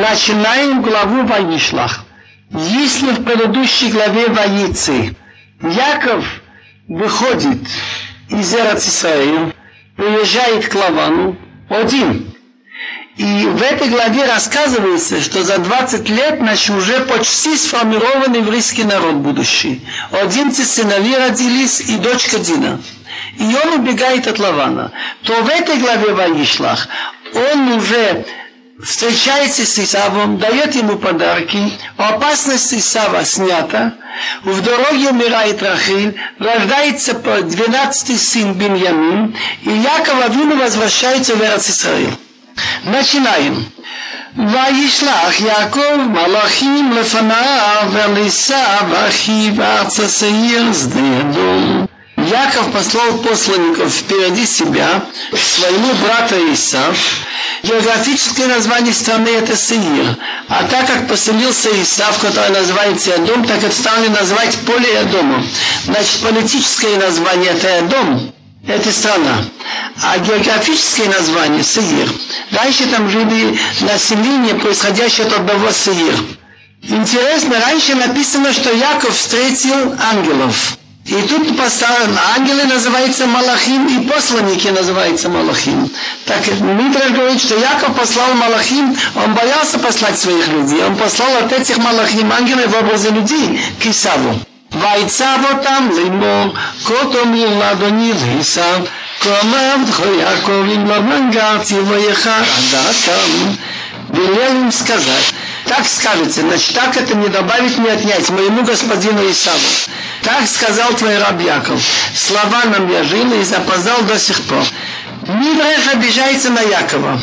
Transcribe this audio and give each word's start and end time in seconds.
Начинаем 0.00 0.80
главу 0.80 1.26
Ваишлах. 1.26 2.06
Если 2.50 3.10
в 3.10 3.22
предыдущей 3.22 3.90
главе 3.90 4.28
Ваицы 4.28 5.14
Яков 5.62 6.24
выходит 6.88 7.60
из 8.30 8.54
Эрцисраиля, 8.54 9.52
приезжает 9.96 10.68
к 10.68 10.74
Лавану 10.74 11.36
один. 11.68 12.34
И 13.18 13.44
в 13.44 13.60
этой 13.62 13.88
главе 13.88 14.24
рассказывается, 14.24 15.20
что 15.20 15.42
за 15.42 15.58
20 15.58 16.08
лет 16.08 16.38
значит, 16.38 16.70
уже 16.74 17.00
почти 17.00 17.54
сформирован 17.54 18.32
еврейский 18.32 18.84
народ 18.84 19.16
будущий. 19.16 19.82
11 20.12 20.66
сыновей 20.66 21.18
родились 21.18 21.80
и 21.80 21.98
дочка 21.98 22.38
Дина. 22.38 22.80
И 23.38 23.54
он 23.54 23.80
убегает 23.80 24.26
от 24.26 24.38
Лавана. 24.38 24.92
То 25.24 25.42
в 25.42 25.48
этой 25.50 25.76
главе 25.76 26.14
Ваишлах 26.14 26.88
он 27.34 27.72
уже 27.72 28.24
встречается 28.83 29.65
с 29.65 29.79
Исавом, 29.79 30.37
дает 30.37 30.75
ему 30.75 30.97
подарки, 30.97 31.71
опасность 31.97 32.73
Исава 32.73 33.23
снята, 33.25 33.93
в 34.43 34.61
дороге 34.61 35.09
умирает 35.09 35.61
Рахиль, 35.61 36.15
рождается 36.39 37.13
12-й 37.13 38.17
сын 38.17 38.53
Беньямин, 38.53 39.35
и 39.63 39.69
Яков 39.71 40.21
Авину 40.23 40.57
возвращается 40.57 41.35
в 41.35 41.41
Израиль. 41.41 42.13
Начинаем. 42.85 43.65
וישלח 44.37 45.39
יעקב 45.39 45.97
מלאכים 46.09 46.91
לפניו 46.91 47.91
ולעשו 47.91 48.53
אחיו 49.07 49.63
ארצה 49.63 50.09
שעיר 50.09 50.73
שדה 50.73 51.19
אדום 51.19 51.78
Яков 52.30 52.70
послал 52.72 53.18
посланников 53.18 53.92
впереди 53.92 54.46
себя 54.46 55.04
к 55.32 55.36
своему 55.36 55.92
брату 55.94 56.36
Исав. 56.52 56.96
Географическое 57.64 58.46
название 58.46 58.94
страны 58.94 59.28
это 59.30 59.56
Сеир. 59.56 60.16
А 60.48 60.62
так 60.64 60.86
как 60.86 61.08
поселился 61.08 61.68
Исав, 61.82 62.18
который 62.20 62.50
называется 62.50 63.10
Эдом, 63.12 63.44
так 63.44 63.58
это 63.58 63.74
стали 63.74 64.08
называть 64.08 64.56
поле 64.58 65.02
Эдома. 65.02 65.42
Значит, 65.84 66.20
политическое 66.22 66.96
название 66.98 67.50
это 67.50 67.66
Эдом, 67.66 68.32
это 68.66 68.92
страна. 68.92 69.44
А 70.02 70.18
географическое 70.18 71.08
название 71.08 71.64
Сеир. 71.64 72.08
Раньше 72.52 72.86
там 72.86 73.10
жили 73.10 73.58
население, 73.80 74.54
происходящее 74.54 75.26
от 75.26 75.32
одного 75.32 75.70
Сеир. 75.72 76.14
Интересно, 76.82 77.60
раньше 77.60 77.94
написано, 77.96 78.52
что 78.52 78.72
Яков 78.72 79.14
встретил 79.16 79.94
ангелов. 80.00 80.78
И 81.05 81.21
тут 81.27 81.55
поставлен, 81.55 82.17
ангелы 82.35 82.63
называются 82.63 83.27
Малахим, 83.27 83.85
и 83.87 84.07
посланники 84.07 84.69
называются 84.69 85.29
Малахим. 85.29 85.87
Так 86.25 86.47
Митраш 86.47 87.11
говорит, 87.11 87.39
что 87.39 87.55
Яков 87.59 87.95
послал 87.95 88.33
Малахим, 88.33 88.97
он 89.15 89.33
боялся 89.35 89.77
послать 89.77 90.17
своих 90.17 90.47
людей. 90.47 90.83
Он 90.83 90.95
послал 90.95 91.35
от 91.37 91.53
этих 91.53 91.77
Малахим 91.77 92.31
ангелов 92.31 92.71
в 92.71 92.79
образе 92.79 93.11
людей 93.11 93.59
к 93.79 93.85
Исаву. 93.85 94.35
ויצב 94.81 95.39
אותם 95.51 95.89
לאמור, 95.97 96.53
כה 96.85 96.93
תאמרו 97.11 97.59
לאדוני 97.59 98.11
לעשו, 98.13 98.61
כה 99.19 99.41
אמר 99.41 99.73
עבדך 99.73 100.01
יעקב 100.19 100.65
אם 100.75 100.85
לבן 100.85 101.31
גרתי 101.31 101.79
ויחר 101.79 102.41
עדתם. 102.73 103.55
Велел 104.13 104.53
им 104.61 104.71
сказать, 104.71 105.33
так 105.70 105.86
скажете, 105.86 106.40
значит, 106.40 106.74
так 106.74 106.96
это 106.96 107.14
не 107.14 107.28
добавить, 107.28 107.78
не 107.78 107.88
отнять 107.88 108.28
моему 108.30 108.64
господину 108.64 109.22
Исаву. 109.30 109.56
Так 110.22 110.48
сказал 110.48 110.92
твой 110.94 111.16
раб 111.16 111.40
Яков. 111.40 111.80
С 112.12 112.64
Лаваном 112.64 112.90
я 112.90 113.04
жил 113.04 113.32
и 113.32 113.44
запоздал 113.44 114.02
до 114.02 114.18
сих 114.18 114.42
пор. 114.42 114.64
Мидраш 115.28 115.86
обижается 115.94 116.50
на 116.50 116.60
Якова. 116.60 117.22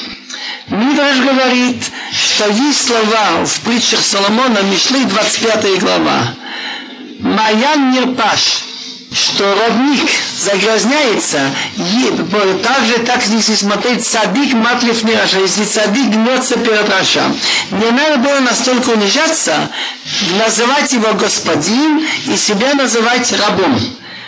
Мидраш 0.69 1.17
говорит, 1.18 1.84
что 2.14 2.50
есть 2.50 2.88
слова 2.88 3.44
в 3.45 3.59
притчах 3.66 4.00
Соломона, 4.00 4.59
משלי, 4.61 5.03
25 5.03 5.80
глава. 5.80 6.34
מעין 7.19 7.91
נרפש, 7.91 8.63
что 9.17 9.55
родник 9.55 10.07
загрязняется, 10.37 11.39
также 12.63 13.00
так 13.00 13.25
если 13.25 13.55
смотреть 13.55 14.05
צדיק 14.06 14.53
מט 14.53 14.70
לפני 14.70 15.03
רשע, 15.03 15.40
если 15.39 15.66
цадик 15.66 16.09
гнется 16.09 16.57
перед 16.59 16.88
רשע. 16.88 17.23
Не 17.72 17.89
надо 17.91 18.17
было 18.17 18.39
настолько 18.41 18.91
унижаться, 18.91 19.69
называть 20.38 20.94
его 20.94 21.13
господин 21.13 22.06
и 22.27 22.38
себя 22.38 22.73
называть 22.75 23.33
рабом. 23.33 23.79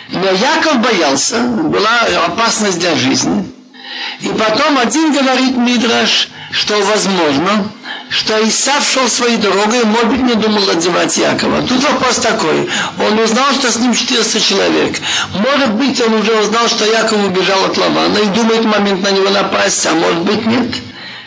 Но 0.08 0.28
Яков 0.28 0.78
боялся, 0.78 1.38
была 1.38 2.00
опасность 2.26 2.80
для 2.80 2.96
жизни. 2.96 3.48
И 4.20 4.28
потом 4.28 4.78
один 4.78 5.12
говорит 5.12 5.56
Мидраш, 5.56 6.28
что 6.50 6.76
возможно, 6.82 7.70
что 8.10 8.36
Исав 8.46 8.84
шел 8.84 9.08
своей 9.08 9.36
дорогой, 9.36 9.84
может 9.84 10.08
быть, 10.08 10.22
не 10.22 10.34
думал 10.34 10.68
одевать 10.68 11.16
Якова. 11.16 11.62
Тут 11.62 11.82
вопрос 11.84 12.16
такой. 12.16 12.68
Он 12.98 13.18
узнал, 13.20 13.52
что 13.54 13.70
с 13.70 13.76
ним 13.76 13.94
400 13.94 14.40
человек. 14.40 14.96
Может 15.32 15.70
быть, 15.74 16.00
он 16.00 16.14
уже 16.14 16.34
узнал, 16.34 16.68
что 16.68 16.84
Яков 16.84 17.24
убежал 17.24 17.64
от 17.66 17.78
Лавана 17.78 18.18
и 18.18 18.26
думает 18.26 18.64
момент 18.64 19.02
на 19.02 19.12
него 19.12 19.30
напасть, 19.30 19.86
а 19.86 19.92
может 19.94 20.22
быть, 20.22 20.44
нет. 20.44 20.74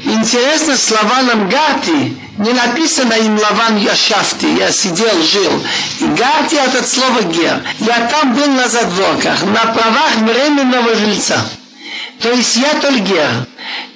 Интересно, 0.01 0.75
с 0.75 0.91
Лаваном 0.91 1.47
Гати 1.47 2.17
не 2.37 2.51
написано 2.51 3.13
им 3.13 3.39
Лаван 3.39 3.77
Яшафти, 3.77 4.47
я 4.59 4.69
сидел, 4.69 5.23
жил. 5.23 5.63
И 5.99 6.05
Гати 6.05 6.57
это 6.57 6.83
слово 6.85 7.21
гер. 7.21 7.61
Я 7.79 8.07
там 8.07 8.33
был 8.33 8.47
на 8.47 8.67
задворках, 8.67 9.41
на 9.43 9.71
правах 9.71 10.15
временного 10.17 10.95
жильца. 10.95 11.39
То 12.19 12.29
есть 12.31 12.57
я 12.57 12.73
Тольгер. 12.81 13.47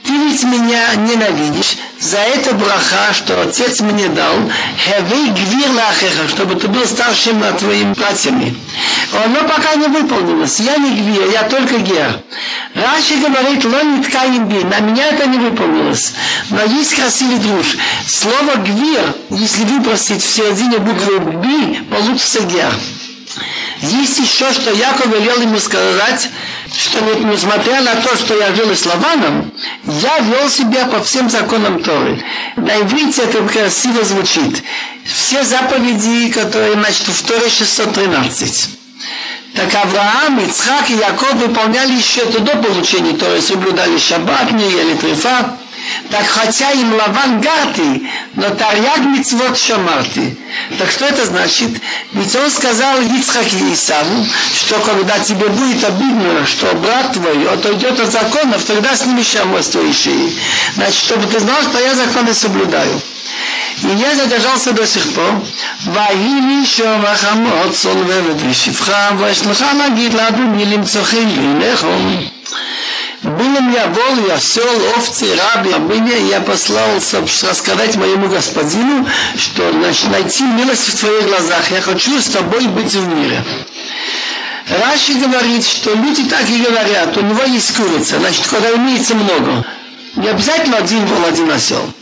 Ты 0.08 0.14
ведь 0.14 0.42
меня 0.46 0.96
ненавидишь 0.96 1.76
за 2.00 2.18
это 2.20 2.54
браха, 2.54 3.14
что 3.14 3.42
отец 3.42 3.82
мне 3.82 4.08
дал, 4.08 4.36
хевей 4.78 5.32
гвир 5.32 5.70
лахеха, 5.72 6.30
чтобы 6.30 6.56
ты 6.56 6.70
был 6.70 6.86
старшим 6.86 7.42
над 7.42 7.58
твоими 7.58 7.94
братьями. 7.94 8.56
Оно 9.26 9.42
пока 9.42 9.76
не 9.76 9.88
выполнилось. 9.88 10.62
Я 10.62 10.78
не 10.78 10.92
гвир, 10.92 11.30
я 11.30 11.44
только 11.44 11.80
гер. 11.80 12.22
Раши 12.74 13.18
говорит, 13.18 13.66
лон 13.66 14.02
би, 14.48 14.64
на 14.64 14.80
меня 14.80 15.08
это 15.08 15.28
не 15.28 15.40
выполнилось. 15.40 16.14
Но 16.52 16.64
есть 16.64 16.96
красивый 16.96 17.40
друж. 17.40 17.76
Слово 18.08 18.56
гвир, 18.60 19.14
если 19.32 19.66
выбросить 19.66 20.24
в 20.24 20.36
середине 20.36 20.78
буквы 20.78 21.20
би, 21.20 21.82
получится 21.92 22.44
гер. 22.44 22.74
Есть 23.82 24.20
еще, 24.20 24.52
что 24.54 24.72
Яков 24.72 25.08
велел 25.08 25.42
ему 25.42 25.60
сказать, 25.60 26.30
что 26.78 27.00
несмотря 27.02 27.82
на 27.82 27.96
то, 27.96 28.16
что 28.16 28.38
я 28.38 28.54
жил 28.54 28.70
с 28.76 28.86
Лаваном, 28.86 29.52
я 29.84 30.20
вел 30.20 30.48
себя 30.48 30.86
по 30.86 31.02
всем 31.02 31.28
законам 31.28 31.82
Торы. 31.82 32.24
На 32.56 32.78
иврите 32.82 33.24
это 33.24 33.42
красиво 33.48 34.04
звучит. 34.04 34.64
Все 35.04 35.44
заповеди, 35.44 36.30
которые, 36.30 36.74
значит, 36.74 37.08
в 37.08 37.26
Торе 37.26 37.50
613. 37.50 38.70
Так 39.56 39.74
Авраам, 39.74 40.40
Ицхак 40.40 40.90
и 40.92 40.94
Яков 40.94 41.34
выполняли 41.34 41.94
еще 41.94 42.24
до 42.26 42.58
получения 42.58 43.14
Торы, 43.14 43.42
соблюдали 43.42 43.98
шаббат, 43.98 44.52
не 44.52 44.70
ели 44.70 44.94
трефа. 44.96 45.58
Так 46.11 46.27
хотя 46.27 46.71
им 46.73 46.95
Лаван 46.95 47.41
Гати, 47.41 48.03
но 48.35 48.51
Тарьяг 48.51 49.01
Мицвод 49.01 49.59
Шамарти. 49.59 50.37
Так 50.79 50.91
что 50.91 51.07
это 51.07 51.27
значит? 51.27 51.71
Ведь 52.13 52.37
он 52.37 52.51
сказал 52.51 53.01
Ицхак 53.01 53.53
и 53.53 53.73
Исаву, 53.73 54.27
что 54.55 54.79
когда 54.81 55.19
тебе 55.19 55.49
будет 55.49 55.85
обидно, 55.85 56.47
что 56.47 56.75
брат 56.75 57.13
твой 57.13 57.49
отойдет 57.49 57.99
от 57.99 58.13
законов, 58.13 58.65
тогда 58.65 58.95
сними 58.95 59.23
шамот 59.23 59.65
с 59.65 59.69
твоей 59.69 59.93
шеи. 59.93 60.33
Значит, 60.75 61.03
чтобы 61.05 61.27
ты 61.27 61.41
знал, 61.41 61.63
что 61.63 61.79
я 61.79 61.95
законы 61.95 62.35
соблюдаю. 62.35 63.01
И 63.83 63.89
я 63.97 64.15
задержался 64.15 64.73
до 64.73 64.87
сих 64.87 65.15
пор. 65.15 65.43
ויהי 65.87 66.67
שום 66.67 67.05
החמות 67.07 67.73
צולבת 67.73 68.37
ושפחה, 68.51 69.09
וישלחה 69.19 69.73
להגיד 69.73 70.15
לאדוני 70.15 70.65
למצוא 70.65 71.03
חן 71.03 71.29
בעיניכם. 71.37 72.19
Было 73.23 73.61
мне 73.61 73.85
вол, 73.87 74.27
я 74.29 74.39
сел, 74.41 74.65
овцы, 74.97 75.27
раби, 75.37 75.71
рабыня, 75.71 76.17
и 76.17 76.29
я 76.29 76.41
послал 76.41 76.97
рассказать 76.97 77.97
моему 77.97 78.29
господину, 78.29 79.07
что 79.37 79.71
значит, 79.73 80.11
найти 80.11 80.43
милость 80.43 80.89
в 80.89 80.99
твоих 80.99 81.27
глазах. 81.27 81.71
Я 81.71 81.81
хочу 81.81 82.21
с 82.21 82.27
тобой 82.27 82.67
быть 82.67 82.93
в 82.93 83.09
мире. 83.15 83.43
Раши 84.69 85.15
говорит, 85.15 85.65
что 85.65 85.95
люди 85.95 86.25
так 86.25 86.49
и 86.49 86.63
говорят, 86.63 87.17
у 87.17 87.21
него 87.21 87.43
есть 87.45 87.77
курица, 87.77 88.19
значит, 88.19 88.47
когда 88.49 88.75
имеется 88.75 89.15
много. 89.15 89.65
Не 90.17 90.29
обязательно 90.29 90.79
один 90.79 91.05
вол, 91.07 91.25
один 91.25 91.51
осел. 91.51 91.93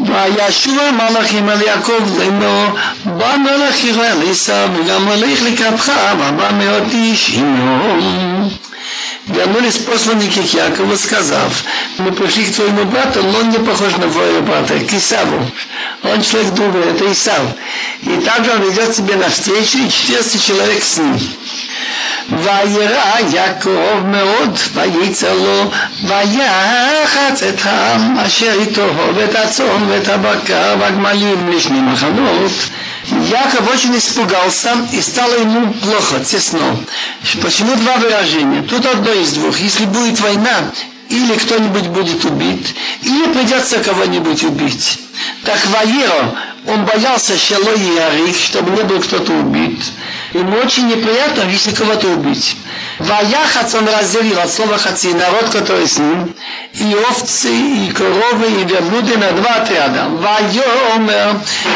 וישוב 0.00 0.78
המלאכים 0.78 1.50
אל 1.50 1.62
יעקב 1.62 2.18
לאמור 2.18 2.66
בא 3.04 3.36
מלאך 3.36 3.84
אל 3.84 4.30
עשיו 4.30 4.68
וגם 4.76 5.06
מלאך 5.06 5.42
לקראתך 5.42 5.92
ובא 6.14 6.50
מאות 6.52 6.92
איש 6.92 7.30
עמו 7.34 8.48
вернулись 9.26 9.78
посланники 9.78 10.40
к 10.40 10.54
Якову, 10.54 10.96
сказав, 10.96 11.52
мы 11.98 12.12
пришли 12.12 12.46
к 12.46 12.54
твоему 12.54 12.84
брату, 12.84 13.22
но 13.22 13.38
он 13.38 13.50
не 13.50 13.58
похож 13.58 13.92
на 13.96 14.10
твоего 14.10 14.42
брата, 14.42 14.78
к 14.80 14.92
Исаву. 14.92 15.50
Он 16.04 16.22
человек 16.22 16.52
добрый, 16.54 16.90
это 16.90 17.10
Исав. 17.12 17.42
И 18.02 18.16
также 18.20 18.52
он 18.52 18.70
идет 18.70 18.94
себе 18.94 19.16
навстречу, 19.16 19.78
и 19.78 19.90
400 19.90 20.38
человек 20.38 20.82
с 20.82 20.98
ним. 20.98 21.18
וירא 22.30 23.18
יעקב 23.32 24.00
מאוד, 24.04 24.58
וייצר 24.74 25.34
לו, 25.34 25.70
ויחץ 26.02 27.42
את 27.42 27.60
העם 27.64 28.18
אשר 28.18 28.52
איתו, 28.60 28.86
ואת 29.14 29.34
הצאן 29.34 29.86
ואת 29.88 30.08
הבקר 30.08 30.76
והגמלים 30.80 31.50
לשני 31.50 31.80
מחנות. 31.80 32.52
Яков 33.29 33.69
очень 33.73 33.97
испугался 33.97 34.75
и 34.91 35.01
стало 35.01 35.33
ему 35.35 35.73
плохо, 35.73 36.19
тесно. 36.23 36.77
Почему 37.41 37.75
два 37.75 37.97
выражения? 37.97 38.63
Тут 38.63 38.85
одно 38.85 39.11
из 39.11 39.33
двух. 39.33 39.57
Если 39.59 39.85
будет 39.85 40.19
война, 40.19 40.71
или 41.09 41.35
кто-нибудь 41.35 41.87
будет 41.87 42.25
убит, 42.25 42.67
или 43.01 43.31
придется 43.33 43.79
кого-нибудь 43.79 44.43
убить. 44.43 44.99
Так 45.43 45.59
Ваеро, 45.67 46.35
он 46.67 46.85
боялся 46.85 47.33
и 47.33 47.97
Арих, 47.97 48.35
чтобы 48.35 48.71
не 48.71 48.83
был 48.83 48.99
кто-то 48.99 49.31
убит. 49.33 49.79
Ему 50.32 50.56
очень 50.58 50.86
неприятно, 50.88 51.42
если 51.48 51.72
кого-то 51.72 52.08
убить. 52.08 52.56
Ваяхац 52.98 53.74
он 53.74 53.88
разделил 53.88 54.38
от 54.40 54.50
слова 54.50 54.76
хаци, 54.78 55.14
народ, 55.14 55.48
который 55.50 55.86
с 55.86 55.98
ним, 55.98 56.34
и 56.74 56.96
овцы, 57.08 57.50
и 57.50 57.90
коровы, 57.90 58.46
и 58.46 58.64
верблюды 58.64 59.16
на 59.16 59.32
два 59.32 59.56
отряда. 59.56 60.08
ויאמר 60.20 61.30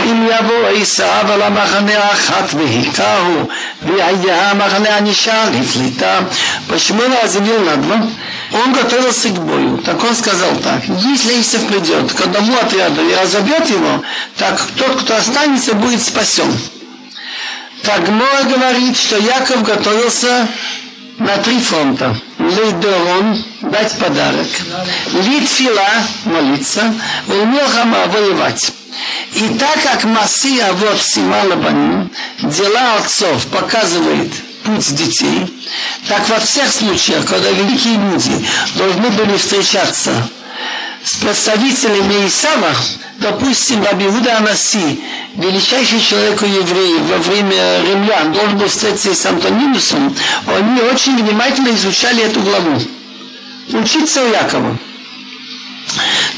אם 0.05 0.29
יבוא 0.31 0.69
עשיו 0.81 1.33
על 1.33 1.43
המחנה 1.43 1.99
האחת 1.99 2.55
והיכהו, 2.55 3.49
והיה 3.83 4.51
המחנה 4.51 4.97
הנשאר 4.97 5.51
לפליטה. 5.61 6.21
Почему 6.69 7.03
он 7.03 7.13
разделил 7.23 7.61
на 7.61 7.77
два? 7.77 7.97
Он 8.53 8.73
готовился 8.73 9.29
к 9.31 9.39
бою. 9.39 9.79
Так 9.79 10.03
он 10.05 10.15
сказал 10.15 10.55
так, 10.63 10.83
если 10.87 11.41
Исав 11.41 11.67
придет 11.67 12.13
к 12.13 12.21
одному 12.21 12.55
отряду 12.59 13.09
и 13.09 13.15
разобьет 13.15 13.69
его, 13.71 14.03
так 14.37 14.61
тот, 14.77 15.03
кто 15.03 15.17
останется, 15.17 15.75
будет 15.75 16.03
спасен. 16.03 16.53
Тагмор 17.88 18.44
говорит, 18.50 18.98
что 18.98 19.18
Яков 19.18 19.64
готовился 19.64 20.46
на 21.20 21.38
три 21.38 21.58
фронта. 21.58 22.14
Лейдорон– 22.38 23.42
дать 23.62 23.98
подарок. 23.98 24.48
Литфила– 25.14 25.88
молиться. 26.26 26.94
Умелхама– 27.28 28.06
воевать. 28.08 28.74
И 29.36 29.58
так 29.58 29.82
как 29.84 30.04
Масия 30.04 30.74
вот 30.74 31.02
Симала 31.02 31.56
Баним, 31.56 32.12
дела 32.42 32.98
отцов 32.98 33.46
показывает 33.48 34.34
путь 34.66 34.94
детей, 34.94 35.46
так 36.10 36.28
во 36.28 36.40
всех 36.42 36.70
случаях, 36.70 37.26
когда 37.26 37.52
великие 37.52 37.96
люди 37.96 38.46
должны 38.76 39.12
были 39.12 39.38
встречаться 39.38 40.12
с 41.04 41.16
представителями 41.18 42.28
Исава, 42.28 42.76
допустим, 43.20 43.84
Раби 43.84 44.06
Иуда 44.06 44.38
Анаси, 44.38 45.02
величайший 45.36 46.02
человек 46.02 46.42
у 46.42 46.46
во 46.46 47.18
время 47.18 47.82
римлян, 47.82 48.34
должен 48.34 48.58
был 48.58 48.68
встретиться 48.68 49.14
с 49.16 49.26
Антонимусом, 49.26 50.16
они 50.48 50.82
очень 50.82 51.18
внимательно 51.18 51.70
изучали 51.70 52.24
эту 52.24 52.42
главу. 52.42 52.82
Учиться 53.74 54.24
у 54.24 54.28
Якова. 54.28 54.78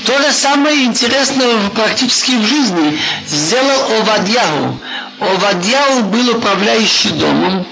То 0.06 0.17
же 0.21 0.31
самое 0.31 0.85
интересное 0.85 1.69
практически 1.75 2.31
в 2.31 2.45
жизни 2.45 3.00
сделал 3.27 3.91
Овадьяу. 4.00 4.79
Овадьяу 5.19 6.04
был 6.04 6.38
управляющий 6.38 7.10
домом, 7.10 7.66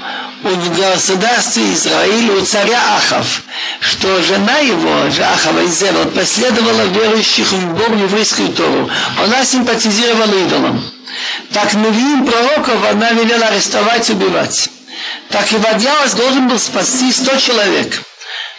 в 0.43 0.77
государстве 0.77 1.73
Израиль 1.73 2.29
у 2.31 2.45
царя 2.45 2.79
Ахав, 2.97 3.41
что 3.79 4.21
жена 4.21 4.57
его, 4.59 5.09
же 5.09 5.23
Ахава 5.23 5.65
Изевел, 5.65 6.05
последовала 6.09 6.83
верующих 6.83 7.51
в 7.51 7.73
Бог 7.73 7.89
еврейскую 7.89 8.49
Тору. 8.49 8.89
Она 9.23 9.43
симпатизировала 9.43 10.33
идолам. 10.45 10.83
Так 11.53 11.73
Навиим 11.73 12.25
пророков 12.25 12.85
она 12.91 13.11
велела 13.11 13.47
арестовать 13.47 14.09
и 14.09 14.13
убивать. 14.13 14.69
Так 15.29 15.51
и 15.51 15.57
Вадьяус 15.57 16.13
должен 16.13 16.47
был 16.47 16.59
спасти 16.59 17.11
сто 17.11 17.35
человек. 17.37 18.01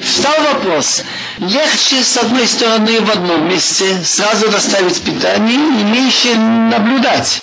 Встал 0.00 0.34
вопрос, 0.54 1.02
легче 1.38 2.02
с 2.02 2.16
одной 2.16 2.46
стороны 2.46 3.00
в 3.00 3.10
одном 3.10 3.48
месте 3.48 4.00
сразу 4.04 4.48
доставить 4.48 5.00
питание, 5.02 5.56
имеющее 5.56 6.36
наблюдать. 6.36 7.40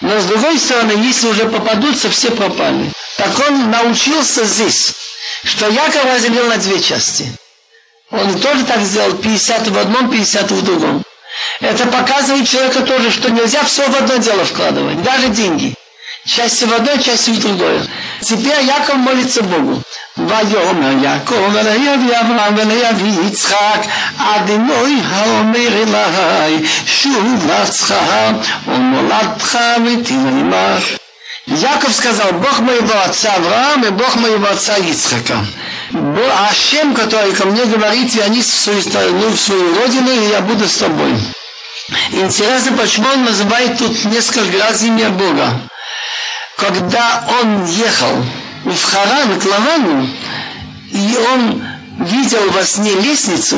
Но 0.00 0.18
с 0.20 0.24
другой 0.26 0.58
стороны, 0.58 0.92
если 0.92 1.28
уже 1.28 1.48
попадутся, 1.48 2.08
все 2.10 2.30
пропали. 2.30 2.92
Так 3.16 3.36
он 3.48 3.70
научился 3.70 4.44
здесь, 4.44 4.94
что 5.44 5.68
Яков 5.68 6.04
разделил 6.04 6.46
на 6.46 6.56
две 6.56 6.80
части. 6.80 7.32
Он 8.10 8.40
тоже 8.40 8.64
так 8.64 8.80
сделал, 8.80 9.12
50 9.14 9.68
в 9.68 9.78
одном, 9.78 10.10
50 10.10 10.50
в 10.50 10.64
другом. 10.64 11.02
Это 11.60 11.86
показывает 11.86 12.48
человеку 12.48 12.86
тоже, 12.86 13.10
что 13.10 13.30
нельзя 13.30 13.62
все 13.64 13.88
в 13.88 13.96
одно 13.96 14.16
дело 14.16 14.44
вкладывать, 14.44 15.02
даже 15.02 15.28
деньги. 15.28 15.74
Части 16.26 16.64
в 16.64 16.72
одно, 16.72 16.96
части 16.96 17.30
в 17.30 17.40
другое. 17.40 17.82
Теперь 18.27 18.63
Яков 18.63 18.95
молится 18.95 19.41
Богу. 19.43 19.81
ויאמר 20.17 21.03
יעקב 21.03 21.55
אל 21.55 21.67
יביא 21.75 22.19
אברהם 22.19 22.57
ואל 22.57 22.71
יביא 22.71 23.21
יצחק 23.27 23.81
אדינוי 24.17 25.01
האומר 25.09 25.83
אלי 25.83 26.67
שוב 26.85 27.51
ארצך 27.51 27.93
ומולדתך 28.67 29.57
ותהיה 29.85 30.19
עמך 30.19 30.83
Яков 31.45 31.93
сказал, 31.93 32.31
Бог 32.31 32.59
моего 32.59 32.93
отца 33.05 33.33
Авраама 33.33 33.87
и 33.87 33.89
Бог 33.89 34.15
моего 34.15 34.47
отца 34.47 34.77
Ицхака. 34.77 35.45
Ашем, 36.49 36.95
который 36.95 37.33
ко 37.33 37.45
мне 37.45 37.65
говорит, 37.65 38.13
вернись 38.13 38.45
в 38.45 38.59
свою 38.61 38.81
страну, 38.81 39.27
в 39.27 39.37
свою 39.37 39.77
родину, 39.77 40.09
и 40.09 40.29
я 40.29 40.39
буду 40.39 40.65
с 40.65 40.77
тобой. 40.77 41.13
Интересно, 42.11 42.77
почему 42.77 43.07
он 43.09 43.25
называет 43.25 43.77
тут 43.77 44.05
несколько 44.05 44.57
раз 44.57 44.83
имя 44.83 45.09
Бога. 45.09 45.59
Когда 46.58 47.24
он 47.40 47.64
ехал 47.66 48.16
в 48.64 48.82
Харан 48.82 49.38
к 49.38 49.44
Лавану, 49.44 50.08
и 50.90 51.16
он 51.32 51.64
видел 52.00 52.50
во 52.50 52.64
сне 52.64 52.94
лестницу, 52.94 53.56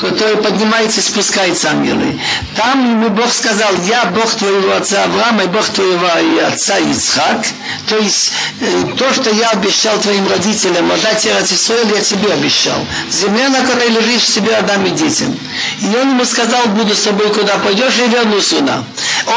который 0.00 0.36
поднимается 0.38 1.00
и 1.00 1.02
спускается 1.02 1.70
ангелы. 1.70 2.18
Там 2.56 2.90
ему 2.90 3.10
Бог 3.10 3.30
сказал, 3.32 3.68
я 3.86 4.06
Бог 4.06 4.30
твоего 4.34 4.72
отца 4.74 5.04
Авраама 5.04 5.44
и 5.44 5.46
Бог 5.46 5.64
твоего 5.68 6.06
отца 6.46 6.78
Ицхак. 6.78 7.46
То 7.88 7.98
есть 7.98 8.32
э, 8.60 8.84
то, 8.96 9.12
что 9.12 9.30
я 9.30 9.50
обещал 9.50 9.98
твоим 9.98 10.26
родителям, 10.28 10.90
отдать 10.90 11.26
Израиль, 11.26 11.94
я 11.94 12.00
тебе 12.00 12.32
обещал. 12.32 12.78
Земля, 13.10 13.48
на 13.50 13.60
которой 13.60 13.88
лежишь, 13.88 14.28
себе 14.28 14.56
отдам 14.56 14.86
и 14.86 14.90
детям. 14.90 15.38
И 15.80 15.86
он 15.96 16.10
ему 16.10 16.24
сказал, 16.24 16.66
буду 16.68 16.94
с 16.94 17.02
тобой 17.02 17.28
куда 17.32 17.58
пойдешь 17.58 17.98
и 17.98 18.08
вернусь 18.08 18.48
сюда. 18.48 18.82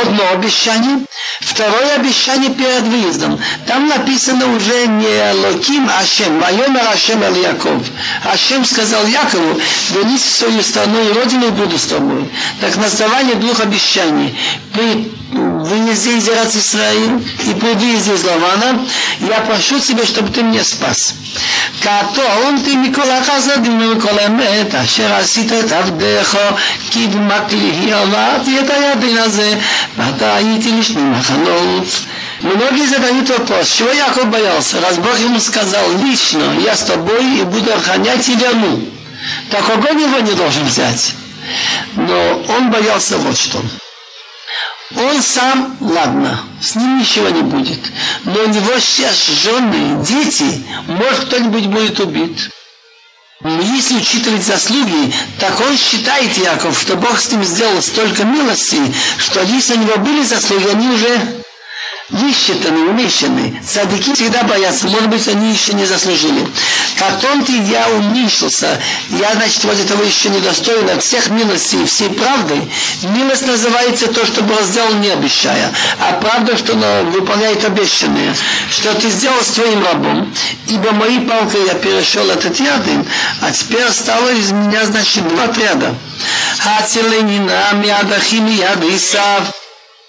Одно 0.02 0.24
обещание. 0.32 1.00
Второе 1.42 1.96
обещание 1.96 2.52
перед 2.52 2.84
выездом. 2.84 3.40
Там 3.68 3.88
написано 3.88 4.56
уже 4.56 4.88
не 4.88 5.34
Локим, 5.34 5.90
Ашем. 6.00 6.40
Вайомер 6.40 6.88
Ашем 6.88 7.22
Эл 7.24 7.36
Яков. 7.36 7.82
Ашем 8.24 8.66
сказал 8.66 9.06
Якову, 9.08 9.60
вернись 9.92 10.22
в 10.22 10.36
свою 10.53 10.63
страну 10.63 10.99
и 11.09 11.13
родину 11.13 11.47
и 11.49 11.51
буду 11.51 11.79
с 11.79 11.87
тобой. 11.87 12.29
Так 12.61 12.77
на 12.77 12.87
основании 12.87 13.35
двух 13.35 13.61
обещаний. 13.61 14.37
При 14.73 15.13
выезде 15.33 16.17
из 16.17 16.29
Ират 16.29 16.55
Исраил 16.55 17.19
и 17.45 17.55
при 17.55 17.75
выезде 17.75 18.15
из 18.15 18.25
Лавана 18.25 18.87
я 19.21 19.41
прошу 19.41 19.79
тебя, 19.81 20.05
чтобы 20.05 20.31
ты 20.31 20.43
меня 20.43 20.65
спас. 20.65 21.15
קטונתי 21.81 22.77
מכל 22.77 23.11
החסדים 23.11 23.81
ומכל 23.81 24.19
האמת 24.19 24.75
אשר 24.75 25.13
עשית 25.15 25.53
את 25.53 25.73
עבדך 25.73 26.39
כי 26.91 27.07
דמק 27.07 27.53
לי 27.53 27.93
עברתי 27.93 28.61
את 28.61 28.71
הידין 28.71 29.19
הזה 29.19 29.55
ואתה 29.97 30.35
הייתי 30.35 30.73
לשני 30.73 31.03
מחנות 31.03 31.85
Многие 32.41 32.87
задают 32.87 33.29
вопрос, 33.31 33.69
чего 33.69 33.91
Яков 33.91 34.27
боялся, 34.31 34.81
раз 34.81 34.97
Бог 34.99 35.19
ему 35.19 35.41
сказал 35.41 35.83
лично, 36.05 36.45
я 36.65 36.77
с 36.77 36.85
тобой 36.85 37.41
и 37.41 37.43
буду 37.43 37.75
охранять 37.75 38.29
и 38.29 38.37
верну. 38.37 38.81
Так 39.50 39.70
огонь 39.70 40.02
его 40.02 40.20
не 40.20 40.34
должен 40.34 40.66
взять. 40.66 41.14
Но 41.96 42.44
он 42.50 42.72
боялся 42.72 43.18
вот 43.18 43.38
что. 43.38 43.62
Он 44.96 45.22
сам, 45.22 45.78
ладно, 45.80 46.42
с 46.62 46.76
ним 46.76 47.00
ничего 47.00 47.30
не 47.30 47.42
будет. 47.42 47.80
Но 48.26 48.44
у 48.44 48.48
него 48.48 48.80
сейчас 48.80 49.26
жены, 49.26 50.04
дети, 50.06 50.64
может 50.88 51.26
кто-нибудь 51.26 51.66
будет 51.68 52.00
убит. 52.00 52.52
Если 53.44 53.96
учитывать 53.96 54.44
заслуги, 54.44 55.14
так 55.40 55.60
он 55.60 55.78
считает, 55.78 56.38
Яков, 56.38 56.80
что 56.80 56.96
Бог 56.96 57.20
с 57.20 57.30
ним 57.32 57.44
сделал 57.44 57.82
столько 57.82 58.24
милости, 58.24 58.80
что 59.18 59.42
если 59.42 59.74
у 59.74 59.80
него 59.80 59.98
были 59.98 60.24
заслуги, 60.24 60.68
они 60.68 60.88
уже 60.90 61.43
высчитаны, 62.10 62.90
умещены. 62.90 63.62
Садики 63.66 64.14
всегда 64.14 64.44
боятся, 64.44 64.88
может 64.88 65.10
быть, 65.10 65.28
они 65.28 65.52
еще 65.52 65.74
не 65.74 65.86
заслужили. 65.86 66.48
Потом 67.00 67.44
ты 67.44 67.54
я 67.64 67.90
уменьшился, 67.90 68.80
я, 69.10 69.34
значит, 69.34 69.64
вот 69.64 69.80
этого 69.80 70.04
еще 70.04 70.30
недостоин 70.30 70.90
от 70.90 71.04
всех 71.04 71.30
милостей, 71.30 71.86
всей 71.86 72.10
правды. 72.10 72.56
Милость 73.16 73.48
называется 73.48 74.08
то, 74.08 74.26
что 74.26 74.44
Бог 74.44 74.62
сделал, 74.64 74.94
не 74.96 75.10
обещая, 75.10 75.72
а 76.00 76.14
правда, 76.14 76.58
что 76.58 76.74
выполняет 77.12 77.64
обещанное, 77.66 78.36
что 78.70 78.94
ты 78.96 79.10
сделал 79.10 79.42
с 79.42 79.48
твоим 79.48 79.84
рабом, 79.84 80.34
ибо 80.68 80.92
моей 80.92 81.22
палкой 81.22 81.66
я 81.66 81.74
перешел 81.76 82.30
этот 82.30 82.60
рядом, 82.60 83.06
а 83.42 83.52
теперь 83.52 83.90
стало 83.92 84.30
из 84.30 84.52
меня, 84.52 84.86
значит, 84.86 85.28
два 85.28 85.46
отряда. 85.46 85.96
Хацеленина, 86.60 87.74
миадахи, 87.74 88.36
миад 88.36 88.84
Исав. 88.84 89.63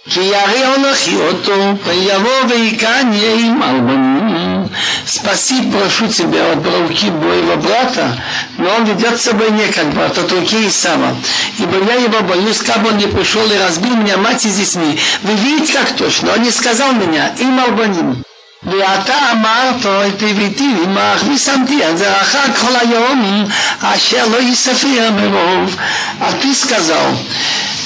כי 0.09 0.19
ירא 0.19 0.75
אנכי 0.75 1.15
אותו, 1.15 1.73
ויבוא 1.85 2.31
ויקן 2.49 3.09
יהיה 3.13 3.35
עם 3.47 3.63
אלבנים, 3.63 4.59
спаси, 5.05 5.71
прошу 5.71 6.07
тебя 6.07 6.51
от 6.51 6.65
руки 6.65 7.09
моего 7.09 7.55
брата, 7.57 8.21
но 8.57 8.69
он 8.75 8.85
ведет 8.85 9.19
с 9.19 9.23
собой 9.23 9.51
не 9.51 9.67
как 9.67 9.91
брат, 9.93 10.17
от 10.17 10.31
руки 10.31 10.67
Исава. 10.67 11.15
Ибо 11.57 11.83
я 11.85 11.95
его 11.95 12.21
боюсь, 12.21 12.59
как 12.59 12.81
бы 12.81 12.89
он 12.89 12.97
не 12.97 13.07
пришел 13.07 13.49
и 13.51 13.57
разбил 13.57 13.95
меня 13.95 14.17
мать 14.17 14.45
и 14.45 14.49
с 14.49 14.55
детьми. 14.55 14.99
Вы 15.23 15.33
видите, 15.33 15.73
как 15.73 15.95
точно? 15.95 16.33
Он 16.33 16.43
не 16.43 16.51
сказал 16.51 16.93
меня, 16.93 17.33
им 17.39 17.59
албаним. 17.59 18.23
ואתה 18.63 19.31
אמרת 19.31 19.85
את 19.85 20.23
הביתי 20.23 20.69
עמך 20.83 21.23
ושמתי 21.33 21.89
את 21.89 21.97
זה 21.97 22.21
אחר 22.21 22.53
כל 22.61 22.75
היום 22.81 23.45
אשר 23.81 24.25
לא 24.27 24.37
יספר 24.41 25.09
מרוב. 25.11 25.75
А 26.19 26.33
ты 26.41 26.53
сказал, 26.53 27.15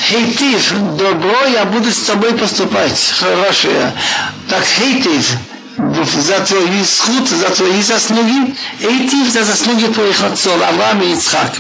Хейтив, 0.07 0.73
добро, 0.97 1.45
я 1.53 1.65
буду 1.65 1.91
с 1.91 1.99
тобой 2.01 2.33
поступать, 2.33 3.15
хорошее. 3.19 3.93
Так 4.49 4.65
Хейтив, 4.65 5.37
за 5.77 6.41
твои 6.41 6.85
сход, 6.85 7.29
за 7.29 7.51
твои 7.51 7.83
заслуги, 7.83 8.55
Эйтив 8.81 9.31
за 9.31 9.45
заслуги 9.45 9.87
твоих 9.93 10.23
отцов, 10.23 10.61
Авраам 10.63 11.03
и 11.03 11.13
Ицхак. 11.13 11.53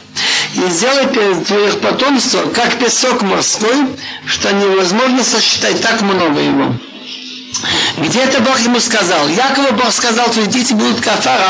И 0.54 0.70
сделай 0.70 1.06
твоих 1.44 1.80
потомства, 1.80 2.42
как 2.54 2.78
песок 2.78 3.22
морской, 3.22 3.86
что 4.26 4.52
невозможно 4.52 5.22
сосчитать 5.22 5.80
так 5.82 6.00
много 6.00 6.40
его. 6.40 6.74
Где-то 7.98 8.40
Бог 8.40 8.58
ему 8.60 8.78
сказал, 8.80 9.28
Якову 9.28 9.72
Бог 9.72 9.92
сказал, 9.92 10.30
твои 10.30 10.46
дети 10.46 10.72
будут 10.72 11.00
кафар 11.00 11.40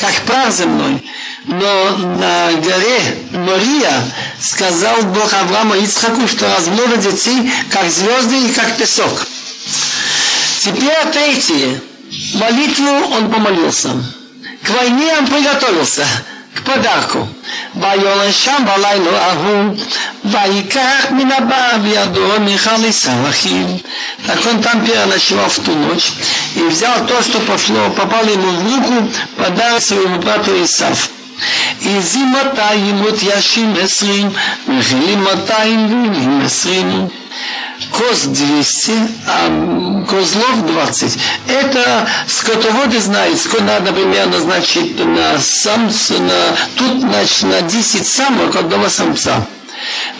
как 0.00 0.12
прах 0.26 0.52
земной. 0.52 1.02
Но 1.45 1.97
на 1.97 2.51
горе 2.53 3.17
Мария 3.31 4.03
сказал 4.41 5.01
Бог 5.03 5.33
Аврааму 5.33 5.75
и 5.75 5.83
Ицхаку, 5.83 6.27
что 6.27 6.53
размножит 6.53 6.99
детей, 6.99 7.51
как 7.71 7.89
звезды 7.89 8.47
и 8.47 8.51
как 8.51 8.77
песок. 8.77 9.25
Теперь 10.59 11.11
третье. 11.13 11.81
Молитву 12.33 12.89
он 13.15 13.31
помолился. 13.31 13.89
К 14.63 14.69
войне 14.69 15.13
он 15.17 15.27
приготовился 15.27 16.05
к 16.55 16.61
подарку. 16.63 17.27
ויולן 17.75 18.31
שם 18.31 18.63
בלילה 18.65 19.25
ההוא, 19.25 19.75
ויקח 20.25 21.05
מן 21.11 21.31
הבא 21.31 21.77
בידו 21.83 22.39
מיכל 22.39 22.85
עשיו 22.87 23.29
אחיו. 23.29 23.67
Так 24.27 24.45
он 24.45 24.61
там 24.61 24.85
переночевал 24.85 25.49
в 25.49 25.59
ту 25.59 25.73
ночь 25.73 26.11
и 26.55 26.61
взял 26.63 27.05
то, 27.07 27.21
что 27.23 27.39
пошло, 27.39 27.89
попало 27.91 28.27
ему 28.27 28.51
в 28.51 28.63
руку, 28.63 29.09
подарок 29.37 29.81
своему 29.81 30.17
брату 30.19 30.51
Исав. 30.63 31.09
עזים 31.85 32.33
200 32.53 33.03
ותיישים 33.05 33.73
עשרים, 33.81 34.29
מחילים 34.67 35.23
200 35.23 35.75
גבינים 35.87 36.41
עשרים 36.45 37.07
коз 37.91 38.27
200, 38.27 38.93
а 39.27 40.05
козлов 40.07 40.65
20. 40.65 41.17
Это 41.47 42.07
скотоводы 42.27 42.99
знают, 42.99 43.39
сколько 43.39 43.63
надо 43.63 43.91
примерно, 43.93 44.39
значит, 44.39 44.99
на 45.05 45.39
самца, 45.39 46.15
на, 46.19 46.55
тут, 46.75 47.01
значит, 47.01 47.43
на 47.43 47.61
10 47.61 48.07
самок 48.07 48.55
одного 48.55 48.89
самца. 48.89 49.45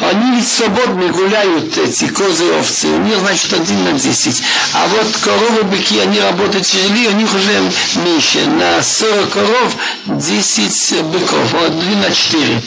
Они 0.01 0.37
ведь 0.37 0.49
свободно 0.49 1.09
гуляют, 1.09 1.77
эти 1.79 2.07
козы 2.09 2.47
и 2.47 2.51
овцы. 2.51 2.89
У 2.89 2.99
них, 2.99 3.19
значит, 3.19 3.53
один 3.53 3.85
на 3.85 3.93
10. 3.93 4.43
А 4.75 4.87
вот 4.89 5.17
коровы, 5.23 5.63
быки, 5.65 5.99
они 6.01 6.21
работают 6.21 6.67
тяжелее, 6.67 7.11
у 7.11 7.13
них 7.13 7.33
уже 7.35 7.71
меньше. 8.05 8.47
На 8.47 8.83
40 8.83 9.31
коров 9.31 9.77
10 10.07 11.03
быков, 11.05 11.53
вот 11.53 11.79
2 11.79 11.95
на 11.97 12.11
4 12.11 12.63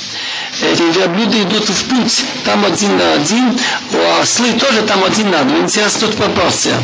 эти 0.62 0.82
верблюды 0.82 1.44
идут 1.44 1.70
в 1.70 1.84
путь, 1.86 2.26
там 2.44 2.66
один 2.66 2.98
на 2.98 3.14
один, 3.14 3.58
у 3.94 4.22
ослы 4.22 4.54
тоже 4.54 4.82
там 4.84 5.04
один 5.04 5.30
на 5.30 5.44
два. 5.44 5.60
Интересно, 5.60 6.08
тут 6.08 6.16
пропорция. 6.16 6.82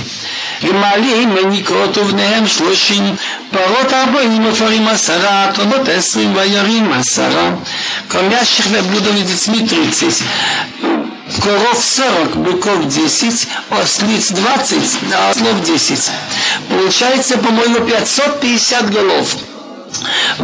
גמלים 0.65 1.35
מניקות 1.35 1.99
ובניהם 1.99 2.47
שלושים, 2.47 3.17
פרות 3.51 3.93
ארבעים 3.93 4.47
ופרים 4.47 4.89
עשרה, 4.89 5.51
תונות 5.55 5.89
עשרים 5.89 6.37
וירים 6.37 6.93
עשרה. 6.93 7.51
Кормящих 8.09 8.67
верблюдов 8.67 9.15
и 9.17 9.23
детьми 9.23 9.67
тридцать. 9.67 10.23
Коров 11.43 11.79
40, 11.85 12.37
быков 12.37 12.87
10, 12.87 13.49
ослиц 13.71 14.31
20, 14.31 14.79
а 15.15 15.31
ослов 15.31 15.63
10. 15.63 16.11
Получается, 16.71 17.37
по-моему, 17.39 17.87
550 17.87 18.91
голов. 18.91 19.37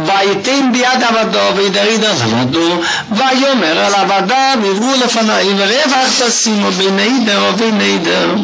ויתן 0.05 0.71
ביד 0.71 1.03
עבדו 1.03 1.55
וידריד 1.55 2.03
על 2.03 2.15
עבדו 2.21 2.81
ויאמר 3.11 3.79
על 3.79 3.93
עבדיו 3.93 4.57
עברו 4.69 4.91
לפניי 5.05 5.47
ורווח 5.57 6.09
תשימו 6.27 6.71
בין 6.71 6.97
נדר 6.99 7.43
ובין 7.53 7.77
נדר 7.77 8.35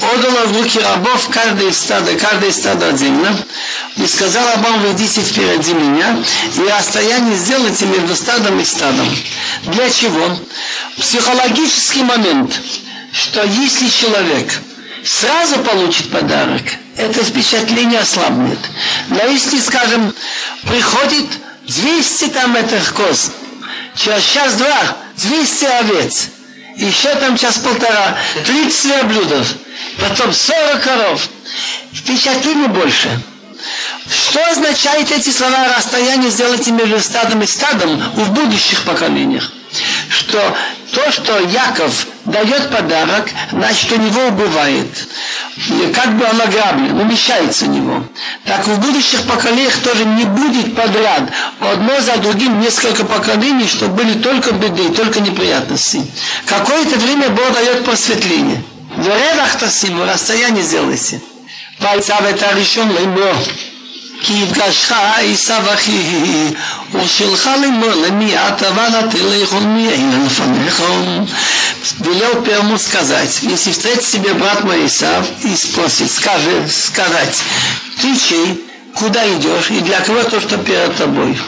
отдала 0.00 0.44
в 0.46 0.56
руки 0.56 0.78
рабов 0.78 1.28
каждое 1.30 1.72
стадо, 1.72 2.14
каждое 2.16 2.52
стадо 2.52 2.88
отдельно, 2.88 3.36
и 3.96 4.06
сказал 4.06 4.46
рабам, 4.54 4.82
выйдите 4.82 5.22
впереди 5.22 5.72
меня, 5.72 6.18
и 6.56 6.60
расстояние 6.70 7.36
сделайте 7.36 7.86
между 7.86 8.14
стадом 8.14 8.60
и 8.60 8.64
стадом. 8.64 9.08
Для 9.64 9.88
чего? 9.90 10.38
Психологический 10.98 12.02
момент, 12.02 12.60
что 13.12 13.42
если 13.44 13.88
человек 13.88 14.52
сразу 15.04 15.60
получит 15.60 16.10
подарок, 16.10 16.62
это 16.97 17.23
впечатление 17.23 17.99
ослабнет. 17.99 18.59
Но 19.09 19.23
если, 19.27 19.59
скажем, 19.59 20.13
приходит 20.63 21.25
200 21.67 22.25
там 22.29 22.55
этих 22.55 22.93
коз, 22.93 23.31
через 23.95 24.23
час-два 24.23 24.97
200 25.17 25.65
овец, 25.65 26.29
еще 26.75 27.13
там 27.15 27.37
час-полтора, 27.37 28.17
30 28.45 28.85
верблюдов, 28.85 29.47
потом 29.99 30.33
40 30.33 30.81
коров, 30.81 31.29
впечатление 31.93 32.67
больше. 32.67 33.21
Что 34.09 34.43
означает 34.49 35.11
эти 35.11 35.29
слова 35.29 35.75
расстояние 35.77 36.31
сделайте 36.31 36.71
между 36.71 36.99
стадом 36.99 37.41
и 37.43 37.45
стадом 37.45 38.01
в 38.15 38.31
будущих 38.31 38.83
поколениях? 38.83 39.51
что 40.09 40.55
то, 40.91 41.11
что 41.11 41.39
Яков 41.39 42.07
дает 42.25 42.69
подарок, 42.69 43.29
значит, 43.51 43.91
у 43.91 43.95
него 43.95 44.27
убывает. 44.27 44.87
И 45.69 45.91
как 45.93 46.17
бы 46.17 46.25
он 46.25 46.41
ограблен, 46.41 46.99
умещается 46.99 47.65
у 47.65 47.69
него. 47.69 48.03
Так 48.45 48.67
в 48.67 48.79
будущих 48.79 49.23
поколениях 49.23 49.75
тоже 49.77 50.05
не 50.05 50.25
будет 50.25 50.75
подряд 50.75 51.23
одно 51.59 51.99
за 52.01 52.17
другим 52.17 52.59
несколько 52.59 53.05
поколений, 53.05 53.67
что 53.67 53.87
были 53.87 54.13
только 54.21 54.51
беды, 54.53 54.89
только 54.89 55.21
неприятности. 55.21 56.05
Какое-то 56.45 56.97
время 56.99 57.29
Бог 57.29 57.53
дает 57.53 57.85
просветление. 57.85 58.61
В 58.95 59.07
ревах 59.07 59.57
тасиму, 59.57 60.05
расстояние 60.05 60.63
сделайте. 60.63 61.21
Пальца 61.79 62.17
в 62.19 62.25
это 62.25 62.53
решен, 62.55 62.89
либо 62.89 63.33
כי 64.22 64.32
יפגשך 64.32 64.92
עשיו 65.32 65.62
אחי 65.74 66.02
ושלך 66.94 67.50
לאמור 67.62 67.90
למי 67.90 68.36
אתה 68.36 68.70
ותלך 68.72 69.52
מי 69.52 69.88
אין 69.88 70.26
לפניך 70.26 70.82
велел 72.00 72.42
первому 72.44 72.78
сказать, 72.78 73.38
если 73.42 73.70
встретит 73.70 74.04
себе 74.04 74.34
брат 74.34 74.64
мой 74.64 74.86
Исав 74.86 75.24
и 75.44 75.54
спросит, 75.56 76.10
скажи, 76.10 76.68
сказать, 76.68 77.42
ты 78.00 78.16
чей, 78.16 78.64
куда 78.94 79.26
идешь 79.34 79.70
и 79.70 79.80
для 79.80 80.00
кого 80.00 80.22
то, 80.24 80.40
что 80.40 80.58
перед 80.58 80.96
тобой. 80.96 81.38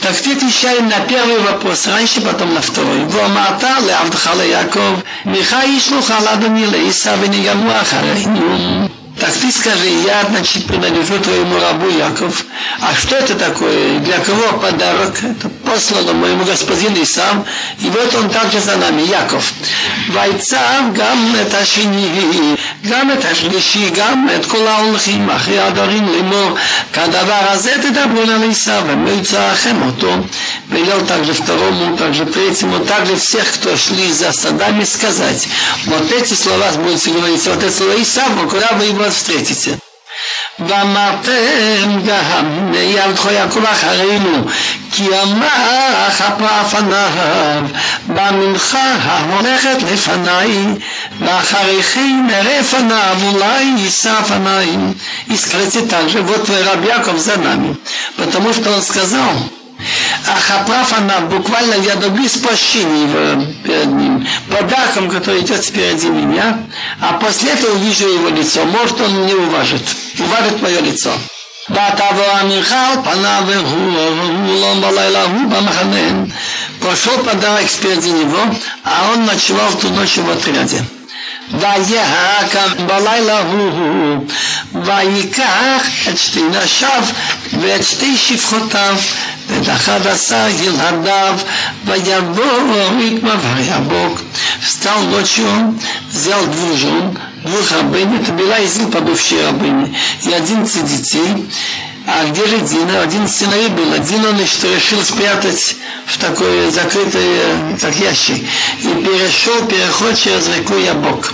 Так 0.00 0.16
ты 0.16 0.32
отвечаем 0.32 0.88
на 0.88 1.00
первый 1.00 1.38
вопрос 1.38 1.86
раньше, 1.86 2.20
потом 2.22 2.54
на 2.54 2.60
второй. 2.60 3.04
ואמרת 3.04 3.64
לעבדך 3.86 4.30
ליעקב, 4.36 5.00
מיכה 5.24 5.64
ישלוך 5.64 6.10
על 6.10 6.28
אדוני 6.28 6.66
לעשו 6.66 7.10
ונגמרו 7.20 7.72
אחרינו. 7.82 8.88
Так 9.20 9.30
ты 9.34 9.52
скажи, 9.52 9.88
я, 10.06 10.24
значит, 10.30 10.66
принадлежу 10.66 11.18
твоему 11.18 11.60
рабу 11.60 11.88
Яков. 11.88 12.44
А 12.80 12.94
что 12.94 13.16
это 13.16 13.34
такое? 13.34 13.98
Для 14.00 14.18
кого 14.18 14.58
подарок? 14.58 15.14
Это 15.22 15.48
послано 15.64 16.12
моему 16.14 16.44
господину 16.44 17.04
сам. 17.04 17.44
И 17.78 17.88
вот 17.90 18.14
он 18.14 18.30
также 18.30 18.58
за 18.60 18.76
нами, 18.76 19.02
Яков. 19.02 19.52
ויצב 20.12 20.82
גם 20.94 21.34
את 21.42 21.54
השני, 21.54 22.54
גם 22.90 23.10
את 23.10 23.24
השלישי, 23.24 23.90
גם 23.96 24.28
את 24.36 24.46
כל 24.46 24.66
ההולכים 24.66 25.30
אחרי 25.30 25.58
הדברים 25.58 26.08
לאמור, 26.08 26.56
כדבר 26.92 27.44
הזה 27.50 27.72
תדברו 27.82 28.22
על 28.22 28.50
עשיו, 28.50 28.82
ומועצה 28.86 29.52
לכם 29.52 29.76
אותו. 29.82 30.16
Велел 30.70 31.02
также 31.06 31.34
второму, 31.34 31.98
также 31.98 32.24
третьему, 32.24 32.78
также 32.86 33.16
всех, 33.16 33.46
кто 33.52 33.76
шли 33.76 34.10
за 34.10 34.32
садами, 34.32 34.84
сказать. 34.84 35.46
Вот 35.84 36.10
эти 36.10 36.32
слова 36.32 36.66
будете 36.78 37.10
говорить, 37.10 37.46
вот 37.46 37.62
эти 37.62 37.72
слова 37.74 37.94
Исав, 38.00 38.30
куда 38.48 38.72
вы 38.72 38.84
его 38.86 39.05
встретите. 39.10 39.78
ואמרתם 40.58 42.00
גם 42.06 42.74
יעבדך 42.74 43.28
יעקב 43.32 43.64
אחרינו 43.64 44.44
כי 44.92 45.08
אמר 45.22 46.08
כפרה 46.18 46.64
פניו 46.70 47.62
במנחה 48.06 48.92
ההולכת 49.02 49.76
לפניי 49.92 50.64
ואחריכם 51.20 52.26
נראה 52.26 52.60
פניו 52.70 53.16
אולי 53.32 53.62
יישא 53.78 54.22
פניי 54.28 54.76
и 55.30 55.36
скажите 55.36 55.82
также 55.86 56.20
вот 56.22 56.44
твой 56.46 56.62
раб 56.62 56.84
Яков 56.84 57.18
за 57.18 57.36
нами 57.36 57.76
потому 58.16 58.52
что 58.52 58.70
он 58.74 58.82
сказал 58.82 59.30
а 60.25 60.39
Хаправ, 60.39 60.93
она 60.97 61.19
буквально, 61.21 61.75
я 61.75 61.95
добьюсь 61.95 62.37
прощения 62.37 63.45
перед 63.63 63.87
ним, 63.87 64.27
подарком, 64.49 65.09
который 65.09 65.41
идет 65.41 65.63
впереди 65.63 66.09
меня, 66.09 66.59
а 66.99 67.13
после 67.13 67.51
этого 67.51 67.75
увижу 67.75 68.07
его 68.07 68.29
лицо. 68.29 68.65
Может, 68.65 68.99
он 69.01 69.25
не 69.25 69.33
уважит, 69.33 69.83
уважит 70.19 70.61
мое 70.61 70.81
лицо. 70.81 71.11
Пошел 76.81 77.17
подарок 77.23 77.69
спереди 77.69 78.09
него, 78.09 78.39
а 78.83 79.11
он 79.13 79.25
ночевал 79.25 79.71
ту 79.73 79.89
ночь 79.89 80.17
в 80.17 80.29
отряде. 80.29 80.81
ויהקם 81.50 82.86
בלילה 82.86 83.40
הוא, 83.40 84.26
ויקח 84.74 86.08
את 86.08 86.18
שתי 86.18 86.42
נשיו 86.42 87.04
ואת 87.60 87.84
שתי 87.84 88.16
שפחותיו 88.16 88.96
ואת 89.48 89.68
אחד 89.68 90.06
עשר 90.06 90.46
ילדיו 90.62 91.38
ויבוא 91.84 93.00
יקמה 93.00 93.34
ויבוק. 93.56 94.20
Встал 94.62 95.00
ночью, 95.10 95.74
взял 96.08 96.46
двух 96.46 96.76
жен, 96.76 97.18
двух 97.44 97.72
рабынь, 97.72 98.14
это 98.16 98.30
была 98.32 98.58
из 98.58 98.76
них 98.76 98.90
побывшие 98.90 99.44
рабыни, 99.46 99.96
и 100.22 100.32
одиннадцать 100.32 100.86
детей, 100.86 101.48
а 102.06 102.24
где 102.26 102.46
же 102.46 102.58
Дина? 102.58 103.00
Один 103.02 103.28
сыновей 103.28 103.68
был. 103.68 103.92
Один 103.92 104.24
он 104.24 104.44
что 104.46 104.66
решил 104.74 105.02
спрятать 105.02 105.76
в 106.06 106.18
такой 106.18 106.70
закрытый, 106.70 107.76
как 107.80 107.94
ящик. 107.96 108.42
И 108.80 108.88
перешел 109.04 109.66
переход 109.66 110.16
через 110.18 110.48
реку 110.48 110.74
Ябок. 110.74 111.32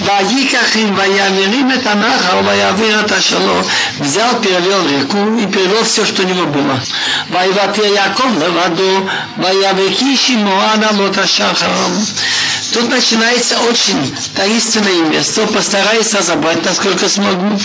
Вадиках 0.00 0.76
им 0.76 0.94
Ваямирим 0.94 1.70
это 1.70 1.94
Нахал, 1.94 2.42
Ваявир 2.42 3.00
это 3.00 3.20
Шало. 3.20 3.64
Взял, 3.98 4.40
перевел 4.40 4.86
реку 4.86 5.18
и 5.38 5.46
перевел 5.46 5.82
все, 5.82 6.04
что 6.04 6.22
у 6.22 6.26
него 6.26 6.46
было. 6.46 6.80
Ваивате 7.30 7.92
Яков 7.92 8.32
Леваду, 8.38 9.10
Ваявеки 9.36 10.16
Шимуана 10.16 10.90
Лота 10.92 11.26
Тут 12.72 12.90
начинается 12.90 13.58
очень 13.68 14.16
таинственное 14.36 15.02
место. 15.10 15.46
Постараюсь 15.48 16.14
разобрать, 16.14 16.64
насколько 16.64 17.08
смогу. 17.08 17.58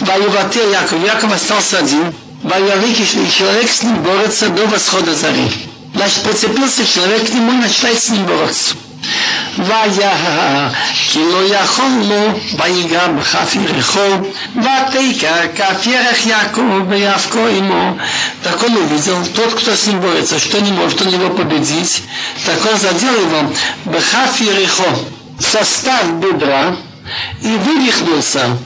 Ваивате 0.00 0.70
Яков. 0.70 1.04
Яков 1.04 1.32
остался 1.32 1.78
один. 1.78 2.14
Ваявеки 2.44 3.04
человек 3.36 3.68
с 3.68 3.82
ним 3.82 3.96
борется 4.02 4.48
до 4.50 4.66
восхода 4.66 5.14
зари. 5.14 5.50
Значит, 5.94 6.22
прицепился 6.22 6.86
человек 6.86 7.26
к 7.28 7.34
нему 7.34 7.52
и 7.54 7.56
начинает 7.56 8.00
с 8.00 8.10
ним 8.10 8.24
бороться. 8.24 8.76
ויה 9.57 10.69
כי 11.09 11.19
לא 11.19 11.55
יכול 11.55 11.91
לו 12.09 12.39
ויגע 12.57 13.07
בכף 13.07 13.55
ירחו 13.55 13.99
ותקע 14.55 15.47
כף 15.55 15.87
ירך 15.87 16.25
יעקב 16.25 16.81
ויאבקו 16.89 17.47
עמו 17.47 17.95
так 18.43 18.63
он 18.63 18.75
увидел, 18.75 19.23
тот, 19.35 19.53
кто 19.53 19.75
с 19.75 19.85
ним 19.87 20.01
борется, 20.01 20.39
что 20.39 20.59
не 20.61 20.71
может 20.71 21.01
он 21.01 21.09
его 21.09 21.29
победить, 21.29 22.03
так 22.45 22.57
он 22.71 22.77
задел 22.79 23.13
его 23.13 23.51
бхаф 23.85 24.41
ерехо, 24.41 24.89
состав 25.39 26.13
бедра, 26.15 26.75
и 27.41 27.55
вывихнулся, 27.57 28.57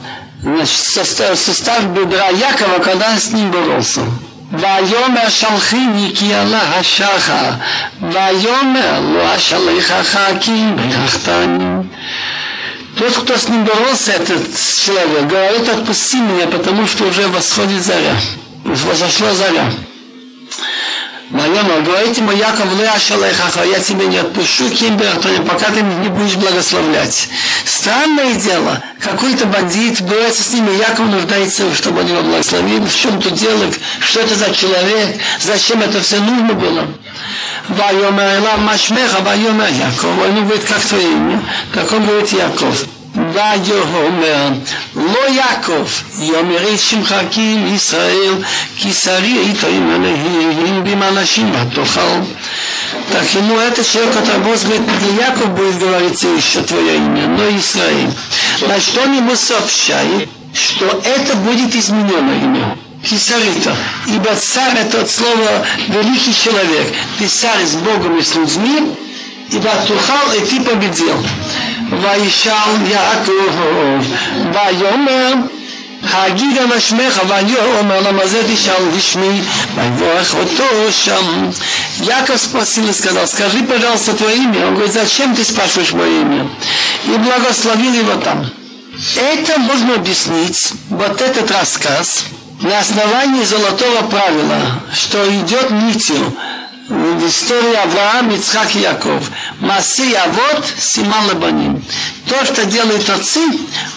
значит, 0.42 0.78
состав, 0.78 1.38
состав 1.38 1.84
бедра 1.92 2.28
Якова, 2.30 2.78
когда 2.82 3.10
он 3.10 3.18
с 3.18 3.30
ним 3.32 3.50
боролся. 3.50 4.00
ויאמר 4.52 5.28
שלחיני 5.28 6.12
כי 6.14 6.34
עלה 6.34 6.78
השחר, 6.78 7.50
ויאמר 8.02 9.00
לא 9.00 9.36
אשליך 9.36 9.94
כי 10.40 10.64
ברכתני. 10.76 11.82
Тот, 12.96 13.14
кто 13.14 13.36
с 13.36 13.48
ним 13.48 13.62
боролся, 13.66 14.12
этот 14.12 14.40
человек, 14.82 15.26
говорит, 15.26 15.68
отпусти 15.68 16.18
меня, 16.18 16.46
потому 16.46 16.86
что 16.86 17.04
уже 17.04 17.28
восходит 17.28 17.84
заря. 17.84 18.16
Возошла 18.64 19.34
заря. 19.34 19.70
Моем 21.31 21.83
говорите 21.85 22.19
ему, 22.19 22.31
Яков, 22.33 22.65
Леашалайхаха, 22.77 23.63
я 23.63 23.79
тебя 23.79 24.05
не 24.05 24.17
отпущу, 24.17 24.69
Кимбертоне, 24.69 25.39
пока 25.39 25.67
ты 25.67 25.81
не 25.81 26.09
будешь 26.09 26.35
благословлять. 26.35 27.29
Странное 27.63 28.35
дело, 28.35 28.83
какой-то 28.99 29.45
бандит 29.45 30.01
борется 30.01 30.43
с 30.43 30.51
ними, 30.51 30.75
Яков 30.75 31.07
нуждается, 31.07 31.73
чтобы 31.73 32.01
он 32.01 32.07
его 32.07 32.21
благословил. 32.21 32.83
В 32.83 32.93
чем 32.93 33.21
тут 33.21 33.33
дело? 33.35 33.65
Что 34.01 34.19
это 34.19 34.35
за 34.35 34.53
человек? 34.53 35.21
Зачем 35.39 35.81
это 35.81 36.01
все 36.01 36.19
нужно 36.19 36.53
было? 36.53 36.85
Вайомер 37.69 38.39
Элав 38.39 38.59
Машмеха, 38.59 39.21
Вайомер 39.21 39.69
Яков. 39.69 40.09
Он 40.21 40.43
говорит, 40.43 40.65
как 40.65 40.81
твое 40.81 41.11
имя? 41.13 41.41
Так 41.73 41.93
он 41.93 42.05
говорит, 42.05 42.29
Яков. 42.33 42.85
ויאמר 43.32 44.48
לא 44.94 45.28
יעקב 45.28 45.86
יאמר 46.18 46.74
את 46.74 46.80
שמך 46.80 47.14
כי 47.30 47.56
ישראל 47.74 48.34
כי 48.78 48.92
שרי 48.92 49.38
איתו 49.38 49.66
עם 49.66 49.90
אלוהים 49.90 50.84
бим 50.84 51.02
אנשים 51.02 51.52
ותאכל 51.54 52.20
так 53.12 53.24
ему 53.34 53.56
это 53.58 53.84
человек, 53.84 54.14
который 54.14 54.40
Бог 54.40 54.60
говорит, 54.60 54.82
не 55.02 55.16
Яков 55.16 55.50
будет 55.54 55.78
говориться 55.78 56.26
еще 56.26 56.62
твое 56.62 56.96
имя, 56.96 57.28
но 57.28 57.48
Израиль. 57.56 58.10
Значит, 58.58 58.98
он 58.98 59.16
ему 59.16 59.36
сообщает, 59.36 60.28
что 60.52 61.00
это 61.04 61.36
будет 61.36 61.74
изменено 61.74 62.32
имя. 62.32 62.76
Кисарита. 63.08 63.76
Ибо 64.08 64.34
царь 64.34 64.78
это 64.78 65.02
от 65.02 65.10
слова 65.10 65.64
великий 65.88 66.34
человек. 66.34 66.92
Ты 67.18 67.28
царь 67.28 67.64
с 67.64 67.76
Богом 67.76 68.18
и 68.18 68.22
с 68.22 68.34
людьми, 68.34 68.96
ибо 69.52 69.70
тухал 69.86 70.32
и 70.34 70.40
ты 70.40 70.60
победил. 70.60 71.24
וישאל 72.02 72.86
יעקב 72.86 73.54
ויאמר 74.52 75.34
הגיד 76.12 76.58
על 76.58 76.80
שמך 76.80 77.20
ויאמר 77.28 78.00
למה 78.00 78.26
זה 78.26 78.42
תשאל 78.54 78.84
בשמי 78.96 79.40
ויברך 79.74 80.34
אותו 80.34 80.92
שם 80.92 81.50
Яков 82.00 82.38
спросил 82.40 82.86
и 82.88 82.92
сказал, 82.92 83.26
скажи, 83.26 83.62
пожалуйста, 83.62 84.14
твое 84.14 84.36
имя. 84.36 84.66
Он 84.66 84.74
говорит, 84.74 84.92
зачем 84.92 85.34
ты 85.34 85.42
спрашиваешь 85.44 85.92
мое 85.94 86.20
имя? 86.20 86.46
И 87.04 87.16
благословил 87.16 87.92
его 87.92 88.16
там. 88.16 88.46
Это 89.16 89.58
можно 89.58 89.94
объяснить, 89.94 90.72
вот 90.90 91.20
этот 91.20 91.50
рассказ, 91.50 92.24
на 92.60 92.78
основании 92.78 93.44
золотого 93.44 94.02
правила, 94.08 94.82
что 94.94 95.28
идет 95.36 95.70
нитью 95.70 96.16
в 96.16 96.59
истории 97.27 97.75
Авраам, 97.75 98.29
Ицхак 98.31 98.75
и 98.75 98.79
Яков. 98.79 99.29
Маси 99.59 100.13
Авод, 100.13 100.65
Симан 100.79 101.27
Лабаним. 101.27 101.83
То, 102.27 102.45
что 102.45 102.65
делают 102.65 103.09
отцы, 103.09 103.41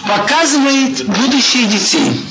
показывает 0.07 1.05
будущее 1.05 1.65
детей. 1.65 2.21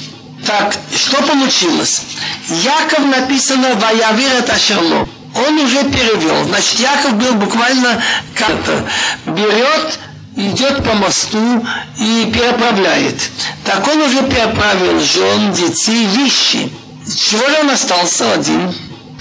Так, 0.46 0.74
что 0.94 1.22
получилось? 1.22 2.03
Яков 2.48 3.05
написано 3.07 3.74
«Ваявир 3.74 4.33
это 4.38 4.53
Ашерло». 4.55 5.09
Он 5.35 5.59
уже 5.59 5.83
перевел. 5.85 6.44
Значит, 6.44 6.81
Яков 6.81 7.14
был 7.14 7.35
буквально 7.35 8.03
как-то 8.35 8.87
берет 9.27 9.98
идет 10.37 10.85
по 10.85 10.94
мосту 10.94 11.64
и 11.98 12.31
переправляет. 12.33 13.20
Так 13.64 13.87
он 13.87 14.03
уже 14.03 14.22
переправил 14.22 15.00
жен, 15.00 15.53
детей, 15.53 16.07
вещи. 16.07 16.72
Чего 17.07 17.46
же 17.48 17.61
он 17.61 17.70
остался 17.70 18.33
один? 18.33 18.74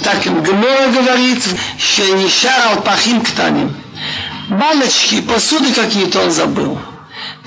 Так 0.04 0.26
им 0.26 0.44
Гмора 0.44 0.88
говорит, 0.88 1.44
что 1.78 2.04
не 2.16 2.28
шарал 2.30 2.82
пахим 2.82 3.22
ктаним. 3.22 3.74
Баночки, 4.50 5.22
посуды 5.22 5.72
какие-то 5.74 6.22
он 6.22 6.32
забыл. 6.32 6.78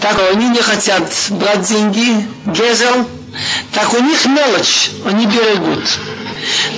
Так 0.00 0.18
они 0.32 0.48
не 0.48 0.60
хотят 0.60 1.04
брать 1.30 1.68
деньги, 1.68 2.26
гезел, 2.46 3.08
так 3.72 3.92
у 3.92 3.98
них 4.00 4.24
мелочь, 4.24 4.90
они 5.04 5.26
берегут. 5.26 5.84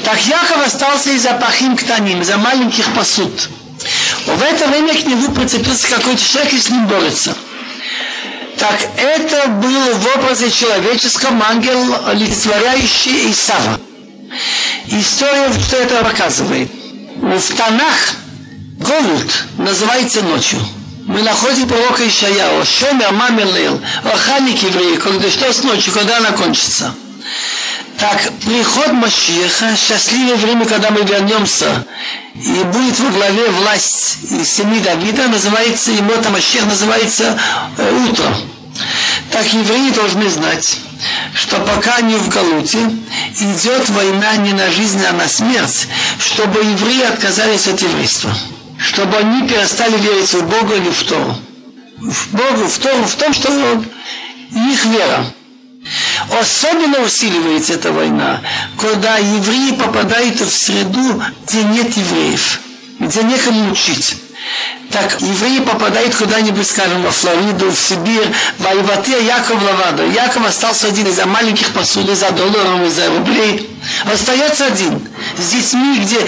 Так 0.04 0.20
Яков 0.26 0.66
остался 0.66 1.10
из-за 1.10 1.34
пахим 1.34 1.76
ктаним, 1.76 2.24
за 2.24 2.36
маленьких 2.38 2.92
посуд. 2.94 3.48
В 4.26 4.42
это 4.42 4.66
время 4.66 4.94
к 4.94 5.04
нему 5.06 5.30
прицепился 5.32 5.88
какой-то 5.88 6.22
человек 6.22 6.52
и 6.54 6.58
с 6.58 6.70
ним 6.70 6.86
борется. 6.88 7.36
Так 8.58 8.80
это 8.96 9.48
был 9.48 9.94
в 9.94 10.16
образе 10.16 10.50
человеческом 10.50 11.40
ангел, 11.42 11.94
олицетворяющий 12.06 13.30
Исава. 13.30 13.78
История 14.86 15.52
что 15.52 15.76
это 15.76 16.04
показывает? 16.04 16.70
В 17.16 17.56
Танах 17.56 18.14
Голод 18.78 19.44
называется 19.58 20.22
ночью. 20.22 20.58
Мы 21.06 21.22
находим 21.22 21.66
пророка 21.66 22.06
Ишаяу, 22.06 22.64
Шомер 22.64 23.12
Мамелил, 23.12 23.80
охранник 24.04 24.62
евреи, 24.62 24.96
когда 24.96 25.30
что 25.30 25.52
с 25.52 25.64
ночью, 25.64 25.92
когда 25.92 26.18
она 26.18 26.32
кончится. 26.32 26.94
Так, 27.98 28.30
приход 28.44 28.92
Машиеха, 28.92 29.74
счастливое 29.76 30.36
время, 30.36 30.64
когда 30.66 30.90
мы 30.90 31.00
вернемся, 31.00 31.84
и 32.34 32.62
будет 32.64 33.00
во 33.00 33.10
главе 33.10 33.48
власть 33.50 34.18
семьи 34.46 34.80
Давида, 34.80 35.28
называется, 35.28 35.90
ему 35.90 36.12
там 36.22 36.32
Машиех 36.32 36.66
называется 36.66 37.36
э, 37.76 38.06
утро. 38.08 38.36
Так 39.32 39.52
евреи 39.52 39.90
должны 39.90 40.28
знать, 40.30 40.78
что 41.34 41.58
пока 41.60 41.96
они 41.96 42.16
в 42.16 42.28
Галуте, 42.28 42.78
идет 43.38 43.88
война 43.90 44.36
не 44.36 44.52
на 44.52 44.70
жизнь, 44.70 45.04
а 45.04 45.12
на 45.12 45.28
смерть, 45.28 45.88
чтобы 46.18 46.60
евреи 46.60 47.02
отказались 47.02 47.68
от 47.68 47.80
еврейства. 47.80 48.32
Чтобы 48.78 49.16
они 49.16 49.48
перестали 49.48 49.96
верить 49.98 50.32
в 50.32 50.46
Бога 50.46 50.76
или 50.76 50.90
в 50.90 51.02
Тору. 51.04 51.36
В 51.98 52.28
Богу, 52.32 52.68
в 52.68 52.78
Тору, 52.78 53.04
в 53.04 53.14
том, 53.16 53.32
что 53.32 53.48
их 54.52 54.84
вера. 54.86 55.26
Особенно 56.40 57.00
усиливается 57.00 57.74
эта 57.74 57.92
война, 57.92 58.40
когда 58.78 59.16
евреи 59.16 59.72
попадают 59.72 60.40
в 60.40 60.50
среду, 60.50 61.22
где 61.46 61.62
нет 61.64 61.96
евреев, 61.96 62.60
где 62.98 63.22
некому 63.22 63.72
учить. 63.72 64.16
Так 64.90 65.20
евреи 65.20 65.60
попадают 65.60 66.14
куда-нибудь, 66.14 66.66
скажем, 66.66 67.02
во 67.02 67.10
Флориду, 67.10 67.70
в 67.70 67.76
Сибирь, 67.76 68.26
в 68.58 68.66
Айвате 68.66 69.22
Яков 69.24 69.62
Лавадо. 69.62 70.06
Яков 70.06 70.46
остался 70.46 70.88
один 70.88 71.06
из-за 71.08 71.26
маленьких 71.26 71.68
посуд, 71.72 72.08
из-за 72.08 72.30
долларов, 72.30 72.86
из-за 72.86 73.08
рублей. 73.08 73.68
Остается 74.12 74.66
один. 74.66 75.06
С 75.36 75.50
детьми, 75.50 75.98
где 75.98 76.18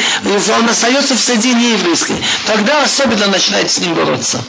он 0.53 0.69
остается 0.69 1.15
в 1.15 1.19
среде 1.19 1.55
нееврейской. 1.55 2.17
Тогда 2.47 2.83
особенно 2.83 3.29
начинает 3.29 3.71
с 3.71 3.79
ним 3.79 3.95
бороться. 3.95 4.45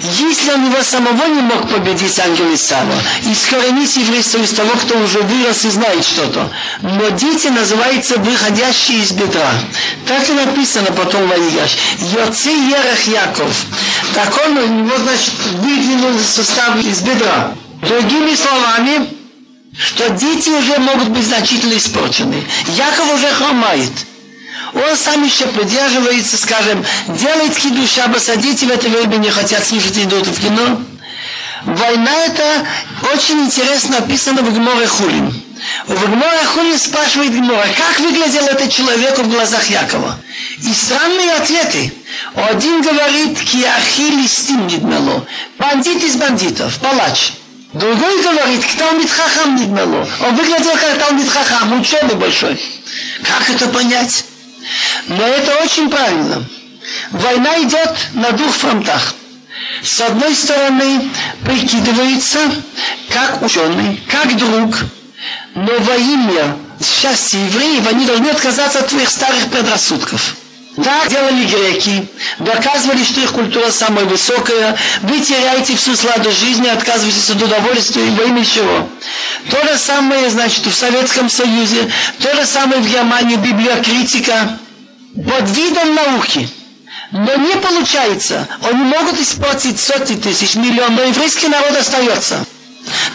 Если 0.00 0.50
он 0.50 0.70
его 0.70 0.82
самого 0.82 1.26
не 1.26 1.42
мог 1.42 1.68
победить, 1.68 2.18
ангел 2.18 2.52
Исава, 2.54 2.94
искоренить 3.24 3.94
еврейство 3.96 4.38
из 4.38 4.50
того, 4.50 4.70
кто 4.76 4.98
уже 4.98 5.20
вырос 5.20 5.64
и 5.64 5.70
знает 5.70 6.04
что-то. 6.04 6.50
Но 6.80 7.10
дети 7.10 7.48
называются 7.48 8.18
выходящие 8.18 9.02
из 9.02 9.12
бедра. 9.12 9.50
Так 10.06 10.28
и 10.28 10.32
написано 10.32 10.92
потом 10.92 11.28
в 11.28 11.32
Аигаш. 11.32 11.76
Йоци 12.14 12.50
Ерах 12.50 13.06
Яков. 13.06 13.54
Так 14.14 14.40
он, 14.46 14.56
у 14.56 14.66
него, 14.66 14.96
значит, 14.98 15.34
выдвинул 15.58 16.18
состав 16.20 16.76
из 16.82 17.00
бедра. 17.00 17.52
Другими 17.82 18.34
словами, 18.34 19.08
что 19.76 20.08
дети 20.10 20.48
уже 20.48 20.78
могут 20.78 21.08
быть 21.08 21.26
значительно 21.26 21.76
испорчены. 21.76 22.42
Яков 22.76 23.14
уже 23.14 23.28
хромает 23.28 23.92
он 24.74 24.96
сам 24.96 25.22
еще 25.24 25.46
придерживается, 25.48 26.36
скажем, 26.36 26.84
делает 27.08 27.56
хиду 27.56 27.86
шабас, 27.86 28.28
а 28.28 28.36
дети 28.36 28.64
в 28.64 28.70
это 28.70 28.88
время 28.88 29.16
не 29.16 29.30
хотят 29.30 29.66
слушать 29.66 29.98
идут 29.98 30.26
в 30.26 30.40
кино. 30.40 30.80
Война 31.64 32.12
это 32.26 32.66
очень 33.12 33.40
интересно 33.40 33.98
описано 33.98 34.42
в 34.42 34.52
Гморе 34.52 34.86
Хулин. 34.86 35.42
В 35.86 36.06
Гморе 36.06 36.44
Хулин 36.54 36.78
спрашивает 36.78 37.32
Гмора, 37.32 37.66
как 37.76 38.00
выглядел 38.00 38.44
этот 38.46 38.72
человек 38.72 39.18
в 39.18 39.30
глазах 39.30 39.68
Якова? 39.70 40.18
И 40.58 40.72
странные 40.72 41.34
ответы. 41.34 41.92
Один 42.34 42.82
говорит, 42.82 43.38
киахили 43.38 44.26
стим 44.26 44.66
нидмело. 44.66 45.24
Бандит 45.58 46.02
из 46.02 46.16
бандитов, 46.16 46.78
палач. 46.78 47.32
Другой 47.74 48.22
говорит, 48.22 48.64
Талмит 48.76 49.10
Хахам 49.10 49.56
нидмело. 49.56 50.06
Он 50.26 50.34
выглядел 50.34 50.72
как 50.72 50.98
Талмит 50.98 51.28
Хахам, 51.28 51.80
ученый 51.80 52.16
большой. 52.16 52.60
Как 53.22 53.48
это 53.48 53.68
понять? 53.68 54.24
Но 55.08 55.26
это 55.26 55.56
очень 55.62 55.90
правильно. 55.90 56.44
Война 57.10 57.62
идет 57.62 57.94
на 58.14 58.32
двух 58.32 58.54
фронтах. 58.54 59.14
С 59.82 60.00
одной 60.00 60.34
стороны, 60.34 61.10
прикидывается 61.44 62.38
как 63.08 63.42
ученый, 63.42 64.00
как 64.08 64.36
друг, 64.36 64.76
но 65.54 65.72
во 65.78 65.96
имя 65.96 66.56
счастья 66.82 67.38
евреев 67.38 67.86
они 67.86 68.06
должны 68.06 68.28
отказаться 68.28 68.80
от 68.80 68.90
своих 68.90 69.08
старых 69.08 69.48
предрассудков. 69.48 70.36
Так 70.76 71.10
делали 71.10 71.44
греки, 71.44 72.08
доказывали, 72.38 73.04
что 73.04 73.20
их 73.20 73.32
культура 73.32 73.70
самая 73.70 74.06
высокая, 74.06 74.78
вы 75.02 75.20
теряете 75.20 75.76
всю 75.76 75.94
сладость 75.94 76.40
жизни, 76.40 76.66
отказываетесь 76.66 77.28
от 77.28 77.42
удовольствия 77.42 78.04
во 78.12 78.24
имя 78.24 78.42
чего. 78.42 78.88
То 79.50 79.62
же 79.66 79.76
самое, 79.76 80.30
значит, 80.30 80.64
в 80.64 80.74
Советском 80.74 81.28
Союзе, 81.28 81.90
то 82.20 82.34
же 82.34 82.46
самое 82.46 82.80
в 82.80 82.88
Германии, 82.88 83.36
библиокритика, 83.36 84.58
под 85.14 85.50
видом 85.50 85.94
науки. 85.94 86.48
Но 87.10 87.34
не 87.36 87.54
получается. 87.56 88.48
Они 88.62 88.82
могут 88.82 89.20
испортить 89.20 89.78
сотни 89.78 90.16
тысяч, 90.16 90.54
миллион, 90.54 90.94
но 90.94 91.02
еврейский 91.02 91.48
народ 91.48 91.76
остается. 91.76 92.44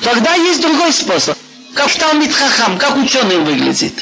Тогда 0.02 0.36
есть 0.36 0.62
другой 0.62 0.94
способ 0.94 1.38
как 1.78 1.94
Талмит 1.94 2.34
Хахам, 2.34 2.78
как 2.80 2.98
ученый 2.98 3.38
выглядит. 3.38 3.94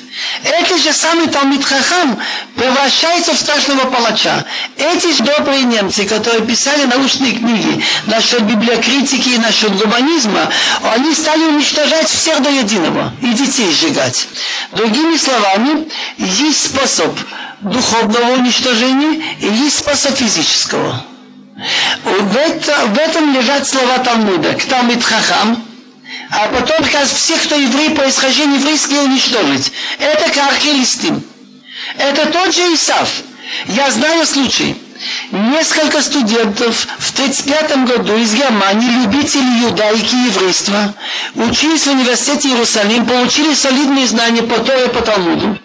Этот 0.44 0.82
же 0.82 0.94
самый 0.94 1.28
Талмит 1.28 1.64
Хахам 1.64 2.18
превращается 2.56 3.34
в 3.34 3.38
страшного 3.38 3.90
палача. 3.90 4.46
Эти 4.78 5.12
же 5.14 5.24
добрые 5.24 5.64
немцы, 5.64 6.06
которые 6.06 6.46
писали 6.46 6.86
научные 6.86 7.34
книги 7.34 7.84
насчет 8.08 8.44
библиокритики 8.44 9.30
и 9.30 9.38
насчет 9.38 9.76
гуманизма, 9.76 10.50
они 10.84 11.14
стали 11.14 11.44
уничтожать 11.44 12.08
всех 12.08 12.42
до 12.42 12.50
единого 12.50 13.14
и 13.22 13.34
детей 13.34 13.70
сжигать. 13.72 14.28
Другими 14.72 15.18
словами, 15.18 15.88
есть 16.18 16.68
способ 16.68 17.14
духовного 17.62 18.34
уничтожения 18.34 19.24
и 19.40 19.48
есть 19.48 19.80
способ 19.80 20.16
физического. 20.16 21.06
В, 22.04 22.36
это, 22.38 22.86
в 22.88 22.98
этом 22.98 23.34
лежат 23.34 23.68
слова 23.68 23.98
Талмуда. 24.00 24.54
К 24.54 24.64
Талмит 24.66 25.04
Хахам, 25.04 25.64
а 26.30 26.48
потом 26.48 26.86
как 26.92 27.08
всех, 27.08 27.42
кто 27.44 27.56
еврей, 27.56 27.92
происхождение 27.92 28.60
еврейское 28.60 29.00
уничтожить. 29.02 29.72
Это 30.00 30.30
кархелистим. 30.32 31.24
Это 31.98 32.28
тот 32.28 32.54
же 32.54 32.62
Исав. 32.74 33.10
Я 33.68 33.90
знаю 33.92 34.26
случай. 34.26 34.76
Несколько 35.32 36.02
студентов 36.02 36.88
в 37.00 37.12
1935 37.14 37.86
году 37.86 38.18
из 38.18 38.34
Германии, 38.34 39.04
любители 39.04 39.66
юдаики 39.68 40.16
и 40.16 40.26
еврейства, 40.28 40.94
учились 41.36 41.86
в 41.86 41.92
университете 41.92 42.50
Иерусалим, 42.50 43.06
получили 43.06 43.54
солидные 43.54 44.08
знания 44.08 44.42
по 44.44 44.58
Торе 44.60 44.86
и 44.86 44.90
по 44.90 45.02
Талмуду. 45.02 45.60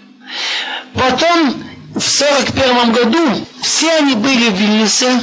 Потом, 0.95 1.63
в 2.01 2.23
1941 2.23 2.93
году, 2.93 3.47
все 3.63 3.93
они 3.97 4.15
были 4.15 4.49
в 4.49 4.55
Вильнюсе, 4.55 5.23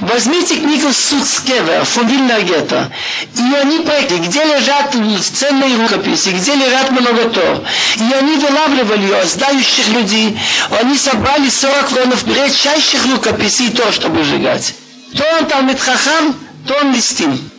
Возьмите 0.00 0.56
книгу 0.56 0.92
Суцкевер, 0.92 1.84
фон 1.84 2.06
Вильнергета, 2.06 2.92
и 3.34 3.54
они 3.54 3.80
проекты, 3.80 4.18
где 4.18 4.44
лежат 4.44 4.94
ценные 5.20 5.76
рукописи, 5.76 6.28
где 6.28 6.54
лежат 6.54 6.90
много 6.90 7.28
тор. 7.30 7.62
И 7.96 8.12
они 8.12 8.36
вылавливали 8.36 9.02
ее, 9.02 9.24
знающих 9.24 9.88
людей. 9.88 10.38
Они 10.70 10.96
собрали 10.96 11.48
40 11.48 11.88
клонов 11.88 12.26
редчайших 12.26 13.06
рукописей, 13.06 13.70
то, 13.70 13.90
чтобы 13.90 14.22
сжигать. 14.22 14.74
То 15.16 15.24
он 15.38 15.46
там 15.46 15.76
Хахам, 15.76 16.36
то 16.66 16.74
он 16.74 16.94
Листин. 16.94 17.51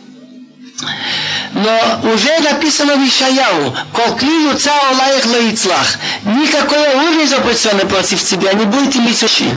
Но 1.54 2.00
уже 2.12 2.36
написано 2.40 2.96
в 2.96 3.06
Ишаяу, 3.06 3.76
«Колкли 3.92 4.50
юца 4.50 4.72
олаих 4.90 5.24
лаицлах». 5.26 5.98
Никакой 6.24 6.84
оружие 6.92 7.28
запрещено 7.28 7.86
против 7.86 8.22
тебя 8.24 8.52
не 8.54 8.64
будет 8.64 8.96
иметь 8.96 9.22
уши. 9.22 9.48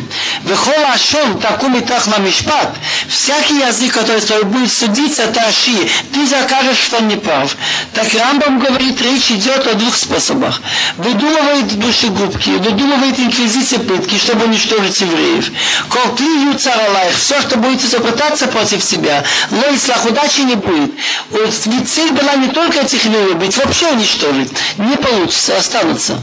Вехол 0.44 0.86
ашон 0.94 1.40
такум 1.40 1.76
и 1.76 1.82
так 1.82 2.06
на 2.06 2.20
мишпат. 2.20 2.76
Всякий 3.08 3.60
язык, 3.60 3.94
который 3.94 4.44
будет 4.44 4.72
судиться, 4.72 5.24
это 5.24 5.42
аши. 5.42 5.90
Ты 6.14 6.28
закажешь, 6.28 6.78
что 6.78 7.02
не 7.02 7.16
прав. 7.16 7.56
Так 7.94 8.14
Рамбам 8.14 8.60
говорит, 8.60 9.02
речь 9.02 9.32
идет 9.32 9.66
о 9.66 9.74
двух 9.74 9.96
способах. 9.96 10.62
Выдумывает 10.98 11.80
душегубки, 11.80 12.52
выдумывает 12.52 13.20
инквизиция 13.20 13.80
пытки, 13.80 14.18
чтобы 14.18 14.46
уничтожить 14.46 15.02
евреев. 15.02 15.52
Колкли 15.90 16.52
юца 16.52 16.74
олаих. 16.74 17.18
Все, 17.18 17.42
что 17.42 17.58
будет 17.58 17.84
изобретаться 17.84 18.48
против 18.48 18.86
тебя, 18.86 19.24
лаицлах, 19.50 20.06
удачи 20.06 20.42
не 20.42 20.56
будет. 20.56 20.92
Ведь 21.32 22.12
была 22.12 22.36
не 22.36 22.48
только 22.50 22.80
этих 22.80 23.06
людей 23.06 23.32
убить, 23.32 23.58
вообще 23.58 23.88
уничтожить. 23.88 24.52
Не 24.78 24.96
получится, 24.96 25.58
останутся. 25.58 26.18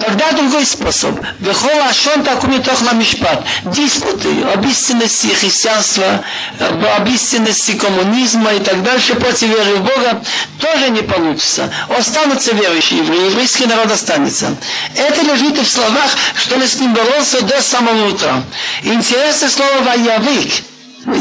Тогда 0.00 0.32
другой 0.32 0.64
способ. 0.64 1.20
Вехола 1.40 1.88
ашон 1.88 2.22
такуми 2.22 2.58
тохла 2.58 2.94
мишпат. 2.94 3.44
Диспуты 3.64 4.42
об 4.54 4.66
истинности 4.66 5.26
христианства, 5.26 6.24
об 6.58 7.06
истинности 7.08 7.72
коммунизма 7.72 8.54
и 8.54 8.60
так 8.60 8.82
дальше 8.82 9.14
против 9.14 9.48
веры 9.48 9.74
в 9.76 9.82
Бога 9.82 10.22
тоже 10.58 10.88
не 10.88 11.02
получится. 11.02 11.70
Останутся 11.88 12.54
верующие 12.54 13.00
евреи, 13.00 13.30
еврейский 13.30 13.66
народ 13.66 13.90
останется. 13.90 14.56
Это 14.94 15.20
лежит 15.22 15.58
и 15.58 15.64
в 15.64 15.68
словах, 15.68 16.10
что 16.34 16.54
он 16.54 16.62
с 16.62 16.76
ним 16.76 16.94
боролся 16.94 17.42
до 17.42 17.60
самого 17.60 18.08
утра. 18.08 18.42
Интересное 18.82 19.50
слово 19.50 19.82
«ваявик». 19.82 20.52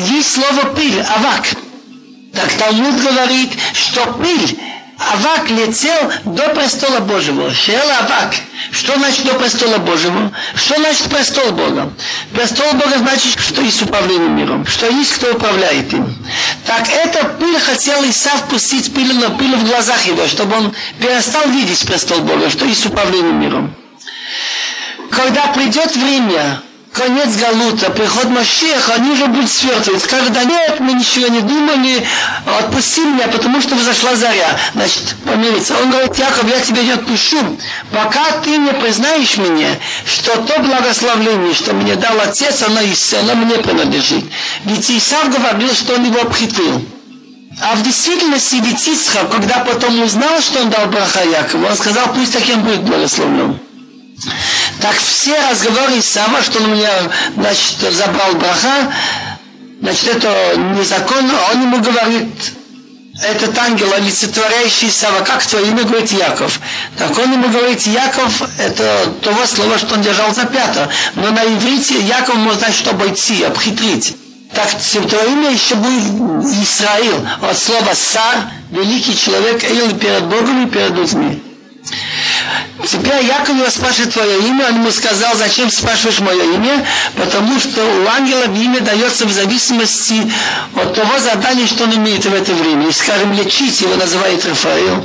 Есть 0.08 0.34
слово 0.34 0.74
«пиль», 0.76 1.02
«авак». 1.02 1.48
Так 2.34 2.52
Талмуд 2.54 3.02
говорит, 3.02 3.52
что 3.74 4.06
пыль, 4.14 4.58
Авак 5.00 5.50
летел 5.50 6.12
до 6.26 6.50
престола 6.50 7.00
Божьего. 7.00 7.52
Шел 7.54 7.90
Авак. 8.02 8.36
Что 8.72 8.96
значит 8.96 9.26
до 9.26 9.34
престола 9.36 9.78
Божьего? 9.78 10.32
Что 10.56 10.76
значит 10.76 11.04
престол 11.04 11.52
Бога? 11.52 11.92
Престол 12.34 12.74
Бога 12.74 12.98
значит, 12.98 13.40
что 13.40 13.62
есть 13.62 13.82
управление 13.82 14.30
миром, 14.30 14.68
что 14.68 14.88
есть 14.88 15.14
кто 15.14 15.32
управляет 15.34 15.92
им. 15.94 16.14
Так 16.66 16.88
эта 16.90 17.24
пыль 17.40 17.58
хотел 17.60 18.04
Исав 18.10 18.48
пустить 18.50 18.94
пыль 18.94 19.18
на 19.18 19.32
пыль 19.32 19.56
в 19.56 19.66
глазах 19.68 20.06
его, 20.06 20.28
чтобы 20.28 20.58
он 20.58 20.76
перестал 21.00 21.48
видеть 21.50 21.86
престол 21.88 22.20
Бога, 22.20 22.50
что 22.50 22.66
есть 22.66 22.86
управление 22.86 23.34
миром. 23.34 23.74
Когда 25.10 25.48
придет 25.48 25.96
время, 25.96 26.62
конец 26.94 27.36
Галута, 27.36 27.90
приход 27.92 28.26
Машеха, 28.30 28.96
они 28.96 29.12
уже 29.12 29.28
будут 29.28 29.50
свертывать. 29.50 30.04
Скажут, 30.04 30.34
да 30.34 30.44
нет, 30.44 30.80
мы 30.80 30.94
ничего 30.94 31.28
не 31.28 31.42
думали, 31.42 32.06
отпусти 32.60 33.02
меня, 33.02 33.28
потому 33.28 33.62
что 33.62 33.76
взошла 33.76 34.16
заря. 34.16 34.58
Значит, 34.74 35.16
помириться. 35.26 35.76
Он 35.82 35.92
говорит, 35.92 36.18
Яков, 36.18 36.50
я 36.50 36.60
тебя 36.60 36.84
не 36.84 36.92
отпущу, 36.92 37.38
пока 37.92 38.32
ты 38.44 38.58
не 38.58 38.72
признаешь 38.74 39.38
мне, 39.38 39.80
что 40.06 40.36
то 40.42 40.60
благословление, 40.62 41.54
что 41.54 41.74
мне 41.74 41.96
дал 41.96 42.20
Отец, 42.20 42.64
оно, 42.64 42.80
оно 42.80 43.36
мне 43.36 43.56
принадлежит. 43.56 44.26
Ведь 44.66 44.90
Исав 44.90 45.30
говорил, 45.30 45.74
что 45.74 45.96
он 45.96 46.06
его 46.06 46.22
обхитрил. 46.22 46.84
А 47.62 47.76
в 47.76 47.84
действительности 47.84 48.56
ведь 48.64 48.88
Ицхак, 48.88 49.32
когда 49.32 49.60
потом 49.60 50.02
узнал, 50.02 50.40
что 50.40 50.62
он 50.62 50.70
дал 50.70 50.86
браха 50.88 51.26
Якову, 51.26 51.66
он 51.66 51.76
сказал, 51.76 52.14
пусть 52.14 52.32
таким 52.32 52.62
будет 52.62 52.82
благословлен. 52.82 53.60
Так 54.82 54.96
все 54.98 55.38
разговоры 55.50 56.00
Исава, 56.00 56.42
что 56.42 56.60
он 56.60 56.74
меня, 56.74 56.92
значит, 57.36 57.78
забрал 57.94 58.34
браха, 58.34 58.94
значит, 59.82 60.16
это 60.16 60.58
незаконно, 60.58 61.34
он 61.54 61.62
ему 61.64 61.80
говорит, 61.80 62.54
этот 63.22 63.58
ангел, 63.58 63.92
олицетворяющий 63.94 64.90
Сава, 64.90 65.22
как 65.26 65.46
твое 65.46 65.68
имя 65.68 65.84
говорит 65.84 66.12
Яков. 66.12 66.60
Так 66.98 67.18
он 67.18 67.34
ему 67.34 67.50
говорит, 67.50 67.82
Яков, 67.86 68.42
это 68.58 69.14
того 69.22 69.46
слова, 69.46 69.78
что 69.78 69.96
он 69.96 70.02
держал 70.02 70.34
за 70.34 70.46
пято. 70.46 70.90
Но 71.16 71.30
на 71.32 71.44
иврите 71.44 72.00
Яков 72.00 72.36
может 72.36 72.60
значит 72.60 72.88
обойти, 72.88 73.44
обхитрить. 73.44 74.16
Так 74.54 74.70
твое 75.10 75.32
имя 75.32 75.52
еще 75.52 75.76
будет 75.76 76.04
Израил. 76.64 77.28
От 77.42 77.58
слова 77.58 77.94
сар, 77.94 78.50
великий 78.72 79.18
человек, 79.18 79.64
или 79.64 79.94
перед 79.94 80.24
Богом 80.26 80.66
и 80.66 80.70
перед 80.70 80.92
людьми. 80.92 81.49
Тебя 82.88 83.18
Яковлева 83.18 83.70
спрашивает 83.70 84.14
твое 84.14 84.40
имя, 84.48 84.68
он 84.68 84.76
ему 84.76 84.92
сказал, 84.92 85.36
зачем 85.36 85.70
спрашиваешь 85.70 86.20
мое 86.20 86.44
имя, 86.56 86.86
потому 87.16 87.60
что 87.60 87.84
у 87.84 88.08
ангела 88.08 88.46
имя 88.46 88.80
дается 88.82 89.26
в 89.26 89.32
зависимости 89.32 90.32
от 90.76 90.96
того 90.96 91.20
задания, 91.20 91.68
что 91.68 91.84
он 91.84 91.96
имеет 91.96 92.26
в 92.26 92.34
это 92.34 92.54
время. 92.54 92.88
И, 92.88 92.92
скажем, 92.92 93.34
лечить 93.34 93.82
его 93.82 93.96
называет 93.96 94.46
Рафаил. 94.46 95.04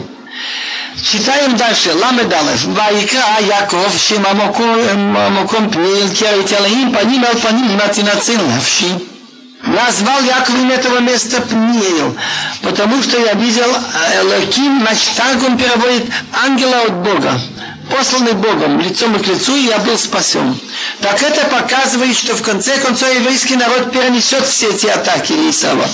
Читаем 1.02 1.56
дальше. 1.56 1.92
Ламед 1.94 2.32
Алеф. 2.32 2.66
Байка, 2.68 3.22
Яков, 3.46 3.92
Шима 3.98 4.32
Моком 4.32 5.70
Пнил, 5.70 6.08
Керит 6.10 6.52
Алаим, 6.52 6.92
Паним 6.92 7.24
Алпаним, 7.24 7.76
Матинацин 7.76 8.40
Левши. 8.54 9.13
назвал 9.63 10.21
Яковом 10.21 10.71
этого 10.71 10.99
места 10.99 11.41
Пниил, 11.41 12.17
потому 12.61 13.01
что 13.03 13.19
я 13.19 13.33
видел 13.33 13.69
Элоким, 14.21 14.81
значит, 14.81 15.09
так 15.15 15.43
он 15.43 15.57
переводит 15.57 16.05
ангела 16.33 16.81
от 16.83 16.93
Бога, 17.03 17.39
посланный 17.89 18.33
Богом, 18.33 18.79
лицом 18.79 19.17
к 19.19 19.27
лицу, 19.27 19.55
и 19.55 19.67
я 19.67 19.77
был 19.79 19.97
спасен. 19.97 20.57
Так 21.01 21.21
это 21.21 21.45
показывает, 21.47 22.15
что 22.15 22.35
в 22.35 22.41
конце 22.41 22.77
концов 22.77 23.13
еврейский 23.13 23.55
народ 23.55 23.91
перенесет 23.91 24.45
все 24.45 24.69
эти 24.69 24.87
атаки 24.87 25.33
Исава. 25.49 25.85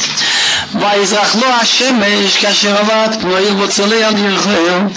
ויזרח 0.73 1.35
לו 1.35 1.47
השמש 1.47 2.38
כאשר 2.41 2.77
עבד 2.77 3.07
פנויל 3.21 3.53
בוצלי 3.53 4.03
על 4.03 4.17
ירחם. 4.17 4.88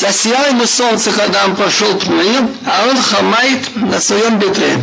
засиял 0.00 0.46
ему 0.46 0.66
солнце, 0.66 1.12
когда 1.12 1.44
он 1.44 1.56
пошел 1.56 1.94
пнуил, 1.98 2.50
а 2.64 2.86
он 2.88 2.96
хамает 3.02 3.76
на 3.76 4.00
своем 4.00 4.38
бедре 4.38 4.78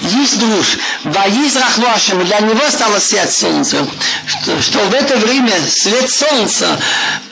есть 0.00 0.38
душ, 0.38 0.78
Ваизрах 1.04 1.78
Лошем, 1.78 2.24
для 2.24 2.40
него 2.40 2.68
стало 2.70 3.00
сиять 3.00 3.32
солнце, 3.32 3.86
что, 4.26 4.60
что 4.60 4.78
в 4.80 4.94
это 4.94 5.16
время 5.16 5.52
свет 5.68 6.10
солнца 6.10 6.78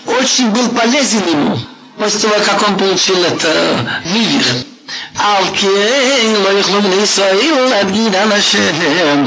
очень 0.06 0.50
был 0.50 0.68
полезен 0.70 1.26
ему, 1.28 1.58
после 1.98 2.20
того, 2.20 2.34
как 2.44 2.68
он 2.68 2.76
получил 2.76 3.22
это 3.24 4.02
вивер. 4.04 4.73
על 5.19 5.43
כן 5.55 6.33
לא 6.43 6.49
יוכלו 6.49 6.81
בני 6.81 6.95
ישראל 7.03 7.67
להגיד 7.69 8.15
על 8.15 8.31
השם 8.31 9.23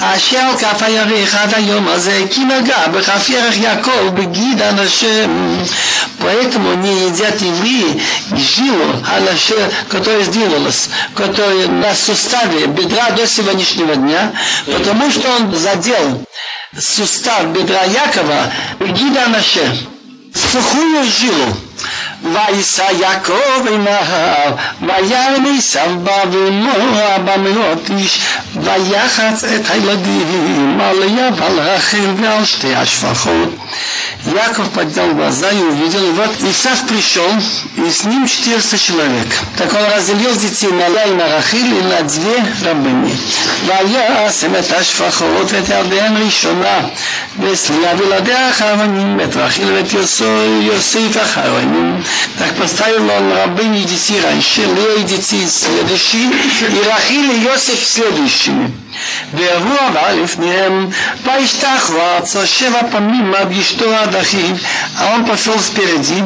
אשר 0.00 0.50
כף 0.58 0.82
הירך 0.82 1.34
עד 1.34 1.54
היום 1.54 1.88
הזה 1.88 2.22
כי 2.30 2.40
נגע 2.40 2.86
בכף 2.86 3.28
ירך 3.28 3.56
יעקב 3.56 4.08
בגיד 4.14 4.62
על 4.62 4.78
השם 4.78 5.56
Поэтому 6.24 6.74
не 6.74 7.06
едят 7.08 7.42
евреи 7.42 8.00
жилу, 8.32 8.94
анаша, 9.06 9.70
которая 9.90 10.22
сделалась, 10.22 10.88
которая 11.14 11.68
на 11.68 11.94
суставе 11.94 12.66
бедра 12.66 13.10
до 13.10 13.26
сегодняшнего 13.26 13.94
дня, 13.96 14.32
потому 14.66 15.10
что 15.10 15.28
он 15.36 15.54
задел 15.54 16.24
сустав 16.78 17.48
бедра 17.48 17.82
Якова, 17.84 18.50
гида 18.80 19.24
анаша, 19.26 19.76
сухую 20.34 21.04
жилу. 21.04 21.54
ויישא 22.32 22.84
יעקב 23.00 23.66
עיניו, 23.70 24.52
וירא 24.82 25.56
עשיו 25.58 25.90
בא 26.02 26.22
ומוע 26.32 27.18
במאות 27.24 27.90
איש, 27.98 28.20
ויחץ 28.56 29.44
את 29.44 29.70
הילדים 29.70 30.80
על 30.80 30.96
ליה 30.98 31.28
ועל 31.36 31.60
רחל 31.60 32.14
ועל 32.20 32.44
שתי 32.44 32.74
השפחות. 32.74 33.48
Яков 34.26 34.70
поднял 34.70 35.12
глаза 35.14 35.50
и 35.50 35.60
увидел, 35.60 36.02
и 36.02 36.12
вот 36.12 36.30
Исав 36.50 36.86
пришел, 36.86 37.30
и 37.76 37.90
с 37.90 38.04
ним 38.04 38.26
400 38.26 38.78
человек. 38.80 39.26
Так 39.58 39.72
он 39.74 39.84
разделил 39.94 40.34
детей 40.34 40.72
на 40.72 40.88
Ля 40.88 41.04
и 41.04 41.10
на 41.10 41.28
Рахиль 41.28 41.74
и 41.74 41.82
на 41.82 42.00
две 42.02 42.36
рабыни. 42.62 43.14
ויעשם 43.66 44.54
את 44.56 44.72
השפחות 44.72 45.52
ואת 45.52 45.68
ילדיהן 45.68 46.16
ראשונה, 46.16 46.78
וסליה 47.40 47.92
וילדיה 47.98 48.50
אחרונים, 48.50 49.18
ואת 49.18 49.36
רחיל 49.36 49.72
ואת 49.72 49.92
יוסף 50.62 51.22
אחרונים. 51.22 51.67
Так 52.38 52.54
поставил 52.56 53.08
он 53.10 53.32
рабыни 53.32 53.82
и 53.82 53.84
детей 53.84 54.20
раньше, 54.20 54.62
Лея 54.62 54.98
и 54.98 55.02
детей 55.04 55.46
следующие, 55.46 56.24
и 56.24 56.88
Рахиль 56.88 57.32
и 57.32 57.44
Йосиф 57.44 57.84
следующими. 57.86 58.70
והוא 59.32 59.78
עבר 59.88 60.22
לפניהם, 60.22 60.88
וישתחווה 61.24 62.20
שבע 62.44 62.80
פעמים 62.90 63.34
עד 63.34 63.52
אשתו 63.52 63.94
עד 63.94 64.16
אחיו, 64.16 64.56
а 64.98 65.14
он 65.14 65.24
пошел 65.24 65.58
впереди 65.58 66.22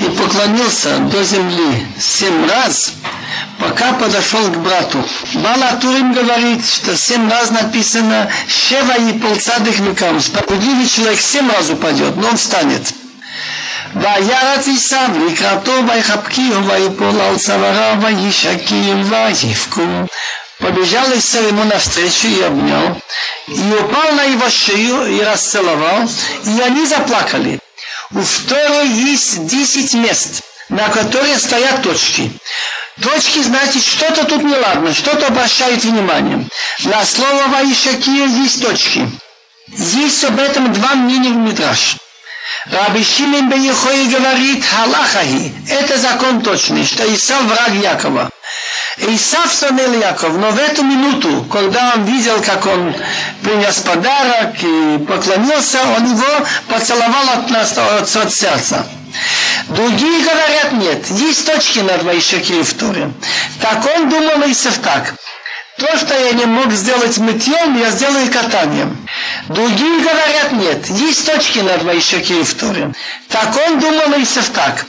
и 0.00 0.04
поклонился 0.16 0.98
до 0.98 1.22
земли 1.22 1.86
семь 1.98 2.48
раз, 2.48 2.92
пока 3.58 3.92
подошел 3.92 4.44
к 4.50 4.56
брату. 4.56 5.04
Балатурим 5.34 6.12
говорит, 6.12 6.66
что 6.66 6.96
семь 6.96 7.30
раз 7.30 7.50
написано 7.50 8.28
«Шева 8.48 8.94
и 9.08 9.18
полцадых 9.18 9.78
векам». 9.78 10.20
Справедливый 10.20 10.88
человек 10.88 11.20
семь 11.20 11.50
раз 11.50 11.70
упадет, 11.70 12.16
но 12.16 12.28
он 12.28 12.36
встанет. 12.36 12.94
וירץ 13.94 14.68
עשיו 14.68 15.08
לקראתו 15.26 15.72
ויחבקיהו 15.88 16.66
ויפול 16.66 17.20
על 17.20 17.38
צוואריו 17.38 17.96
וישקים 18.02 19.12
ויבכו. 19.12 19.82
Побежал 20.60 21.12
Исав 21.18 21.42
ему 21.48 21.64
навстречу 21.64 22.28
и 22.28 22.40
обнял, 22.42 22.96
и 23.48 23.72
упал 23.74 24.12
на 24.12 24.22
его 24.22 24.48
шею 24.48 25.04
и 25.06 25.20
расцеловал, 25.20 26.08
и 26.44 26.60
они 26.60 26.86
заплакали. 26.86 27.58
У 28.12 28.22
второй 28.22 28.88
есть 28.88 29.46
десять 29.46 29.94
мест, 29.94 30.42
на 30.68 30.88
которые 30.88 31.38
стоят 31.38 31.82
точки. 31.82 32.30
Точки, 33.02 33.42
значит, 33.42 33.82
что-то 33.82 34.24
тут 34.24 34.44
неладно, 34.44 34.94
что-то 34.94 35.26
обращает 35.26 35.82
внимание. 35.82 36.46
На 36.84 37.04
слово 37.04 37.48
Ваишакия 37.48 38.26
есть 38.26 38.62
точки. 38.62 39.10
Есть 39.66 40.22
об 40.24 40.38
этом 40.38 40.72
два 40.72 40.94
мнения 40.94 41.30
в 41.30 41.36
Мидраш. 41.36 41.96
Раби 42.71 43.03
Шимин 43.03 43.49
бен 43.49 43.63
говорит, 44.11 44.63
Халахахи, 44.65 45.53
это 45.69 45.97
закон 45.97 46.41
точный, 46.41 46.85
что 46.85 47.03
Исав 47.15 47.43
враг 47.43 47.71
Якова. 47.73 48.29
Исав 48.97 49.53
сонел 49.53 49.93
Яков, 49.93 50.35
но 50.35 50.51
в 50.51 50.59
эту 50.59 50.83
минуту, 50.83 51.45
когда 51.51 51.93
он 51.95 52.03
видел, 52.03 52.41
как 52.41 52.65
он 52.65 52.93
принес 53.43 53.77
подарок 53.77 54.55
и 54.61 54.97
поклонился, 55.07 55.79
он 55.97 56.11
его 56.11 56.45
поцеловал 56.67 57.29
от 57.29 57.49
нас, 57.49 57.77
от, 57.77 58.09
сердца. 58.09 58.85
Другие 59.69 60.23
говорят, 60.23 60.73
нет, 60.73 61.07
есть 61.11 61.45
точки 61.45 61.79
над 61.79 62.03
Вайшаки 62.03 62.61
в 62.61 62.73
Торе. 62.73 63.11
Так 63.61 63.85
он 63.95 64.09
думал 64.09 64.51
Исав 64.51 64.77
так. 64.79 65.13
То, 65.77 65.97
что 65.97 66.13
я 66.13 66.33
не 66.33 66.45
мог 66.45 66.71
сделать 66.73 67.17
мытьем, 67.19 67.79
я 67.79 67.89
сделаю 67.91 68.29
катанием. 68.29 68.97
Другие 69.49 70.01
говорят, 70.01 70.51
нет, 70.51 70.87
есть 70.89 71.25
точки 71.25 71.57
над 71.59 71.81
Вайшаки 71.81 72.43
в 72.43 72.53
Торе. 72.53 72.93
Так 73.29 73.57
он 73.67 73.79
думал 73.79 74.21
Исав 74.21 74.47
так. 74.49 74.85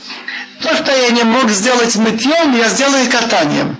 То, 0.61 0.75
что 0.75 0.95
я 0.95 1.09
не 1.09 1.23
мог 1.23 1.49
сделать 1.49 1.95
мытьем, 1.95 2.55
я 2.55 2.69
сделаю 2.69 3.09
катанием. 3.09 3.75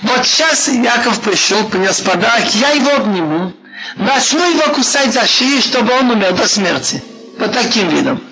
Вот 0.00 0.24
сейчас 0.24 0.68
Яков 0.68 1.20
пришел, 1.20 1.64
принес 1.64 2.00
подарок, 2.00 2.46
я 2.54 2.70
его 2.70 2.96
обниму, 2.96 3.52
начну 3.96 4.50
его 4.50 4.72
кусать 4.72 5.12
за 5.12 5.26
шею, 5.26 5.60
чтобы 5.60 5.92
он 5.92 6.10
умер 6.10 6.32
до 6.32 6.48
смерти. 6.48 7.02
Вот 7.38 7.52
таким 7.52 7.90
видом. 7.90 8.22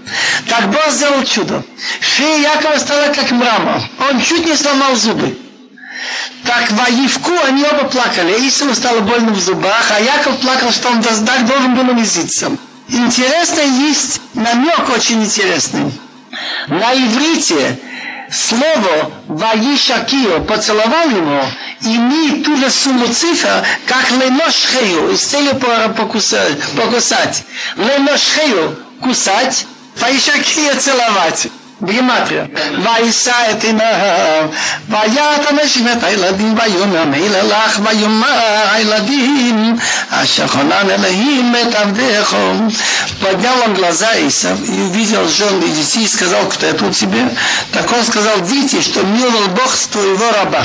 Так 0.48 0.70
Бог 0.70 0.90
сделал 0.90 1.22
чудо. 1.24 1.62
Шея 2.00 2.54
Якова 2.54 2.78
стала 2.78 3.12
как 3.12 3.30
мрамор. 3.30 3.82
Он 4.08 4.22
чуть 4.22 4.46
не 4.46 4.56
сломал 4.56 4.96
зубы. 4.96 5.36
Так 6.44 6.70
в 6.70 6.80
Аивку 6.80 7.32
они 7.46 7.64
оба 7.64 7.84
плакали. 7.84 8.48
Исаму 8.48 8.74
стало 8.74 9.00
больно 9.00 9.32
в 9.32 9.40
зубах, 9.40 9.90
а 9.94 10.00
Яков 10.00 10.38
плакал, 10.38 10.70
что 10.72 10.88
он 10.88 11.02
так 11.02 11.46
должен 11.46 11.74
был 11.74 11.90
унизиться. 11.90 12.50
Интересно 12.88 13.60
есть 13.60 14.20
намек 14.34 14.88
очень 14.90 15.22
интересный. 15.22 15.92
На 16.68 16.94
иврите 16.94 17.78
слово 18.30 19.12
«Ваишакио» 19.28 20.40
поцеловал 20.40 21.10
его, 21.10 21.44
имеет 21.82 22.44
ту 22.44 22.56
же 22.56 22.70
сумму 22.70 23.06
цифр, 23.12 23.64
как 23.86 24.10
«Леношхею» 24.10 25.16
с 25.16 25.22
целью 25.22 25.56
покусать. 25.56 27.44
«Леношхею»– 27.76 28.78
кусать, 29.00 29.66
«Ваишакио»– 29.96 30.74
целовать. 30.78 31.48
בגימטריה. 31.81 32.43
ויישא 32.83 33.33
את 33.51 33.63
עיניו, 33.63 34.47
ויראת 34.89 35.51
אנשים 35.51 35.87
את 35.87 36.03
הילדים, 36.03 36.55
ויאמר 36.57 37.05
מילא 37.05 37.41
לך, 37.41 37.79
ויאמר 37.83 38.65
הילדים, 38.71 39.77
אשר 40.09 40.47
חונן 40.47 40.89
אלוהים 40.89 41.55
את 41.61 41.75
עבדיך. 41.75 42.35
Поднял 43.21 43.59
он 43.65 43.73
глаза 43.73 44.13
и 44.15 44.27
увидел 44.87 45.27
жен 45.27 45.61
и 45.61 45.69
детей 45.69 46.03
и 46.03 46.07
сказал, 46.07 46.45
кто 46.49 46.65
я 46.65 46.73
тут 46.73 46.95
тебе? 46.95 47.23
Так 47.71 47.91
он 47.91 48.03
сказал, 48.03 48.41
дети, 48.41 48.81
что 48.81 49.03
миловал 49.03 49.47
Бог 49.49 49.73
твоего 49.91 50.31
раба. 50.31 50.63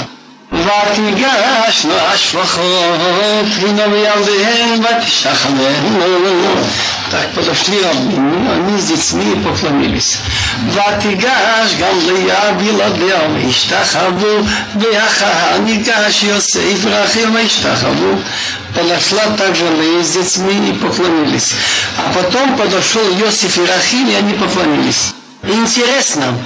ותיגשנו 0.52 1.94
השפחות, 1.94 3.46
הנה 3.62 3.82
וילדיהן 3.88 4.80
ותשתחווינו. 4.80 6.00
Так 7.10 7.32
подошли 7.34 7.78
они 7.82 8.78
с 8.78 8.84
детьми 8.86 9.32
и 9.32 9.36
поклонились. 9.44 10.18
ותיגש 10.72 11.74
גם 11.80 11.98
לאה 12.06 12.52
בלעדיה 12.52 13.18
והשתחוו, 13.34 14.44
ואחר 14.80 15.58
ניגש 15.64 16.22
יוסף 16.22 16.78
ורחל 16.82 17.30
והשתחוו. 17.34 18.18
Подошла 18.74 19.24
также 19.36 19.64
Лея 19.64 20.04
с 20.04 20.12
детьми 20.12 20.70
и 20.70 20.72
поклонились. 20.74 21.52
А 21.98 22.12
потом 22.14 22.56
подошел 22.56 23.02
Йосиф 23.18 23.58
и 23.58 23.66
Рахиль, 23.66 24.10
и 24.10 24.14
они 24.14 24.34
поклонились. 24.34 25.12
Интересно, 25.42 26.36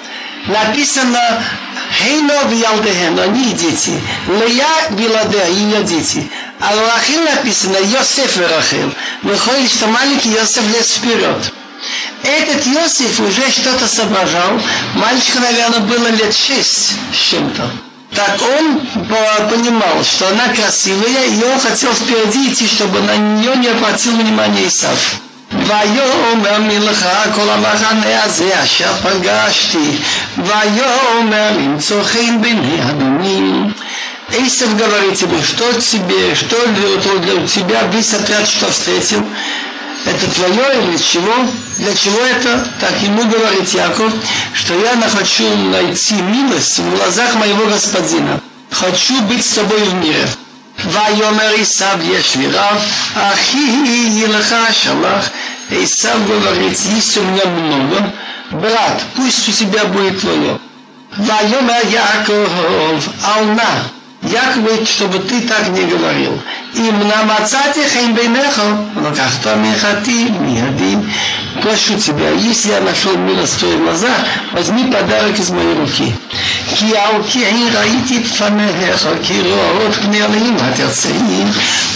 написано 0.48 1.44
Хейно 1.98 2.44
Виалдехен, 2.50 3.20
они 3.20 3.54
дети. 3.54 4.00
Лея 4.28 4.90
Биладея, 4.92 5.50
ее 5.50 5.84
дети. 5.84 6.30
А 6.60 6.76
у 6.76 6.80
Рахил 6.86 7.22
написано 7.24 7.78
Йосеф 7.78 8.38
и 8.38 8.42
Рахил. 8.44 8.94
Выходит, 9.24 9.72
что 9.72 9.88
маленький 9.88 10.30
Йосеф 10.30 10.64
лез 10.74 10.94
вперед. 10.94 11.54
Этот 12.24 12.66
Йосиф 12.66 13.20
уже 13.20 13.50
что-то 13.52 13.88
соображал. 13.88 14.60
Мальчику, 14.96 15.40
наверное, 15.40 15.80
было 15.80 16.08
лет 16.08 16.36
шесть 16.36 16.92
с 17.14 17.18
чем-то. 17.30 17.70
Так 18.14 18.42
он 18.42 18.82
понимал, 19.50 20.04
что 20.04 20.28
она 20.30 20.50
красивая, 20.50 21.28
и 21.28 21.44
он 21.44 21.60
хотел 21.60 21.94
впереди 21.94 22.52
идти, 22.52 22.68
чтобы 22.68 23.00
на 23.02 23.16
нее 23.16 23.56
не 23.56 23.68
обратил 23.68 24.14
внимания 24.16 24.68
Исав. 24.68 25.20
ויאמר 25.53 26.61
מלכה 26.61 27.25
כל 27.35 27.51
המחנה 27.51 28.25
הזה 28.25 28.63
אשר 28.65 28.93
פגשתי 29.03 29.91
ויאמר 30.37 31.51
למצוא 31.57 32.03
חן 32.03 32.43
בעיני 32.43 32.83
אדוני 32.91 33.53
Эйсов 34.33 34.77
говорит 34.77 35.21
ему, 35.21 35.41
что 35.43 35.73
тебе, 35.75 36.35
что 36.35 36.57
для, 36.69 37.19
для 37.19 37.47
тебя 37.47 37.83
весь 37.93 38.15
отряд, 38.15 38.49
что 38.49 38.71
встретил, 38.71 39.23
это 40.07 40.31
твое 40.31 40.83
или 40.83 40.97
чего? 40.97 41.35
Для 41.79 41.95
чего 41.95 42.21
это? 42.21 42.67
Так 42.81 43.01
ему 43.03 43.23
говорит 43.25 43.69
Яков, 43.73 44.13
что 44.55 44.75
я 44.81 44.97
хочу 45.09 45.57
найти 45.69 46.15
милость 46.15 46.79
в 46.79 46.97
глазах 46.97 47.35
моего 47.37 47.67
господина. 47.67 48.41
Хочу 48.71 49.21
быть 49.23 49.45
с 49.45 49.55
тобой 49.55 49.79
в 49.81 49.95
мире. 49.95 50.27
ויאמר 50.85 51.51
עשיו 51.61 51.99
יש 52.03 52.37
לי 52.37 52.47
רב, 52.47 52.83
אחי 53.15 54.11
ילך 54.15 54.55
שלח. 54.73 55.29
Исав 55.71 56.19
говорит, 56.29 56.79
есть 56.79 57.17
у 57.17 57.23
меня 57.23 57.47
много, 57.47 58.13
брат, 58.51 59.03
пусть 59.17 59.49
у 59.49 59.53
тебя 59.53 59.85
будет 59.87 60.21
твое. 60.21 60.59
Вайомер 61.17 61.87
Яков, 61.87 63.09
Ална, 63.25 63.85
Яков 64.23 64.65
говорит, 64.65 64.89
чтобы 64.89 65.19
ты 65.19 65.43
так 65.43 65.69
не 65.69 65.85
говорил. 65.85 66.41
אם 66.77 66.95
נמצאתי 67.03 67.89
חן 67.89 68.15
בעיניך, 68.15 68.63
לקחת 69.03 69.47
מחתי 69.47 70.29
מידי, 70.41 70.97
прошу 71.63 71.95
тебя, 71.99 72.31
если 72.31 72.71
я 72.71 72.81
нашел 72.81 73.17
милость 73.17 73.55
в 73.55 73.59
твоих 73.59 73.79
глазах, 73.79 74.17
возьми 74.53 74.91
подарок 74.91 75.39
из 75.39 75.51
моей 75.51 75.75
руки. 75.75 76.13
כי 76.75 76.97
על 76.97 77.23
כי 77.29 77.45
ראיתי 77.75 78.19
את 78.19 78.27
פניך, 78.27 79.09
כי 79.23 79.41
רואות 79.41 79.95
פני 79.95 80.25
אלוהים 80.25 80.57
התרצני, 80.57 81.45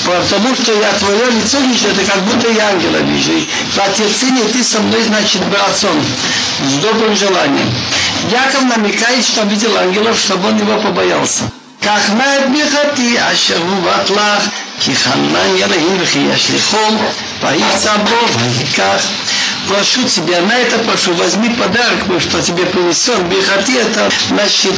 потому 0.04 0.54
что 0.54 0.72
я 0.72 0.92
твое 0.92 1.30
лицо 1.30 1.58
вижу, 1.58 1.88
это 1.88 2.04
как 2.04 2.22
будто 2.22 2.48
я 2.50 2.68
ангела 2.68 2.98
вижу. 2.98 3.32
В 3.74 3.78
отерцении 3.78 4.44
ты 4.52 4.62
со 4.62 4.80
мной, 4.80 5.02
значит, 5.02 5.42
братцом, 5.46 5.96
с 6.66 6.72
добрым 6.74 7.16
желанием. 7.16 7.68
Яков 8.30 8.62
намекает, 8.76 9.24
что 9.24 9.42
видел 9.42 9.76
ангелов, 9.76 10.16
чтобы 10.18 10.48
он 10.48 10.58
его 10.58 10.78
побоялся. 10.78 11.44
כך 11.82 12.10
נא 12.10 12.36
את 12.38 12.50
ברכתי 12.52 13.16
אשר 13.32 13.58
הובט 13.58 14.10
לך, 14.10 14.48
כי 14.80 14.96
חנן 14.96 15.56
אלוהים 15.62 15.96
וכי 16.00 16.18
ישליחו, 16.18 16.86
ויפצע 17.42 17.96
בו 17.96 18.40
ויקח. 18.58 19.02
Прошу 19.68 20.02
тебя, 20.04 20.40
на 20.40 20.52
это 20.52 20.78
прошу, 20.78 21.12
возьми 21.12 21.50
подарок, 21.50 21.98
что 22.20 22.40
тебе 22.40 22.64
принесет. 22.64 23.22
Бихати 23.24 23.72
это, 23.72 24.10
значит, 24.30 24.72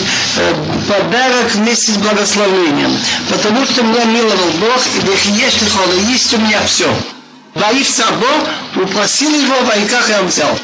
подарок 0.88 1.52
вместе 1.54 1.92
с 1.92 1.96
благословением. 1.96 2.98
Потому 3.28 3.64
что 3.66 3.84
меня 3.84 4.04
миловал 4.04 4.50
Бог, 4.58 4.82
и 4.96 5.00
бехиеш 5.06 5.60
лихола, 5.62 5.92
есть 6.08 6.34
у 6.34 6.38
меня 6.38 6.60
все. 6.66 6.92
Ваифца 7.54 8.06
Бог, 8.18 8.84
упросил 8.84 9.32
его, 9.32 9.60
вайках 9.62 10.08
я 10.08 10.22
взял. 10.22 10.58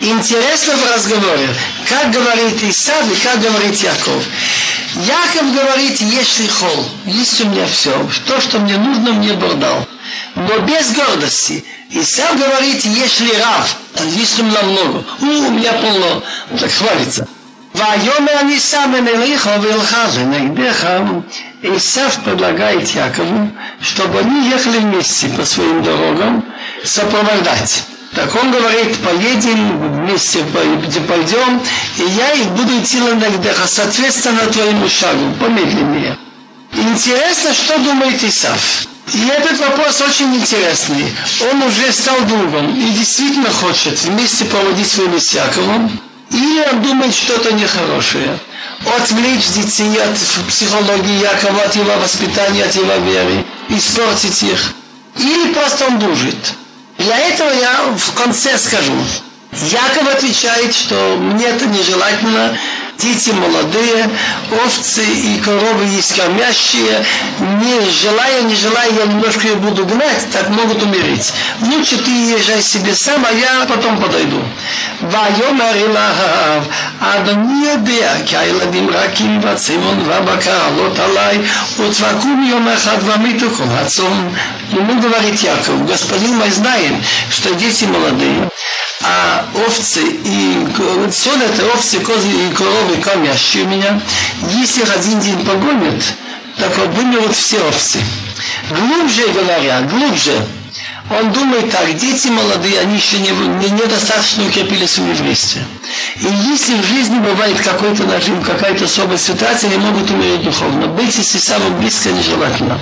Интересно 0.00 0.74
в 0.76 0.94
разговоре, 0.94 1.48
как 1.88 2.10
говорит 2.10 2.62
Исав 2.62 3.10
и 3.10 3.16
как 3.16 3.40
говорит 3.40 3.82
Яков. 3.82 4.22
Яков 4.94 5.54
говорит, 5.54 6.00
если 6.00 6.46
хол, 6.46 6.84
есть 7.06 7.40
у 7.40 7.48
меня 7.48 7.66
все, 7.66 8.08
то, 8.26 8.40
что 8.40 8.58
мне 8.58 8.76
нужно, 8.76 9.12
мне 9.12 9.32
Бог 9.34 9.58
дал. 9.58 9.86
Но 10.34 10.58
без 10.60 10.92
гордости. 10.92 11.64
И 11.90 12.02
сам 12.02 12.38
говорит, 12.38 12.84
если 12.84 13.34
рав, 13.36 13.76
есть 14.14 14.38
у 14.38 14.44
меня 14.44 14.62
много, 14.62 15.04
у, 15.20 15.26
у 15.26 15.50
меня 15.50 15.72
полно, 15.72 16.22
он 16.50 16.58
так 16.58 16.70
хвалится. 16.70 17.26
ויאמר 17.74 18.40
אני 18.40 18.60
שם 18.60 18.92
אליך 19.08 19.48
ואלך 19.62 19.96
ונגדך 20.14 20.86
Исав 21.62 22.24
предлагает 22.24 22.88
Якову, 22.88 23.50
чтобы 23.82 24.20
они 24.20 24.48
ехали 24.48 24.78
вместе 24.78 25.28
по 25.28 25.44
своим 25.44 25.82
дорогам 25.82 26.42
сопровождать. 26.84 27.84
Так 28.15 28.33
он 28.33 28.49
говорит, 28.49 28.97
поедем 28.99 29.77
вместе, 30.05 30.39
пойдем, 31.07 31.61
и 31.97 32.03
я 32.11 32.31
их 32.31 32.47
буду 32.51 32.79
идти 32.79 32.97
на 32.99 33.15
Нагдеха, 33.15 33.67
соответственно 33.67 34.47
твоему 34.47 34.87
шагу, 34.87 35.33
помедленнее. 35.37 36.17
Интересно, 36.71 37.53
что 37.53 37.77
думает 37.77 38.23
Исав. 38.23 38.87
И 39.13 39.27
этот 39.27 39.59
вопрос 39.59 40.01
очень 40.01 40.33
интересный. 40.33 41.13
Он 41.51 41.61
уже 41.63 41.91
стал 41.91 42.21
другом 42.21 42.73
и 42.75 42.89
действительно 42.91 43.49
хочет 43.49 44.01
вместе 44.01 44.45
проводить 44.45 44.93
время 44.95 45.19
с 45.19 45.33
Яковом. 45.33 45.99
Или 46.31 46.65
он 46.71 46.81
думает 46.81 47.13
что-то 47.13 47.53
нехорошее. 47.53 48.39
Отвлечь 48.97 49.47
детей 49.49 50.01
от 50.01 50.17
психологии 50.47 51.21
Якова, 51.21 51.63
от 51.63 51.75
его 51.75 51.93
воспитания, 52.01 52.63
от 52.63 52.75
его 52.75 52.95
веры, 52.95 53.45
испортить 53.69 54.41
их. 54.43 54.73
Или 55.17 55.53
просто 55.53 55.85
он 55.85 55.99
дружит. 55.99 56.55
Для 56.97 57.17
этого 57.19 57.51
я 57.51 57.93
в 57.97 58.13
конце 58.13 58.57
скажу. 58.57 58.93
Яков 59.71 60.07
отвечает, 60.13 60.73
что 60.73 61.17
мне 61.17 61.45
это 61.45 61.65
нежелательно, 61.65 62.57
дети 62.98 63.30
молодые, 63.30 64.10
овцы 64.64 65.02
и 65.02 65.40
коровы 65.40 65.84
есть 65.84 66.16
кормящие, 66.16 67.04
не 67.38 67.90
желая, 67.90 68.42
не 68.42 68.54
желая, 68.54 68.90
я 68.90 69.06
немножко 69.06 69.46
ее 69.48 69.56
буду 69.56 69.84
гнать, 69.86 70.30
так 70.32 70.48
могут 70.50 70.82
умереть. 70.82 71.32
Лучше 71.62 71.96
ты 71.98 72.10
езжай 72.10 72.62
себе 72.62 72.94
сам, 72.94 73.24
а 73.24 73.32
я 73.32 73.66
потом 73.66 73.98
подойду. 73.98 74.42
ויאמר 75.02 75.70
אליו, 75.74 76.62
אדוני 77.00 77.66
יודע 77.66 78.14
כי 78.26 78.36
הילדים 78.36 78.90
רכים 78.90 79.40
והצמון 79.42 80.02
והבקר 80.06 80.64
עלות 80.64 80.98
עליי 80.98 81.38
וצבקום 81.78 82.46
יום 82.50 82.68
אחד 82.68 82.96
והמיתו 83.04 83.46
כל 83.50 83.64
הצום. 83.70 84.34
Ему 84.72 85.00
говорит 85.00 85.40
Яков, 85.40 85.84
господин 85.84 86.36
мой 86.36 86.50
знает, 86.50 86.94
что 87.28 87.52
дети 87.56 87.86
молодые, 87.86 88.48
а 89.02 89.44
овцы 89.66 90.00
и 90.00 90.64
все 91.10 91.30
это 91.36 91.66
овцы, 91.74 91.98
козы 91.98 92.28
и 92.28 92.52
коровы 92.52 92.83
кормящие 92.93 93.65
меня, 93.65 93.99
если 94.49 94.81
их 94.81 94.95
один 94.95 95.19
день 95.19 95.45
погонят, 95.45 96.03
так 96.57 96.77
вот 96.77 96.89
вымерут 96.89 97.35
все 97.35 97.59
овцы. 97.61 97.99
Глубже 98.69 99.27
говоря, 99.29 99.81
глубже, 99.81 100.33
он 101.10 101.32
думает 101.32 101.70
так, 101.70 101.92
дети 101.96 102.28
молодые, 102.28 102.80
они 102.80 102.96
еще 102.96 103.18
не, 103.18 103.30
не, 103.30 103.70
недостаточно 103.70 104.46
укрепили 104.46 104.86
свое 104.86 105.10
еврейство. 105.10 105.60
И 106.16 106.26
если 106.50 106.74
в 106.74 106.86
жизни 106.86 107.18
бывает 107.18 107.60
какой-то 107.60 108.04
нажим, 108.04 108.40
какая-то 108.42 108.84
особая 108.84 109.18
ситуация, 109.18 109.70
они 109.70 109.78
могут 109.78 110.08
умереть 110.10 110.42
духовно. 110.42 110.86
Быть 110.86 111.16
если 111.16 111.38
самым 111.38 111.80
близко 111.80 112.10
нежелательно. 112.10 112.78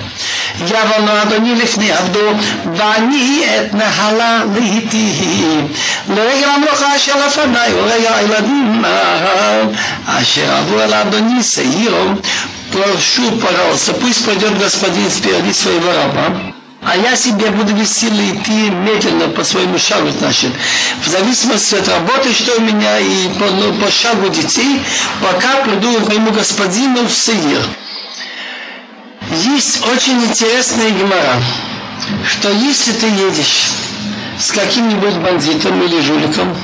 Я 0.69 0.85
волну 0.85 1.11
Адони 1.21 1.55
лифни 1.55 1.89
Абду, 1.89 2.35
ואני 2.75 3.45
את 3.45 3.73
נחלה 3.73 4.43
לעיתי. 4.55 5.13
לרגל 6.09 6.49
המלוכה 6.49 6.95
אשר 6.95 7.13
לפניי, 7.27 7.73
ורגע 7.73 8.15
הילדים 8.15 8.83
אשר 10.05 10.55
עברו 10.55 10.79
אל 10.79 10.93
אדוני 10.93 11.43
שעירו. 11.43 12.13
Прошу, 12.71 13.31
пожалуйста, 13.41 13.93
пусть 13.93 14.23
пойдет 14.25 14.55
господин 14.59 15.09
впереди 15.09 15.51
своего 15.53 15.91
раба, 15.91 16.53
а 16.86 16.96
я 16.96 17.16
себе 17.16 17.50
буду 17.50 17.84
силы 17.84 18.30
идти 18.30 18.70
медленно 18.70 19.28
по 19.28 19.42
своему 19.42 19.78
шагу, 19.78 20.10
значит, 20.10 20.52
в 21.02 21.08
зависимости 21.08 21.74
от 21.76 21.88
работы, 21.88 22.32
что 22.32 22.56
у 22.56 22.60
меня, 22.60 22.98
и 22.98 23.28
по, 23.38 23.46
ну, 23.46 23.72
по 23.74 23.90
шагу 23.90 24.28
детей, 24.28 24.82
пока 25.22 25.62
приду 25.62 26.00
к 26.00 26.08
моему 26.08 26.30
господину 26.30 27.06
в 27.06 27.12
Сеир. 27.12 27.62
Есть 29.30 29.86
очень 29.86 30.22
интересная 30.22 30.90
гемора, 30.90 31.42
что 32.28 32.50
если 32.50 32.92
ты 32.92 33.06
едешь 33.06 33.70
с 34.38 34.52
каким-нибудь 34.52 35.14
бандитом 35.14 35.82
или 35.82 36.00
жуликом, 36.02 36.54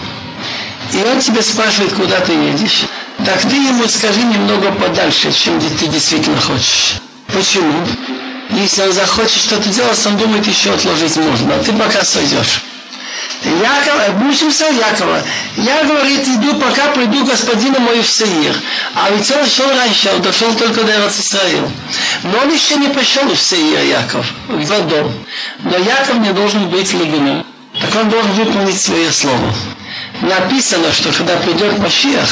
и 0.93 0.99
он 0.99 1.21
тебя 1.21 1.43
спрашивает, 1.43 1.95
куда 1.95 2.21
ты 2.21 2.33
едешь, 2.33 2.83
так 3.25 3.41
ты 3.41 3.57
ему 3.57 3.89
скажи 3.89 4.23
немного 4.23 4.73
подальше, 4.73 5.33
чем 5.33 5.59
ты 5.61 5.87
действительно 5.87 6.41
хочешь. 6.41 6.97
Почему? 7.29 7.73
Если 8.53 8.82
он 8.82 8.92
захочет 8.92 9.42
что-то 9.42 9.68
делать, 9.68 10.07
он 10.07 10.16
думает, 10.16 10.46
еще 10.46 10.72
отложить 10.72 11.16
можно, 11.16 11.55
а 11.55 11.62
ты 11.62 11.72
пока 11.72 12.03
сойдешь. 12.05 12.62
Яков, 13.42 14.16
мучимся 14.16 14.66
Якова. 14.66 15.22
Я, 15.57 15.84
говорит, 15.84 16.26
иду, 16.28 16.55
пока 16.61 16.88
приду 16.88 17.24
господину 17.24 17.80
мой 17.80 18.03
в 18.03 18.07
Сеир. 18.07 18.55
А 18.94 19.11
ведь 19.11 19.30
он 19.30 19.46
шел 19.46 19.68
раньше, 19.70 20.11
он 20.14 20.20
дошел 20.20 20.53
только 20.55 20.82
до 20.82 20.92
Израил. 21.09 21.70
Но 22.22 22.38
он 22.42 22.53
еще 22.53 22.76
не 22.76 22.88
пошел 22.88 23.26
в 23.28 23.38
Сеир, 23.38 23.84
Яков, 23.84 24.26
в 24.48 24.88
дом. 24.88 25.12
Но 25.61 25.76
Яков 25.78 26.18
не 26.18 26.32
должен 26.32 26.68
быть 26.68 26.92
легуном. 26.92 27.46
Так 27.80 27.94
он 27.96 28.11
должен 28.11 28.32
выполнить 28.32 28.80
свое 28.80 29.11
слово. 29.11 29.55
Написано, 30.20 30.92
что 30.92 31.11
когда 31.12 31.36
придет 31.36 31.78
Машиах, 31.78 32.28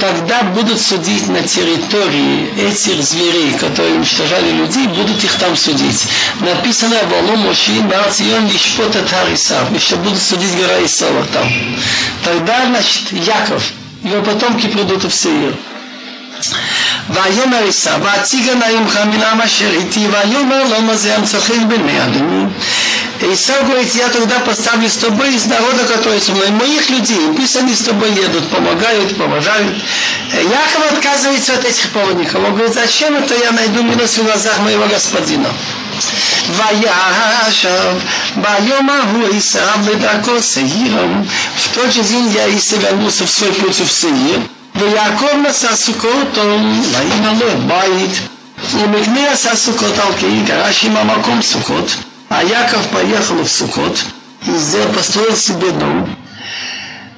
тогда 0.00 0.42
будут 0.42 0.80
судить 0.80 1.28
на 1.28 1.42
территории 1.42 2.50
этих 2.58 3.02
зверей, 3.02 3.52
которые 3.58 3.96
уничтожали 3.96 4.50
людей, 4.52 4.86
будут 4.88 5.22
их 5.22 5.32
там 5.34 5.56
судить. 5.56 6.06
Написано 6.40 6.96
в 7.08 7.12
Аллу 7.14 7.36
Мошин 7.36 7.88
Барцион 7.88 8.48
Лишпота 8.48 9.02
Тарисав, 9.02 9.72
еще 9.74 9.96
будут 9.96 10.20
судить 10.20 10.56
гора 10.56 10.84
Исава 10.84 11.24
там. 11.32 11.50
Тогда, 12.24 12.66
значит, 12.66 13.12
Яков, 13.12 13.62
его 14.02 14.22
потомки 14.22 14.66
придут 14.68 15.04
в 15.04 15.10
Сеир. 15.10 15.54
ויאמר 17.09 17.67
עשיו, 17.67 17.99
ואציגה 18.03 18.55
נעימך 18.55 18.99
מן 19.05 19.23
עם 19.23 19.41
אשר 19.41 19.71
איתי, 19.71 20.07
ויאמר 20.11 20.63
לא 20.63 20.81
מה 20.81 20.95
זה 20.95 21.15
המשחק 21.15 21.55
בני 21.67 22.03
אדוני. 22.03 22.45
Исав 23.21 23.67
говорит, 23.67 23.93
я 23.93 24.09
тогда 24.09 24.39
поставлю 24.39 24.89
с 24.89 24.97
тобой 24.97 25.35
из 25.35 25.45
народа, 25.45 25.83
который 25.85 26.19
со 26.19 26.31
мной, 26.31 26.49
моих 26.49 26.89
людей, 26.89 27.21
пусть 27.35 27.55
они 27.55 27.75
с 27.75 27.81
тобой 27.81 28.11
едут, 28.13 28.49
помогают, 28.49 29.15
помогают. 29.15 29.75
Яков 30.33 30.91
отказывается 30.91 31.53
от 31.53 31.63
этих 31.63 31.89
поводников. 31.89 32.43
Он 32.43 32.55
говорит, 32.55 32.73
зачем 32.73 33.15
это 33.15 33.35
я 33.35 33.51
найду 33.51 33.83
милость 33.83 34.17
в 34.17 34.23
глазах 34.23 34.59
моего 34.59 34.87
господина? 34.87 35.49
וישב 36.49 37.97
ביום 38.35 38.89
ההוא 38.89 39.27
עשיו 39.37 39.79
לדרכו 39.85 40.41
שעירם. 40.41 41.23
В 41.55 41.75
тот 41.75 41.93
же 41.93 42.01
день 42.01 42.31
я 42.33 42.57
Исав 42.57 42.79
вернулся 42.81 43.25
в 43.25 43.29
свой 43.29 43.53
путь 43.53 43.79
в 43.79 43.91
Сеир. 43.91 44.41
ויעקב 44.75 45.35
נשא 45.49 45.75
סוכות, 45.75 46.37
ויהי 46.37 47.35
לו 47.39 47.47
בית. 47.67 48.19
ומקנה 48.73 49.31
עשה 49.31 49.55
סוכות 49.55 49.97
על 49.97 50.13
כי 50.19 50.41
גרש 50.45 50.85
עם 50.85 50.97
המקום 50.97 51.41
סוכות. 51.41 51.95
А 52.31 52.43
Яков 52.45 52.87
поехал 52.87 53.43
в 53.43 53.49
Сукот 53.49 54.05
и 54.47 54.51
сделал, 54.51 54.93
построил 54.93 55.35
себе 55.35 55.69
дом. 55.71 56.15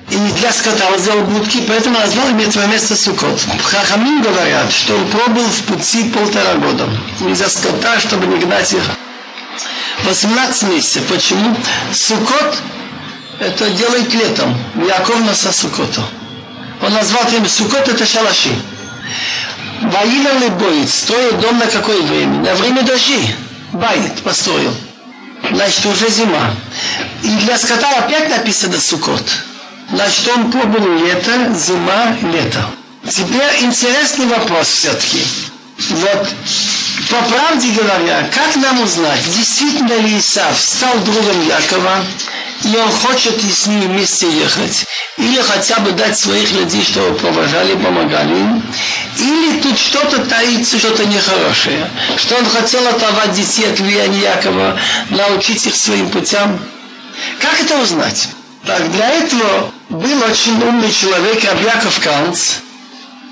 И 0.09 0.17
для 0.17 0.51
скота 0.51 0.89
он 0.91 0.97
сделал 0.97 1.23
будки, 1.25 1.61
поэтому 1.67 1.99
назвал 1.99 2.29
это 2.29 2.65
место 2.65 2.95
Сукот. 2.95 3.39
Хахамин 3.63 4.23
говорят, 4.23 4.71
что 4.71 4.95
он 4.97 5.07
пробыл 5.09 5.45
в 5.45 5.61
пути 5.65 6.05
полтора 6.05 6.55
года. 6.55 6.89
Из-за 7.29 7.47
скота, 7.47 7.99
чтобы 7.99 8.25
не 8.25 8.39
гнать 8.39 8.73
их. 8.73 8.81
18 10.05 10.63
месяцев. 10.63 11.05
Почему? 11.05 11.55
Сукот 11.93 12.57
это 13.39 13.69
делает 13.69 14.11
летом. 14.15 14.57
Яков 14.87 15.19
носа 15.19 15.51
Сукоту. 15.53 16.01
Он 16.82 16.92
назвал 16.92 17.24
им 17.32 17.46
Сукот 17.46 17.88
это 17.88 18.06
шалаши. 18.06 18.50
Воилер 19.82 20.38
Лебоит 20.40 20.88
строил 20.88 21.32
дом 21.38 21.58
на 21.58 21.66
какое 21.66 22.02
время? 22.02 22.42
На 22.42 22.54
время 22.54 22.82
дождей. 22.82 23.34
Байт 23.72 24.22
построил 24.22 24.74
значит 25.52 25.86
уже 25.86 26.08
зима. 26.08 26.54
И 27.22 27.28
для 27.28 27.58
скота 27.58 27.90
опять 27.98 28.28
написано 28.30 28.78
Сукот. 28.80 29.24
Значит, 29.92 30.28
он 30.28 30.50
пробыл 30.50 31.04
лето, 31.04 31.54
зима, 31.54 32.16
лето. 32.32 32.64
Теперь 33.08 33.62
интересный 33.62 34.26
вопрос 34.26 34.68
все-таки. 34.68 35.24
Вот, 35.78 36.28
по 37.08 37.22
правде 37.30 37.70
говоря, 37.70 38.28
как 38.34 38.56
нам 38.56 38.82
узнать, 38.82 39.24
действительно 39.34 39.94
ли 39.94 40.18
Исав 40.18 40.58
стал 40.58 40.98
другом 40.98 41.46
Якова, 41.46 42.04
и 42.64 42.76
он 42.76 42.90
хочет 42.90 43.40
с 43.42 43.66
ними 43.66 43.86
вместе 43.86 44.28
ехать, 44.30 44.84
или 45.16 45.40
хотя 45.40 45.78
бы 45.80 45.92
дать 45.92 46.18
своих 46.18 46.50
людей, 46.52 46.82
чтобы 46.82 47.16
провожали, 47.16 47.74
помогали 47.74 48.34
им, 48.34 48.62
или 49.18 49.60
тут 49.60 49.78
что-то 49.78 50.24
таится, 50.24 50.78
что-то 50.78 51.04
нехорошее, 51.06 51.90
что 52.16 52.36
он 52.36 52.46
хотел 52.46 52.86
оторвать 52.88 53.32
детей 53.32 53.70
от 53.70 53.78
влияния 53.78 54.20
Якова, 54.22 54.78
научить 55.10 55.66
их 55.66 55.74
своим 55.74 56.08
путям. 56.10 56.58
Как 57.40 57.60
это 57.60 57.78
узнать? 57.78 58.28
Так, 58.64 58.90
для 58.92 59.08
этого 59.10 59.72
был 59.88 60.22
очень 60.24 60.60
умный 60.62 60.92
человек, 60.92 61.44
Абьяков 61.44 62.00
Канц, 62.00 62.54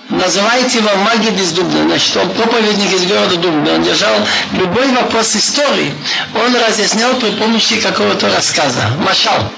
называйте 0.08 0.78
его 0.78 0.94
магия 0.96 1.30
бездумная. 1.30 1.84
Значит, 1.84 2.16
он 2.16 2.30
проповедник 2.30 2.92
из 2.92 3.06
города 3.06 3.36
Дубна. 3.36 3.74
Он 3.74 3.82
держал 3.82 4.14
любой 4.52 4.88
вопрос 4.88 5.36
истории. 5.36 5.92
Он 6.34 6.54
разъяснял 6.56 7.14
при 7.14 7.30
помощи 7.30 7.80
какого-то 7.80 8.28
рассказа. 8.34 8.82
Машал. 8.98 9.50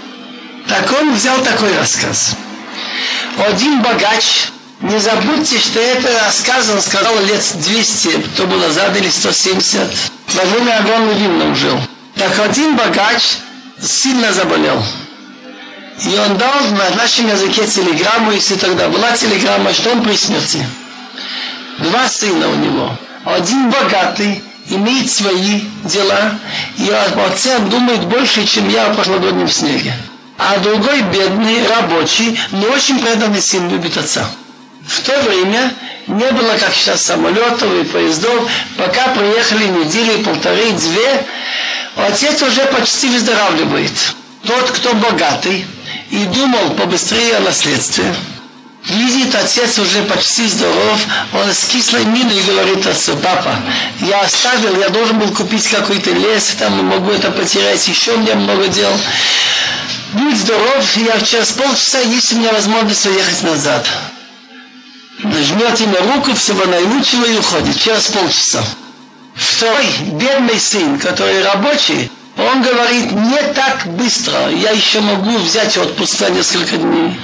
Так 0.68 0.92
он 1.00 1.14
взял 1.14 1.38
такой 1.42 1.76
рассказ. 1.78 2.36
Один 3.38 3.82
богач, 3.82 4.48
не 4.80 4.98
забудьте, 4.98 5.58
что 5.58 5.80
это 5.80 6.08
рассказ, 6.24 6.68
он 6.70 6.80
сказал 6.80 7.18
лет 7.24 7.42
200, 7.54 8.08
то 8.36 8.46
было 8.46 8.66
назад 8.66 8.96
или 8.96 9.08
170. 9.08 9.80
Во 10.34 10.44
время 10.44 10.78
огромного 10.78 11.18
винном 11.18 11.56
жил. 11.56 11.78
Так 12.16 12.38
один 12.38 12.76
богач 12.76 13.22
сильно 13.80 14.32
заболел. 14.32 14.82
И 16.04 16.16
он 16.16 16.38
дал 16.38 16.60
на 16.70 16.90
нашем 16.96 17.28
языке 17.28 17.66
телеграмму, 17.66 18.32
если 18.32 18.54
тогда 18.54 18.88
была 18.88 19.12
телеграмма, 19.12 19.72
что 19.72 19.90
он 19.90 20.02
при 20.02 20.14
смерти. 20.14 20.64
Два 21.78 22.08
сына 22.08 22.48
у 22.48 22.54
него. 22.54 22.96
Один 23.24 23.70
богатый, 23.70 24.42
имеет 24.70 25.10
свои 25.10 25.62
дела, 25.84 26.38
и 26.76 26.90
о 26.90 27.26
отце 27.26 27.58
думает 27.58 28.04
больше, 28.04 28.46
чем 28.46 28.68
я 28.68 28.86
о 28.86 28.94
прошлогоднем 28.94 29.48
снеге. 29.48 29.94
А 30.36 30.58
другой 30.58 31.02
бедный, 31.02 31.66
рабочий, 31.66 32.38
но 32.52 32.68
очень 32.68 33.00
преданный 33.00 33.42
сын 33.42 33.68
любит 33.68 33.96
отца. 33.96 34.28
В 34.86 35.00
то 35.02 35.20
время 35.22 35.74
не 36.06 36.30
было, 36.32 36.56
как 36.58 36.72
сейчас, 36.74 37.02
самолетов 37.02 37.70
и 37.72 37.84
поездов. 37.84 38.48
Пока 38.76 39.08
приехали 39.08 39.66
недели, 39.66 40.22
полторы, 40.22 40.70
две, 40.72 41.26
отец 41.96 42.40
уже 42.42 42.64
почти 42.66 43.08
выздоравливает. 43.08 43.92
Тот, 44.44 44.70
кто 44.70 44.94
богатый, 44.94 45.66
и 46.10 46.24
думал 46.24 46.70
побыстрее 46.70 47.36
о 47.36 47.40
наследстве. 47.40 48.14
Видит 48.84 49.34
отец 49.34 49.78
уже 49.78 50.02
почти 50.02 50.46
здоров, 50.46 50.98
он 51.34 51.52
с 51.52 51.64
кислой 51.64 52.04
миной 52.06 52.40
говорит 52.42 52.86
отцу, 52.86 53.16
папа, 53.16 53.54
я 54.00 54.20
оставил, 54.20 54.80
я 54.80 54.88
должен 54.88 55.18
был 55.18 55.28
купить 55.34 55.68
какой-то 55.68 56.10
лес, 56.10 56.56
там 56.58 56.84
могу 56.86 57.10
это 57.10 57.30
потерять, 57.30 57.86
еще 57.86 58.14
у 58.14 58.18
меня 58.18 58.36
много 58.36 58.68
дел. 58.68 58.92
Будь 60.14 60.38
здоров, 60.38 60.96
я 60.96 61.20
через 61.20 61.48
полчаса 61.52 62.00
есть 62.00 62.32
у 62.32 62.36
меня 62.36 62.52
возможность 62.52 63.04
уехать 63.04 63.42
назад. 63.42 63.86
Жмет 65.18 65.80
ему 65.80 66.14
руку, 66.14 66.34
всего 66.34 66.64
наилучшего 66.64 67.26
и 67.26 67.36
уходит 67.36 67.78
через 67.78 68.04
полчаса. 68.04 68.64
Второй 69.34 69.86
бедный 70.12 70.58
сын, 70.58 70.98
который 70.98 71.42
рабочий, 71.42 72.10
он 72.38 72.62
говорит, 72.62 73.10
не 73.10 73.42
так 73.52 73.84
быстро, 73.96 74.48
я 74.50 74.70
еще 74.70 75.00
могу 75.00 75.38
взять 75.38 75.76
отпуск 75.76 76.20
на 76.20 76.28
несколько 76.30 76.76
дней. 76.76 77.18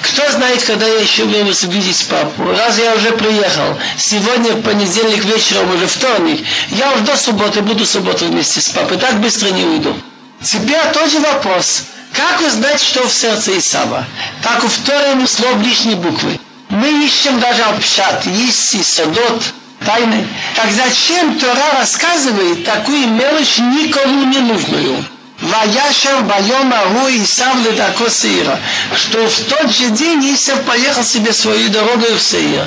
Кто 0.00 0.30
знает, 0.30 0.62
когда 0.62 0.86
я 0.86 1.00
еще 1.00 1.24
вернусь 1.26 1.64
увидеть 1.64 2.06
папу. 2.06 2.44
Раз 2.52 2.78
я 2.78 2.94
уже 2.94 3.10
приехал, 3.10 3.76
сегодня 3.98 4.52
в 4.52 4.62
понедельник 4.62 5.24
вечером, 5.24 5.74
уже 5.74 5.88
вторник, 5.88 6.46
я 6.68 6.92
уже 6.92 7.02
до 7.02 7.16
субботы 7.16 7.62
буду 7.62 7.84
субботу 7.84 8.26
вместе 8.26 8.60
с 8.60 8.68
папой, 8.68 8.96
так 8.98 9.20
быстро 9.20 9.48
не 9.48 9.64
уйду. 9.64 9.96
Теперь 10.40 10.80
тот 10.94 11.10
же 11.10 11.18
вопрос. 11.18 11.82
Как 12.12 12.40
узнать, 12.40 12.80
что 12.80 13.06
в 13.06 13.12
сердце 13.12 13.58
Исава? 13.58 14.04
Так 14.42 14.62
у 14.62 14.68
второго 14.68 15.26
слов 15.26 15.60
лишней 15.64 15.96
буквы. 15.96 16.38
Мы 16.68 17.04
ищем 17.04 17.40
даже 17.40 17.62
обшат, 17.62 18.24
есть 18.26 18.74
и 18.74 18.82
садот, 18.84 19.42
тайны. 19.84 20.26
Так 20.56 20.70
зачем 20.70 21.38
Тора 21.38 21.78
рассказывает 21.78 22.64
такую 22.64 23.08
мелочь 23.08 23.58
никому 23.58 24.24
не 24.24 24.38
нужную? 24.38 25.04
Ваяшев 25.40 26.22
Байома 26.24 26.84
Ру 26.84 27.08
Исав 27.08 27.56
Ледако 27.64 28.10
Сеира, 28.10 28.58
что 28.94 29.26
в 29.26 29.40
тот 29.44 29.70
же 29.70 29.88
день 29.90 30.34
Исав 30.34 30.60
поехал 30.62 31.02
себе 31.02 31.32
свою 31.32 31.70
дорогу 31.70 32.04
в 32.14 32.20
Сеир. 32.20 32.66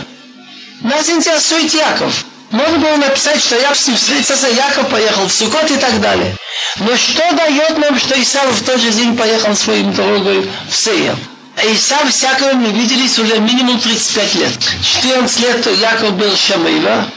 Нас 0.81 1.07
интересует 1.09 1.73
Яков. 1.73 2.25
Можно 2.49 2.77
было 2.79 2.97
написать, 2.97 3.39
что 3.39 3.59
я 3.59 3.73
встретился, 3.73 4.47
Яков 4.47 4.89
поехал 4.89 5.27
в 5.27 5.31
Сукот 5.33 5.69
и 5.71 5.77
так 5.77 5.99
далее. 6.01 6.35
Но 6.77 6.95
что 6.95 7.31
дает 7.33 7.77
нам, 7.77 7.97
что 7.97 8.19
Исав 8.19 8.47
в 8.51 8.65
тот 8.65 8.79
же 8.79 8.91
день 8.91 9.15
поехал 9.15 9.55
своим 9.55 9.93
дорогой 9.93 10.49
в 10.69 10.75
Сея? 10.75 11.15
Исав 11.61 12.09
всякого 12.09 12.53
не 12.53 12.71
виделись 12.71 13.19
уже 13.19 13.39
минимум 13.39 13.79
35 13.79 14.35
лет. 14.35 14.59
14 14.81 15.39
лет 15.39 15.67
Яков 15.79 16.13
был 16.13 16.35
Шамейла, 16.35 17.07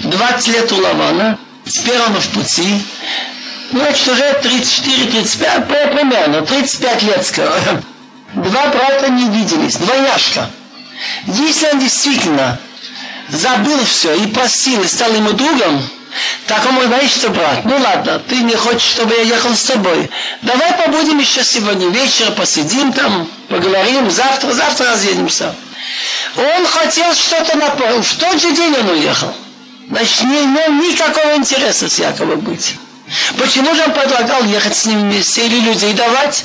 20 0.00 0.48
лет 0.48 0.72
у 0.72 0.76
Лавана, 0.80 1.38
теперь 1.64 2.00
он 2.00 2.14
в 2.14 2.28
пути. 2.30 2.82
Значит, 3.72 4.08
уже 4.08 4.22
34-35, 4.42 5.94
примерно, 5.94 6.42
35 6.42 7.02
лет, 7.02 7.26
скоро. 7.26 7.82
Два 8.34 8.66
брата 8.68 9.08
не 9.08 9.28
виделись, 9.30 9.76
двойняшка. 9.76 10.50
Если 11.26 11.66
он 11.72 11.78
действительно 11.78 12.58
забыл 13.28 13.84
все 13.84 14.14
и 14.14 14.26
просил, 14.28 14.82
и 14.82 14.86
стал 14.88 15.12
ему 15.12 15.32
другом, 15.32 15.82
так 16.46 16.64
он 16.66 16.74
мой 16.74 17.08
что 17.08 17.30
брат, 17.30 17.64
ну 17.64 17.76
ладно, 17.78 18.20
ты 18.28 18.36
не 18.42 18.54
хочешь, 18.54 18.90
чтобы 18.90 19.14
я 19.14 19.22
ехал 19.22 19.54
с 19.54 19.64
тобой. 19.64 20.10
Давай 20.42 20.72
побудем 20.74 21.18
еще 21.18 21.42
сегодня 21.44 21.88
вечером, 21.88 22.34
посидим 22.34 22.92
там, 22.92 23.28
поговорим, 23.48 24.10
завтра, 24.10 24.52
завтра 24.52 24.92
разъедемся. 24.92 25.54
Он 26.36 26.66
хотел 26.66 27.14
что-то 27.14 27.56
напомнить. 27.56 28.06
В 28.06 28.18
тот 28.18 28.40
же 28.40 28.52
день 28.52 28.74
он 28.74 28.90
уехал. 28.90 29.34
Значит, 29.88 30.24
не 30.24 30.44
имел 30.44 30.72
никакого 30.72 31.36
интереса 31.36 31.88
с 31.88 31.98
Яковом 31.98 32.40
быть. 32.40 32.76
Почему 33.38 33.74
же 33.74 33.84
он 33.84 33.92
предлагал 33.92 34.42
ехать 34.44 34.76
с 34.76 34.84
ним 34.86 35.00
вместе 35.00 35.46
или 35.46 35.60
людей 35.60 35.92
давать? 35.92 36.44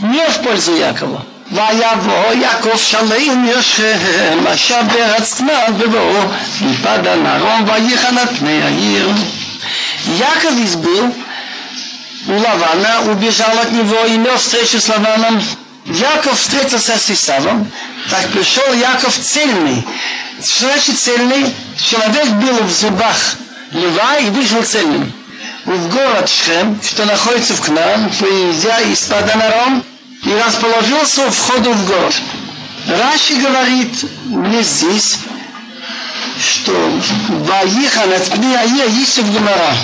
Не 0.00 0.26
в 0.28 0.42
пользу 0.42 0.74
Якова. 0.74 1.24
ויבוא 1.51 2.33
יעקב 2.33 2.77
שלם 2.77 3.45
יושב, 3.45 3.97
אשר 4.53 4.81
בארץ 4.93 5.33
כנען 5.33 5.77
בבואו 5.77 6.21
מפד 6.61 7.07
הנרום 7.07 7.65
ויחן 7.67 8.17
על 8.17 8.27
פני 8.39 8.63
העיר. 8.63 9.09
Яков 10.07 10.53
избыл 10.65 11.13
у 12.27 12.31
Лавана, 12.31 13.11
убежал 13.11 13.57
от 13.59 13.71
него, 13.71 13.97
имел 14.07 14.37
встречу 14.37 14.79
с 14.79 14.89
Лаваном. 14.89 15.41
Яков 15.85 16.39
встретился 16.39 16.97
с 16.97 17.09
Исавом, 17.09 17.71
так 18.09 18.27
пришел 18.29 18.73
Яков 18.73 19.15
цельный. 19.15 19.83
Что 20.43 20.67
значит 20.67 20.99
цельный? 20.99 21.53
Человек 21.77 22.27
был 22.29 22.63
в 22.63 22.71
зубах 22.71 23.17
льва 23.71 24.17
и 24.17 24.29
вышел 24.29 24.63
цельным. 24.63 25.11
В 25.65 25.89
город 25.89 26.29
Шхем, 26.29 26.79
что 26.83 27.05
находится 27.05 27.53
в 27.53 27.61
Кнан, 27.61 28.09
приезжая 28.19 28.85
из 28.85 29.01
Паданаром, 29.01 29.83
и 30.26 30.34
расположился 30.34 31.26
у 31.26 31.30
входа 31.30 31.70
в 31.70 31.86
город. 31.86 32.14
Раши 32.88 33.36
говорит 33.36 34.04
мне 34.26 34.62
здесь, 34.62 35.18
что 36.40 36.72
Ваихан 37.28 38.12
от 38.12 38.24
Пниаир 38.30 38.88
есть 38.90 39.18
в 39.18 39.32
Гумара, 39.32 39.74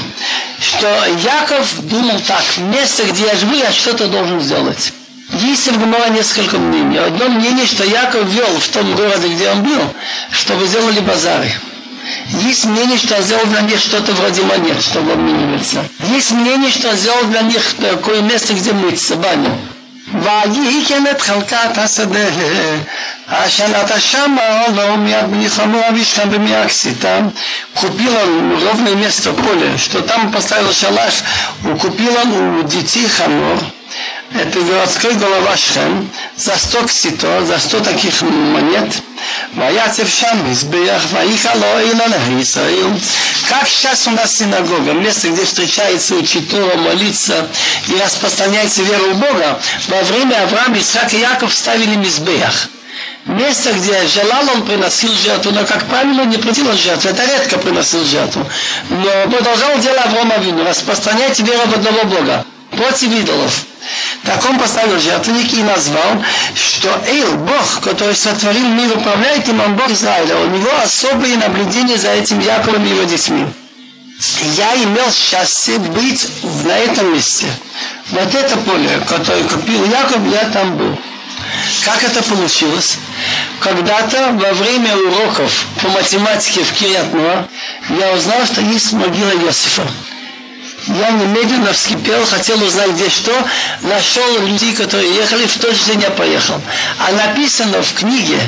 что 0.61 0.87
Яков 1.25 1.87
думал 1.87 2.21
так, 2.27 2.43
в 2.43 2.61
месте, 2.61 3.05
где 3.05 3.27
я 3.27 3.37
живу, 3.37 3.55
я 3.55 3.73
что-то 3.73 4.09
должен 4.09 4.41
сделать. 4.41 4.93
Есть 5.41 5.69
в 5.69 5.79
Гумара 5.79 6.11
несколько 6.11 6.59
мнений. 6.59 6.99
Одно 6.99 7.29
мнение, 7.29 7.67
что 7.67 7.85
Яков 7.85 8.27
вел 8.27 8.59
в 8.59 8.69
том 8.69 8.95
городе, 8.95 9.29
где 9.29 9.51
он 9.51 9.63
был, 9.63 9.81
чтобы 10.31 10.67
сделали 10.67 11.01
базары. 11.01 11.51
Есть 12.43 12.65
мнение, 12.67 12.99
что 12.99 13.17
он 13.17 13.23
сделал 13.23 13.47
для 13.47 13.61
них 13.63 13.79
что-то 13.79 14.13
вроде 14.13 14.43
монет, 14.43 14.83
чтобы 14.83 15.13
обмениваться. 15.13 15.85
Есть 16.13 16.33
мнение, 16.33 16.71
что 16.71 16.91
он 16.91 16.97
сделал 16.97 17.25
для 17.27 17.43
них 17.43 17.63
такое 17.81 18.21
место, 18.23 18.55
где 18.55 18.73
мыться, 18.73 19.17
баню. 19.17 19.57
וייכן 20.15 21.05
את 21.11 21.21
חלקת 21.21 21.79
השדה, 21.79 22.29
השנת 23.29 23.91
השמה 23.91 24.69
לא 24.75 24.97
מיד 24.97 25.31
бнихаму 25.31 25.79
авишкам 25.89 26.31
бмякси. 26.31 26.95
Там 27.01 27.33
купил 27.75 28.15
он 28.15 28.63
ровное 28.65 28.95
место 28.95 29.33
поля, 29.33 29.79
что 29.79 30.03
там 30.03 30.31
поставил 30.33 30.73
шалаш, 30.73 31.23
купил 31.81 32.15
он 32.23 32.67
детей 32.67 33.09
хамор 33.09 33.59
это 34.34 34.60
городской 34.60 35.14
голова 35.14 35.56
Шхем, 35.56 36.10
за 36.36 36.58
сто 36.58 36.86
ксито, 36.86 37.46
за 37.46 37.60
сто 37.60 37.80
таких 37.80 38.22
монет, 38.22 38.94
ויצב 39.58 40.08
שם 40.08 40.38
מזבח, 40.46 41.06
ויחלו 41.12 41.80
אילון 41.80 42.40
ישראל. 42.40 42.88
Как 43.50 43.66
сейчас 43.68 44.08
у 44.08 44.12
нас 44.12 44.38
синагога, 44.38 44.92
место, 44.92 45.30
где 45.30 45.46
встречается 45.46 46.16
учить 46.16 46.52
Тору, 46.52 46.78
молиться 46.80 47.48
и 47.88 47.94
распространяется 47.94 48.84
вера 48.84 49.14
в 49.14 49.20
Бога, 49.20 49.60
во 49.88 50.02
время 50.02 50.44
Авраама, 50.44 50.78
Исаак 50.78 51.14
и 51.14 51.20
Яков 51.20 51.54
ставили 51.54 51.96
мизбеях. 51.96 52.68
Место, 53.26 53.72
где 53.72 54.06
желал 54.08 54.50
он 54.54 54.66
приносил 54.66 55.14
жертву, 55.14 55.52
но, 55.52 55.64
как 55.66 55.86
правило, 55.86 56.26
не 56.26 56.38
приносил 56.38 56.74
жертву. 56.74 57.10
Это 57.10 57.24
редко 57.24 57.58
приносил 57.58 58.04
жертву. 58.04 58.46
Но 58.90 59.30
продолжал 59.32 59.78
дело 59.80 60.02
Авраама 60.02 60.38
Вину, 60.40 60.66
распространять 60.66 61.40
веру 61.40 61.68
в 61.68 61.74
одного 61.74 62.04
Бога 62.04 62.46
против 62.77 63.13
идолов. 63.13 63.65
Так 64.25 64.45
он 64.49 64.59
поставил 64.59 64.99
жертвенник 64.99 65.53
и 65.55 65.63
назвал, 65.63 66.23
что 66.55 66.89
Эйл, 67.09 67.37
Бог, 67.39 67.81
который 67.81 68.15
сотворил 68.15 68.69
мир, 68.69 68.97
управляет 68.97 69.49
им, 69.49 69.61
он 69.61 69.77
Бог 69.77 69.91
Израиля. 69.91 70.37
У 70.37 70.51
него 70.51 70.71
особые 70.83 71.37
наблюдения 71.37 71.97
за 71.97 72.11
этим 72.11 72.39
Яковом 72.39 72.85
и 72.85 72.91
его 72.91 73.03
детьми. 73.03 73.47
Я 74.57 74.77
имел 74.77 75.11
счастье 75.11 75.79
быть 75.79 76.29
на 76.65 76.79
этом 76.79 77.13
месте. 77.13 77.47
Вот 78.11 78.33
это 78.35 78.57
поле, 78.59 79.01
которое 79.09 79.43
купил 79.45 79.85
Яков, 79.87 80.21
я 80.31 80.45
там 80.51 80.77
был. 80.77 80.97
Как 81.85 82.05
это 82.05 82.23
получилось? 82.23 82.99
Когда-то 83.61 84.31
во 84.33 84.53
время 84.53 84.97
уроков 84.97 85.65
по 85.83 85.89
математике 85.89 86.63
в 86.63 86.73
Кириатнуа 86.73 87.49
я 87.99 88.13
узнал, 88.13 88.47
что 88.47 88.61
есть 88.61 88.93
могила 88.93 89.31
Иосифа. 89.31 89.83
Я 90.87 91.11
немедленно 91.11 91.73
вскипел, 91.73 92.25
хотел 92.27 92.63
узнать, 92.63 92.91
где 92.91 93.09
что. 93.09 93.33
Нашел 93.83 94.47
людей, 94.47 94.75
которые 94.75 95.15
ехали, 95.15 95.47
в 95.47 95.59
тот 95.59 95.75
же 95.75 95.85
день 95.85 96.01
я 96.01 96.11
поехал. 96.11 96.61
А 96.99 97.13
написано 97.13 97.83
в 97.83 97.95
книге 97.95 98.41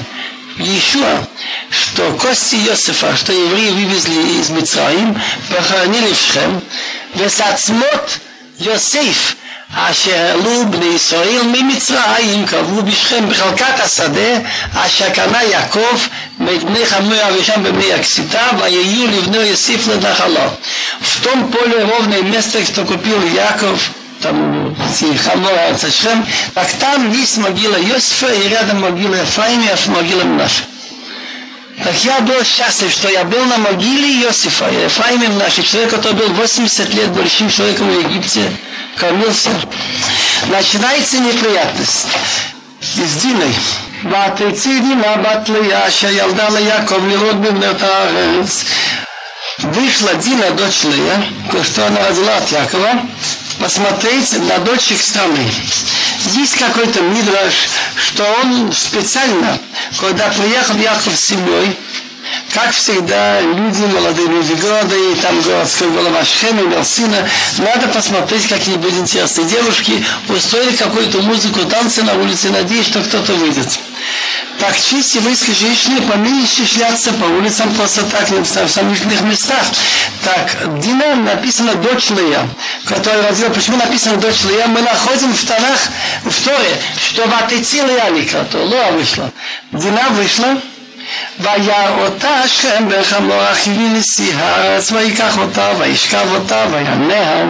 еще, 0.58 1.04
что 1.70 2.12
кости 2.12 2.56
Иосифа, 2.56 3.16
что 3.16 3.32
евреи 3.32 3.70
вывезли 3.70 4.40
из 4.40 4.50
Мицраим, 4.50 5.20
похоронили 5.48 6.12
в 6.12 6.16
Шхем. 6.16 6.62
Весацмот 7.14 8.18
Йосиф, 8.58 9.36
אשר 9.75 10.15
העלו 10.15 10.65
בני 10.71 10.85
ישראל 10.85 11.41
ממצרים 11.43 12.45
קבעו 12.45 12.81
בשכם 12.81 13.29
בחלקת 13.29 13.79
השדה 13.79 14.39
אשר 14.75 15.09
קנה 15.09 15.43
יעקב 15.43 15.97
מאת 16.39 16.63
בני 16.63 16.85
חמור 16.85 17.13
הראשון 17.21 17.63
במי 17.63 17.93
הקסיתה 17.93 18.47
ויהיו 18.59 19.07
לבנו 19.07 19.41
יוסיף 19.41 19.87
לנחלו. 19.87 20.49
В 21.01 21.25
том 21.25 21.51
поле 21.51 21.83
ровное 21.83 22.21
место, 22.21 22.63
что 22.65 22.85
купил 22.85 23.21
Яков, 23.23 23.91
там 24.21 24.75
Хамор 25.23 25.53
Ацашхем, 25.71 26.25
так 26.53 26.69
там 26.79 27.11
есть 27.11 27.37
могила 27.37 27.77
Йосифа 27.77 28.33
и 28.33 28.49
рядом 28.49 28.81
могила 28.81 29.15
Ефраима 29.15 29.65
и 29.65 29.89
могила 29.89 30.23
Мнаше. 30.23 30.63
Так 31.83 31.95
я 32.03 32.19
был 32.19 32.43
счастлив, 32.43 32.91
что 32.91 33.07
я 33.09 33.23
был 33.23 33.45
на 33.45 33.57
могиле 33.57 34.23
Иосифа, 34.23 34.69
Ефраима 34.69 35.27
Мнаше, 35.29 35.63
человек, 35.63 35.91
который 35.91 36.15
был 36.15 36.33
80 36.33 36.93
лет 36.93 37.09
большим 37.11 37.49
человеком 37.49 37.89
в 37.89 37.99
Египте, 37.99 38.51
кормился. 38.97 39.49
Начинается 40.47 41.19
неприятность. 41.19 42.07
с 42.81 43.21
Диной. 43.21 43.53
ותצי 44.03 44.79
דינה 44.79 45.17
בת 45.17 45.49
ליה 45.49 45.91
שילדה 45.91 46.49
ליעקב 46.49 47.05
לראות 47.07 47.41
בבנות 47.41 47.81
הארץ. 47.81 48.65
Вышла 49.61 50.13
Дина, 50.13 50.51
дочь 50.51 50.83
Лея, 50.85 51.21
что 51.63 51.85
она 51.85 52.07
родила 52.07 52.37
от 52.37 52.49
Якова, 52.49 53.01
посмотреть 53.59 54.31
на 54.47 54.57
дочь 54.59 54.91
их 54.91 55.01
страны. 55.01 55.45
Есть 56.33 56.57
какой-то 56.57 57.01
мидраж, 57.01 57.53
что 57.97 58.23
он 58.41 58.71
специально, 58.71 59.59
когда 59.99 60.29
приехал 60.29 60.77
Яков 60.77 61.13
с 61.13 61.25
семьей, 61.25 61.77
как 62.54 62.70
всегда, 62.70 63.40
люди, 63.40 63.82
молодые 63.82 64.28
люди 64.28 64.52
города, 64.52 64.94
и 64.94 65.14
там 65.16 65.40
городской 65.42 65.90
голова 65.90 66.24
Шхем 66.24 66.60
имел 66.60 66.84
сына, 66.84 67.28
надо 67.58 67.88
посмотреть 67.88 68.46
какие-нибудь 68.46 68.94
интересные 68.94 69.48
девушки, 69.48 70.04
устроили 70.28 70.76
какую-то 70.76 71.20
музыку, 71.22 71.64
танцы 71.64 72.04
на 72.04 72.14
улице, 72.14 72.50
надеюсь, 72.50 72.86
что 72.86 73.00
кто-то 73.00 73.32
выйдет. 73.34 73.66
Так 74.60 74.76
чисти 74.76 75.16
еврейские 75.16 75.56
женщины 75.56 76.00
поменьше 76.02 76.64
шляться 76.64 77.12
по 77.14 77.24
улицам 77.24 77.74
просто 77.74 78.02
так, 78.04 78.30
в 78.30 78.46
самих 78.68 79.04
местах. 79.22 79.64
Так, 80.22 80.80
Дина 80.80 81.16
написано 81.16 81.74
дочь 81.74 82.10
Лея, 82.10 82.48
которая 82.84 83.28
родила. 83.28 83.48
Почему 83.50 83.78
написано 83.78 84.16
дочь 84.18 84.44
Лея? 84.44 84.68
Мы 84.68 84.80
находим 84.80 85.32
в 85.34 85.44
Танах, 85.44 85.80
в 86.24 86.44
Торе, 86.44 86.80
что 87.04 87.26
в 87.26 87.34
Атыци 87.34 87.78
Лея 87.78 88.44
то 88.50 88.58
Лоа 88.58 88.92
вышла. 88.92 89.32
Дина 89.72 90.08
вышла, 90.10 90.56
וירא 91.39 91.89
אותה 91.97 92.29
השכם 92.29 92.89
בחמור 92.89 93.51
אחיו 93.51 93.73
נשיא 93.93 94.35
הארץ 94.35 94.91
ויקח 94.91 95.37
אותה 95.37 95.71
וישכב 95.79 96.27
אותה 96.31 96.65
וינע 96.71 97.45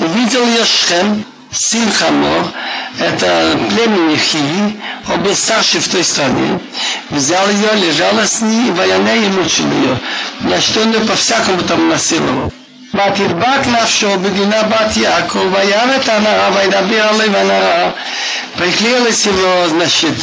увидел 0.00 0.46
ее 0.46 0.64
Шхем, 0.64 1.24
сын 1.52 1.90
Хамор, 1.92 2.50
это 2.98 3.58
племени 3.70 4.16
Хиви, 4.16 4.80
он 5.08 5.22
был 5.22 5.34
старший 5.34 5.80
в 5.80 5.88
той 5.88 6.02
стране, 6.02 6.58
взял 7.10 7.48
ее, 7.48 7.74
лежала 7.74 8.26
с 8.26 8.40
ней, 8.40 8.70
военные 8.72 9.26
и 9.26 9.28
мучил 9.28 9.70
ее. 9.70 9.98
Значит, 10.40 10.76
он 10.78 10.92
ее 10.92 11.00
по-всякому 11.00 11.62
там 11.62 11.88
насиловал. 11.88 12.52
ותדבק 12.98 13.66
נפשו 13.66 14.18
בגינה 14.18 14.62
בת 14.62 14.96
יעקב, 14.96 15.52
וירא 15.52 15.82
הנערה 16.06 16.50
וידבר 16.56 17.08
עליו 17.08 17.36
הנערה. 17.36 17.90
Приклеилась 18.56 19.26
его, 19.26 19.68
значит, 19.68 20.14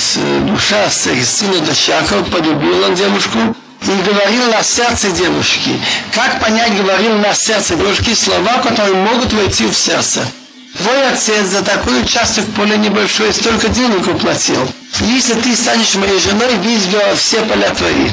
душа 0.45 0.89
сына 0.89 1.59
дочь 1.65 1.89
Яков, 1.89 2.29
полюбил 2.29 2.83
он 2.85 2.95
девушку 2.95 3.37
и 3.81 4.09
говорил 4.09 4.45
на 4.51 4.63
сердце 4.63 5.11
девушки. 5.11 5.77
Как 6.13 6.39
понять, 6.39 6.77
говорил 6.77 7.17
на 7.17 7.33
сердце 7.33 7.75
девушки 7.75 8.13
слова, 8.13 8.59
которые 8.63 8.95
могут 8.95 9.33
войти 9.33 9.65
в 9.65 9.73
сердце. 9.73 10.21
Твой 10.77 11.09
отец 11.09 11.47
за 11.47 11.61
такой 11.63 12.01
участок 12.01 12.45
в 12.45 12.53
поле 12.53 12.77
небольшое 12.77 13.33
столько 13.33 13.67
денег 13.67 14.07
уплатил. 14.07 14.65
Если 15.01 15.33
ты 15.33 15.53
станешь 15.53 15.95
моей 15.95 16.19
женой, 16.19 16.55
весь 16.61 16.87
все 17.17 17.41
поля 17.41 17.71
твои. 17.71 18.07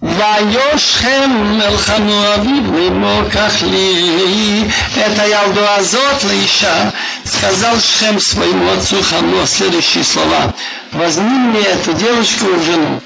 Вайошхем 0.00 1.60
Элхануавив 1.60 2.72
Лимокахли. 2.74 4.70
Это 4.96 5.26
Ялду 5.26 5.60
Азот 5.76 6.24
Лаиша 6.24 6.92
сказал 7.24 7.78
Шхем 7.78 8.18
своему 8.18 8.72
отцу 8.72 8.96
Хану 9.02 9.46
следующие 9.46 10.02
слова. 10.02 10.54
Возьми 10.92 11.28
мне 11.28 11.60
эту 11.60 11.92
девочку 11.92 12.46
в 12.46 12.64
жену. 12.64 13.02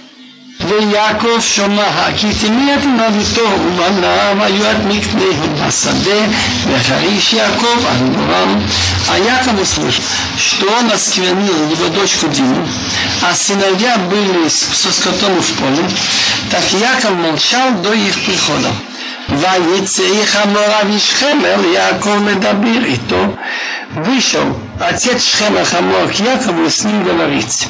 ויעקב 0.68 1.40
שומעה 1.40 2.10
כי 2.18 2.28
תמי 2.42 2.74
את 2.74 2.86
נביתו 2.86 3.50
ובניו 3.66 4.38
היו 4.40 4.72
את 4.72 4.78
מקניהו 4.86 5.68
בשדה 5.68 6.20
וחריש 6.68 7.34
יעקב 7.34 7.86
על 7.90 8.04
מורם 8.04 8.60
А 9.10 9.18
Яков 9.18 9.60
услышал, 9.60 10.04
что 10.38 10.68
он 10.68 10.92
осквернил 10.92 11.72
его 11.72 11.88
дочку 11.88 12.28
Дину, 12.28 12.68
а 13.24 13.34
сыновья 13.34 13.98
были 13.98 14.48
со 14.48 14.92
скотом 14.94 15.42
в 15.42 15.52
поле, 15.54 15.84
так 16.52 16.64
Яков 16.74 17.12
молчал 17.16 17.72
до 17.82 17.94
их 17.94 18.14
прихода. 18.24 18.72
ויצא 19.30 20.04
חמור 20.26 20.82
אבישכם 20.82 21.40
אל 21.46 21.66
יעקב 21.66 22.18
מדבר 22.26 22.86
איתו. 22.86 23.36
Вышел 23.96 24.56
отец 24.80 25.24
Шхема 25.24 25.66
Хамор 25.66 26.08
к 26.10 26.14
Якову 26.14 26.70
с 26.70 26.84
ним 26.84 27.04
говорить. 27.04 27.68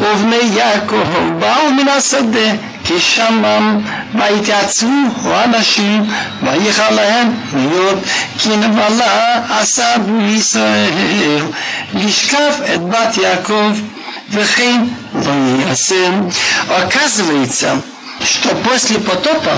ובני 0.00 0.36
יעקב 0.54 1.04
באו 1.38 1.70
מן 1.70 1.88
השדה 1.88 2.50
כשמם 2.84 3.80
ויתייצבו 4.14 4.88
האנשים 5.24 6.04
ויכל 6.42 6.90
להם 6.90 7.32
להיות 7.56 7.98
כי 8.38 8.48
נבלה 8.56 9.40
עשה 9.60 9.94
בישראל 9.98 11.42
לשכב 11.94 12.52
את 12.74 12.82
בת 12.82 13.16
יעקב 13.16 13.72
וכן 14.30 14.80
לא 15.14 15.32
יעשה. 15.68 16.08
Оказывается, 16.68 17.80
что 18.24 18.48
после 18.64 18.98
потопа 18.98 19.56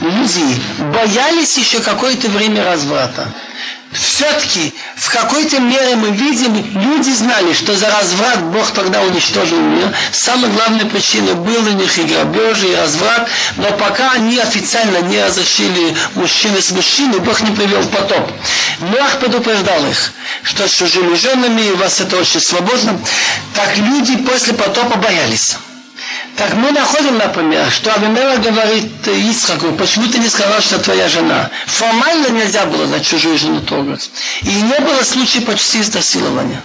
люди 0.00 0.60
боялись 0.92 1.56
еще 1.58 1.80
какое-то 1.80 2.28
время 2.28 2.64
разврата 2.64 3.28
все-таки 3.93 4.73
в 4.95 5.11
какой-то 5.11 5.59
мере 5.59 5.95
мы 5.95 6.09
видим, 6.11 6.55
люди 6.55 7.11
знали, 7.11 7.53
что 7.53 7.75
за 7.75 7.89
разврат 7.89 8.43
Бог 8.45 8.71
тогда 8.71 9.01
уничтожил 9.01 9.59
мир. 9.59 9.93
Самая 10.11 10.51
главная 10.51 10.85
причина 10.85 11.33
была 11.33 11.59
у 11.59 11.73
них 11.73 11.97
и 11.97 12.03
грабежи, 12.03 12.69
и 12.69 12.75
разврат, 12.75 13.29
но 13.57 13.71
пока 13.73 14.11
они 14.11 14.37
официально 14.39 14.97
не 15.01 15.23
разрешили 15.23 15.95
мужчины 16.15 16.61
с 16.61 16.71
мужчиной, 16.71 17.19
Бог 17.19 17.41
не 17.41 17.55
привел 17.55 17.83
потоп. 17.87 18.31
Нах 18.79 19.19
предупреждал 19.19 19.85
их, 19.87 20.11
что 20.43 20.67
с 20.67 20.71
чужими 20.71 21.15
женами 21.15 21.71
у 21.71 21.77
вас 21.77 22.01
это 22.01 22.17
очень 22.17 22.41
свободно. 22.41 22.99
Так 23.53 23.77
люди 23.77 24.17
после 24.17 24.53
потопа 24.53 24.97
боялись. 24.97 25.57
Так 26.37 26.55
мы 26.55 26.71
находим, 26.71 27.17
например, 27.17 27.69
что 27.69 27.93
Авимела 27.93 28.37
говорит 28.37 29.07
Ицхаку, 29.07 29.71
почему 29.73 30.07
ты 30.07 30.17
не 30.17 30.27
сказал, 30.27 30.61
что 30.61 30.79
твоя 30.79 31.07
жена? 31.07 31.49
Формально 31.67 32.29
нельзя 32.29 32.65
было 32.65 32.87
на 32.87 32.99
чужую 32.99 33.37
жену 33.37 33.61
трогать. 33.61 34.09
И 34.41 34.49
не 34.49 34.79
было 34.79 35.03
случая 35.03 35.41
почти 35.41 35.81
изнасилования. 35.81 36.61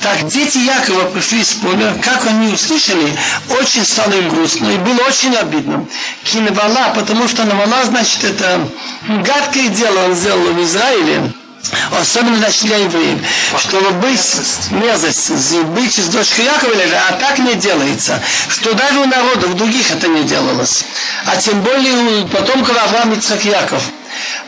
Так 0.00 0.26
дети 0.26 0.58
Якова 0.58 1.04
пришли 1.10 1.40
из 1.40 1.52
поля, 1.54 1.94
как 2.02 2.26
они 2.26 2.52
услышали, 2.52 3.16
очень 3.60 3.84
стало 3.84 4.12
им 4.12 4.28
грустно 4.28 4.68
и 4.68 4.78
было 4.78 5.06
очень 5.06 5.34
обидно. 5.36 5.86
Киневала, 6.24 6.92
потому 6.96 7.28
что 7.28 7.44
навала, 7.44 7.84
значит, 7.84 8.24
это 8.24 8.68
гадкое 9.08 9.68
дело 9.68 10.06
он 10.06 10.14
сделал 10.14 10.52
в 10.52 10.62
Израиле 10.62 11.32
особенно 11.91 12.37
значит 12.37 12.63
для 12.63 12.77
евреев, 12.77 13.19
чтобы 13.59 13.91
быть 13.91 14.19
мерзость, 14.71 15.55
быть 15.75 15.95
с 15.95 16.07
дочкой 16.07 16.45
Якова, 16.45 16.73
а 17.09 17.13
так 17.13 17.37
не 17.39 17.55
делается, 17.55 18.21
что 18.49 18.73
даже 18.73 18.99
у 18.99 19.05
народов 19.05 19.55
других 19.55 19.91
это 19.91 20.07
не 20.07 20.23
делалось, 20.23 20.85
а 21.25 21.35
тем 21.37 21.61
более 21.61 22.23
у 22.23 22.27
потомков 22.27 22.77
Авраам 22.81 23.13
Ицхак 23.13 23.45
Яков. 23.45 23.83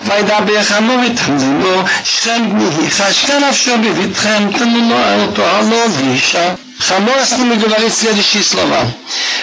וידבר 0.06 0.64
חמור 0.64 1.04
איתם 1.04 1.38
לאמור 1.38 1.84
שכם 2.04 2.50
בני 2.50 2.90
חשקה 2.92 3.40
נפשו 3.40 3.78
בביתכם 3.78 4.50
תנו 4.58 4.90
לו 4.90 5.26
אותו 5.26 5.46
הלא 5.46 5.86
ואישה 5.98 6.54
Шамуа 6.79 7.25
с 7.25 7.33
ними 7.39 7.55
говорит 7.55 7.95
следующие 7.95 8.43
слова. 8.43 8.87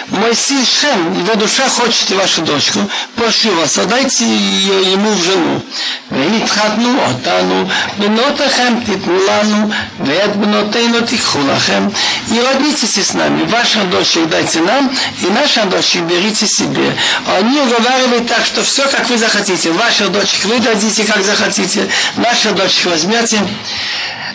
«Мой 0.08 0.34
сын 0.34 0.64
Шем, 0.64 1.18
его 1.18 1.34
душа 1.34 1.68
хочет 1.68 2.10
вашу 2.10 2.42
дочку, 2.42 2.78
прошу 3.16 3.52
вас, 3.56 3.76
отдайте 3.76 4.24
ее 4.24 4.92
ему 4.92 5.10
в 5.10 5.22
жену. 5.24 5.62
Витхатну 6.10 6.96
отану, 7.02 7.68
бнотахем 7.96 8.84
титмулану, 8.84 9.72
вет 9.98 10.36
бнотейну 10.36 11.00
тихулахем. 11.06 11.92
И 12.30 12.40
роднитесь 12.40 13.04
с 13.04 13.14
нами, 13.14 13.44
ваша 13.44 13.82
дочь 13.84 14.16
дайте 14.30 14.60
нам, 14.60 14.94
и 15.22 15.26
наша 15.26 15.64
дочь 15.64 15.96
берите 15.96 16.46
себе». 16.46 16.94
Они 17.26 17.58
уговаривают 17.60 18.28
так, 18.28 18.44
что 18.44 18.62
все, 18.62 18.86
как 18.88 19.08
вы 19.08 19.18
захотите. 19.18 19.72
ваша 19.72 20.08
дочь 20.08 20.44
вы 20.44 20.60
дадите, 20.60 21.04
как 21.04 21.24
захотите, 21.24 21.88
наша 22.16 22.52
дочь 22.52 22.84
возьмете. 22.84 23.40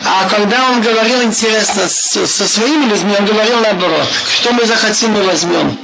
А 0.05 0.29
когда 0.29 0.69
он 0.71 0.83
говорил, 0.83 1.23
интересно, 1.23 1.89
с, 1.89 2.27
со 2.27 2.49
своими 2.49 2.87
людьми, 2.87 3.15
он 3.19 3.25
говорил 3.25 3.61
наоборот. 3.61 4.09
Что 4.29 4.53
мы 4.53 4.67
захотим, 4.67 5.13
мы 5.13 5.23
возьмем. 5.23 5.79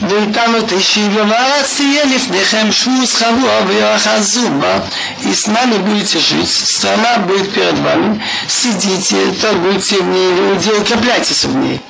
ואיתנו 0.00 0.58
תשיבו 0.66 1.24
בארץ 1.24 1.76
תהיה 1.76 2.04
לפניכם 2.04 2.72
шмус 2.72 3.14
חבוע 3.16 3.60
וירחה 3.66 4.22
зуба. 4.22 4.82
И 5.24 5.32
с 5.32 5.46
нами 5.46 5.78
будете 5.78 6.18
жить, 6.18 6.50
страна 6.50 7.16
будет 7.18 7.52
перед 7.54 7.78
вами, 7.78 8.20
сидите, 8.46 9.16
торгуйте 9.40 9.96
в 9.96 10.04
ней, 10.04 10.78
укрепляйтесь 10.80 11.44
в 11.44 11.56
ней. 11.56 11.80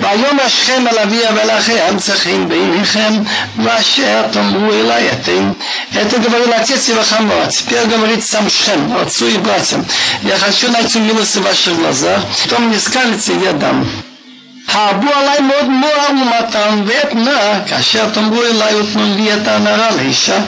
והיום 0.00 0.40
אשכם 0.40 0.84
על 0.90 0.98
אביה 0.98 1.30
ולכם 1.34 1.96
צריכים 1.98 2.48
בעיניכם, 2.48 3.22
ואשר 3.64 4.22
תאמרו 4.32 4.72
אלי 4.72 5.10
אתם. 5.12 5.52
Это 5.94 6.18
говорил 6.18 6.52
отец 6.52 6.88
Ивахама, 6.90 7.46
теперь 7.50 7.86
говорит 7.86 8.24
сам 8.24 8.48
Шхем, 8.50 8.96
отцу 8.96 9.26
и 9.28 9.38
братьям. 9.38 9.84
Я 10.22 10.36
хочу 10.38 10.70
найти 10.70 10.98
милость 10.98 11.25
в 11.26 11.42
ваших 11.42 11.76
глазах, 11.76 12.20
что 12.44 12.58
мне 12.58 12.78
скажете, 12.78 13.34
я 13.42 13.52
дам. 13.52 13.86
העבו 14.72 15.08
עליי 15.14 15.40
מאוד 15.40 15.68
מוהר 15.68 16.10
ומתן 16.10 16.82
ואתנה, 16.86 17.60
כאשר 17.66 18.10
תאמרו 18.10 18.42
אליי 18.42 18.74
ותנו 18.74 19.14
לי 19.16 19.34
את 19.34 19.48
הנערה 19.48 19.90
לאישה, 19.90 20.38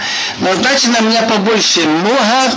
назначено 0.40 1.00
меня 1.00 1.22
побольше 1.22 1.86
муар 1.86 2.50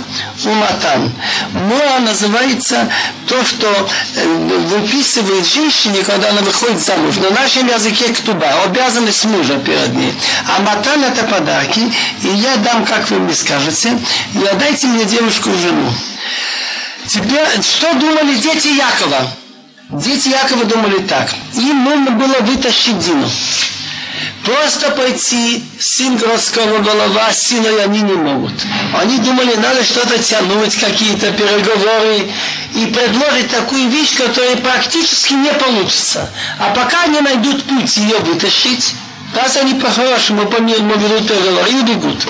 уматан. 0.44 1.12
Муар 1.52 2.00
называется 2.00 2.88
то, 3.26 3.44
что 3.44 3.88
выписывает 4.72 5.46
женщине, 5.46 6.02
когда 6.02 6.30
она 6.30 6.42
выходит 6.42 6.80
замуж. 6.80 7.16
На 7.16 7.30
нашем 7.30 7.68
языке 7.68 8.12
ктуба, 8.12 8.48
обязанность 8.64 9.24
мужа 9.26 9.58
перед 9.58 9.94
ней. 9.94 10.12
А 10.48 10.62
матан 10.62 11.04
это 11.04 11.24
подарки, 11.24 11.80
и 12.22 12.28
я 12.28 12.56
дам, 12.56 12.84
как 12.84 13.08
вы 13.10 13.18
мне 13.20 13.34
скажете, 13.34 13.98
и 14.34 14.44
отдайте 14.44 14.86
мне 14.88 15.04
девушку 15.04 15.50
в 15.50 15.60
жену. 15.60 15.92
Теперь, 17.07 17.61
что 17.61 17.93
думали 17.95 18.35
дети 18.35 18.67
Якова? 18.67 19.27
Дети 19.89 20.29
Якова 20.29 20.65
думали 20.65 20.99
так. 20.99 21.29
Им 21.55 21.83
нужно 21.83 22.11
было 22.11 22.39
вытащить 22.41 22.97
Дину. 22.99 23.29
Просто 24.45 24.89
пойти, 24.91 25.63
сын 25.79 26.17
городского 26.17 26.79
голова, 26.79 27.31
силой 27.31 27.83
они 27.83 28.01
не 28.01 28.13
могут. 28.13 28.53
Они 28.93 29.17
думали, 29.19 29.55
надо 29.55 29.83
что-то 29.83 30.17
тянуть, 30.19 30.75
какие-то 30.75 31.31
переговоры 31.31 32.29
и 32.75 32.85
предложить 32.87 33.51
такую 33.51 33.89
вещь, 33.89 34.17
которая 34.17 34.57
практически 34.57 35.33
не 35.33 35.53
получится. 35.53 36.29
А 36.59 36.73
пока 36.73 37.03
они 37.03 37.21
найдут 37.21 37.63
путь 37.63 37.95
ее 37.97 38.17
вытащить, 38.19 38.95
раз 39.33 39.55
они 39.57 39.75
по-хорошему 39.75 40.45
по 40.47 40.59
миру 40.59 40.83
ведут 40.83 41.27
переговоры 41.27 41.69
и 41.71 41.75
убегут. 41.75 42.27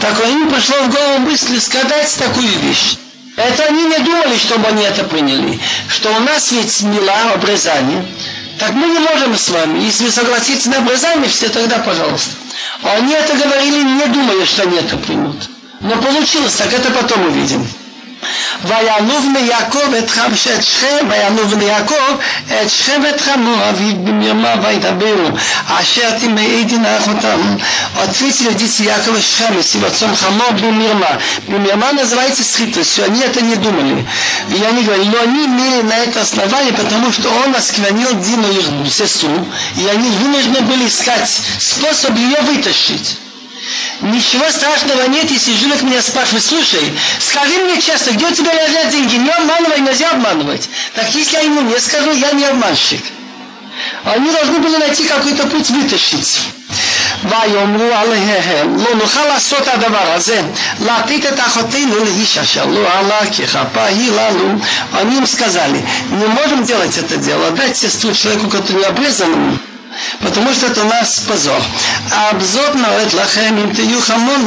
Так 0.00 0.18
им 0.28 0.48
пришло 0.48 0.76
в 0.82 0.90
голову 0.90 1.18
мысль 1.20 1.60
сказать 1.60 2.14
такую 2.18 2.48
вещь. 2.60 2.98
Это 3.38 3.66
они 3.66 3.84
не 3.84 3.98
думали, 3.98 4.36
чтобы 4.36 4.66
они 4.66 4.82
это 4.82 5.04
приняли. 5.04 5.60
Что 5.88 6.10
у 6.10 6.18
нас 6.18 6.50
есть 6.50 6.82
мила, 6.82 7.32
обрезание. 7.34 8.04
Так 8.58 8.72
мы 8.72 8.88
не 8.88 8.98
можем 8.98 9.38
с 9.38 9.48
вами. 9.48 9.84
Если 9.84 10.10
согласитесь 10.10 10.66
на 10.66 10.78
обрезание, 10.78 11.28
все 11.28 11.48
тогда, 11.48 11.78
пожалуйста. 11.78 12.34
А 12.82 12.94
они 12.96 13.12
это 13.14 13.34
говорили, 13.36 13.84
не 13.84 14.06
думая, 14.06 14.44
что 14.44 14.62
они 14.62 14.78
это 14.78 14.96
примут. 14.96 15.36
Но 15.80 15.94
получилось 16.02 16.54
так, 16.54 16.72
это 16.72 16.90
потом 16.90 17.26
увидим. 17.26 17.64
וינוב 18.63 19.25
ליעקב 19.33 19.93
את 19.99 20.09
חם 20.09 20.31
את 20.57 20.63
שכם, 20.63 21.07
וינוב 21.09 21.53
ליעקב 21.59 22.13
את 22.47 22.69
שכם 22.69 23.01
ואת 23.03 23.21
חמו 23.21 23.55
אביו 23.69 23.95
במרמה 23.95 24.53
וידברו, 24.63 25.29
אשר 25.67 26.19
תמאי 26.19 26.63
דינך 26.63 27.07
אותם. 27.07 27.57
Ответили 27.95 28.53
дети 28.53 28.83
Якова 28.83 29.21
Шхам 29.21 29.61
с 29.61 29.75
его 29.75 29.85
отцом 29.87 30.15
Хамо 30.15 30.51
Бимирма. 30.51 31.19
Бимирма 31.47 31.93
называется 31.93 32.43
схитростью, 32.43 33.05
они 33.05 33.21
это 33.21 33.41
не 33.41 33.55
думали. 33.55 34.05
И 34.49 34.63
они 34.63 34.83
говорили, 34.83 35.09
но 35.09 35.21
они 35.21 35.45
имели 35.45 35.81
на 35.83 35.97
это 35.97 36.21
основание, 36.21 36.73
потому 36.73 37.11
что 37.11 37.29
он 37.29 37.55
осквернил 37.55 38.13
Дину 38.19 38.47
их 38.51 38.91
сестру, 38.91 39.45
и 39.77 39.87
они 39.87 40.09
вынуждены 40.09 40.61
были 40.61 40.87
искать 40.87 41.29
способ 41.59 42.15
ее 42.15 42.39
вытащить. 42.41 43.17
Ничего 44.01 44.49
страшного 44.49 45.07
нет, 45.07 45.31
если 45.31 45.55
жулик 45.55 45.81
меня 45.83 46.01
спрашивает, 46.01 46.43
слушай, 46.43 46.93
скажи 47.19 47.57
мне 47.63 47.81
честно, 47.81 48.11
где 48.11 48.25
у 48.27 48.31
тебя 48.31 48.51
лежат 48.53 48.89
деньги? 48.89 49.15
Не 49.15 49.29
обманывай, 49.29 49.79
нельзя 49.79 50.11
обманывать. 50.11 50.69
Так 50.93 51.13
если 51.15 51.37
я 51.37 51.41
ему 51.41 51.61
не 51.61 51.79
скажу, 51.79 52.11
я 52.11 52.31
не 52.33 52.45
обманщик. 52.45 53.01
Они 54.03 54.29
должны 54.31 54.59
были 54.59 54.75
найти 54.77 55.05
какой-то 55.05 55.47
путь 55.47 55.69
вытащить. 55.69 56.39
ויאמרו 57.23 57.93
עליהם, 57.95 58.77
לא 58.77 58.95
נוכל 58.95 59.25
לעשות 59.25 59.67
הדבר 59.67 60.11
הזה, 60.13 60.41
לתת 60.81 61.33
את 61.33 61.39
אחותינו 61.39 61.95
לאיש 61.99 62.37
אשר 62.37 62.65
לא 62.65 62.87
עלה 62.93 63.19
כי 63.31 63.47
ככפה 63.47 63.85
היא 63.85 64.11
לנו. 64.11 64.59
Они 64.93 65.17
им 65.17 65.25
сказали, 65.25 65.85
не 66.11 66.25
можем 66.25 66.63
делать 66.65 66.97
это 66.97 67.17
дело, 67.17 67.51
дать 67.51 67.77
сестру 67.77 68.13
человеку, 68.13 68.49
который 68.49 68.83
обрезанному, 68.85 69.57
потому 70.19 70.53
что 70.53 70.67
это 70.67 70.81
у 70.81 70.87
нас 70.87 71.19
позор. 71.27 71.61
Обзор 72.31 72.75
навет 72.75 73.13
лахем, 73.13 73.57
им 73.57 73.75
тию 73.75 74.01
хамон, 74.01 74.45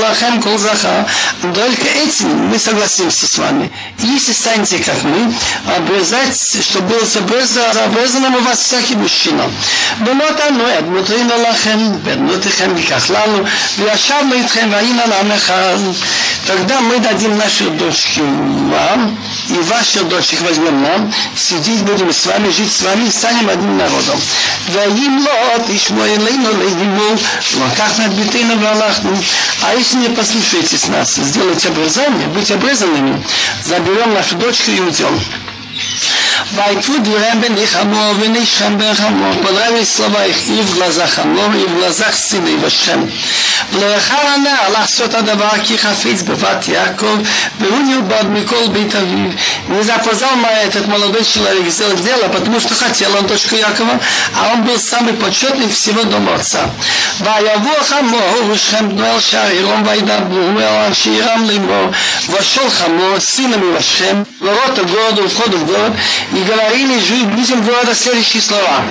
лахем 0.00 0.42
кол 0.42 0.58
заха. 0.58 1.06
Только 1.42 1.86
этим 1.86 2.48
мы 2.48 2.58
согласимся 2.58 3.26
с 3.26 3.38
вами. 3.38 3.70
Если 3.98 4.32
станете 4.32 4.78
как 4.78 5.02
мы, 5.04 5.32
обрезать, 5.76 6.62
чтобы 6.62 6.88
был 6.88 7.38
обрезанным 7.84 8.34
у 8.36 8.40
вас 8.40 8.60
всякий 8.60 8.96
мужчина. 8.96 9.44
בנות 10.00 10.40
אנו 10.48 10.78
אדמותינו 10.78 11.34
לכם, 11.50 11.78
בנותיכם 12.02 12.76
ייקח 12.76 13.10
לנו, 13.10 13.44
וישבנו 13.78 14.34
איתכם 14.34 14.68
והיינו 14.72 15.02
לעם 15.08 15.32
אחד. 15.32 15.78
Тогда 16.46 16.80
мы 16.80 16.98
дадим 16.98 17.36
наши 17.36 17.68
дочки 17.68 18.20
вам, 18.20 19.18
и 19.50 19.58
ваших 19.64 20.08
дочек 20.08 20.40
возьмем 20.40 20.82
нам, 20.82 21.12
сидеть 21.36 21.82
будем 21.82 22.10
с 22.10 22.24
вами, 22.24 22.48
жить 22.48 22.72
с 22.72 22.80
вами, 22.80 23.04
и 23.04 23.10
станем 23.10 23.50
одним 23.50 23.76
народом. 23.76 24.18
ואם 24.92 25.18
לא 25.24 25.64
תשמעו 25.66 26.04
אלינו 26.04 26.52
לאימו, 26.52 27.14
לקחת 27.66 28.00
את 28.04 28.14
ביתנו 28.14 28.60
והלכנו. 28.60 29.12
А 29.62 29.74
если 29.74 29.96
не 29.96 30.08
послушаетесь 30.10 30.86
нас, 30.88 31.16
сделать 31.16 31.66
обрезание, 31.66 32.28
быть 32.28 32.50
обрезанными, 32.50 33.22
заберем 33.64 34.14
нашу 34.14 34.36
дочку 34.36 34.70
и 34.70 34.80
уйдем. 34.80 35.18
Вайтву 36.52 36.98
дверем 36.98 37.40
бен 37.40 37.66
хамо, 37.66 38.12
венишем 38.14 38.78
бен 38.78 38.94
хамо. 38.94 39.32
Понравились 39.42 39.92
слова 39.92 40.24
их 40.26 40.48
и 40.48 40.60
в 40.62 40.74
глазах 40.76 41.10
хамо, 41.10 41.54
и 41.54 41.64
в 41.66 41.78
глазах 41.78 42.14
сына 42.14 42.48
его 42.48 42.68
Шем. 42.68 43.10
ולאחר 43.72 44.26
הנער 44.34 44.68
לעשות 44.72 45.14
הדבר 45.14 45.50
כי 45.64 45.78
חפיץ 45.78 46.22
בבת 46.22 46.68
יעקב 46.68 47.16
והוא 47.60 47.78
נלבד 47.78 48.24
מכל 48.30 48.68
בית 48.72 48.94
אביו. 48.94 49.30
Не 49.68 49.82
запоздал 49.82 50.30
этот 50.64 50.86
молодой 50.88 51.24
человек 51.24 51.68
сделать 51.68 52.02
дело, 52.02 52.28
потому 52.28 52.58
что 52.60 52.74
хотел 52.74 53.14
он 53.16 53.26
дочку 53.26 53.54
Якова, 53.54 54.00
а 54.34 54.52
он 54.52 54.62
был 54.62 54.78
самый 54.78 55.12
почетный 55.12 55.68
всего 55.68 56.04
дома 56.04 56.34
отца. 56.36 56.70
ויבוא 57.20 57.82
חמור 57.82 58.50
ושכם 58.50 58.88
דואל 58.88 59.20
שער 59.20 59.48
עירום 59.48 59.82
וידברו 59.86 60.60
אל 60.60 60.86
אנשי 60.86 61.10
עירם 61.10 61.44
לאמור 61.44 61.90
вошел 62.28 62.70
חמור, 62.70 63.18
сыном 63.18 63.62
его 63.62 63.80
Шем, 63.80 64.26
ворота 64.40 64.84
города, 64.84 65.22
у 65.22 65.28
входа 65.28 65.56
в 65.56 65.66
город, 65.66 65.92
и 66.32 66.42
говорили 66.42 66.98
людям 67.36 67.62
города 67.62 67.94
следующие 67.94 68.42
слова. 68.42 68.84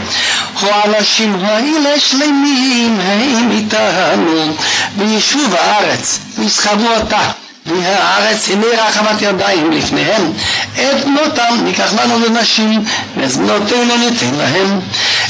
האנשים 0.62 1.36
האלה 1.46 2.00
שלמים 2.00 3.00
הם 3.00 3.52
איתנו 3.52 4.56
ביישוב 4.96 5.56
הארץ, 5.56 6.20
ויסחבו 6.38 6.88
אותה. 6.96 7.32
והארץ 7.66 8.50
הנה 8.50 8.66
רחבת 8.88 9.22
ידיים 9.22 9.72
לפניהם, 9.72 10.34
את 10.76 11.06
בנותם 11.06 11.58
ניקח 11.64 11.94
לנו 11.94 12.20
לנשים, 12.20 12.84
ואת 13.18 13.32
בנותינו 13.32 13.98
ניתן 13.98 14.36
להם. 14.38 14.80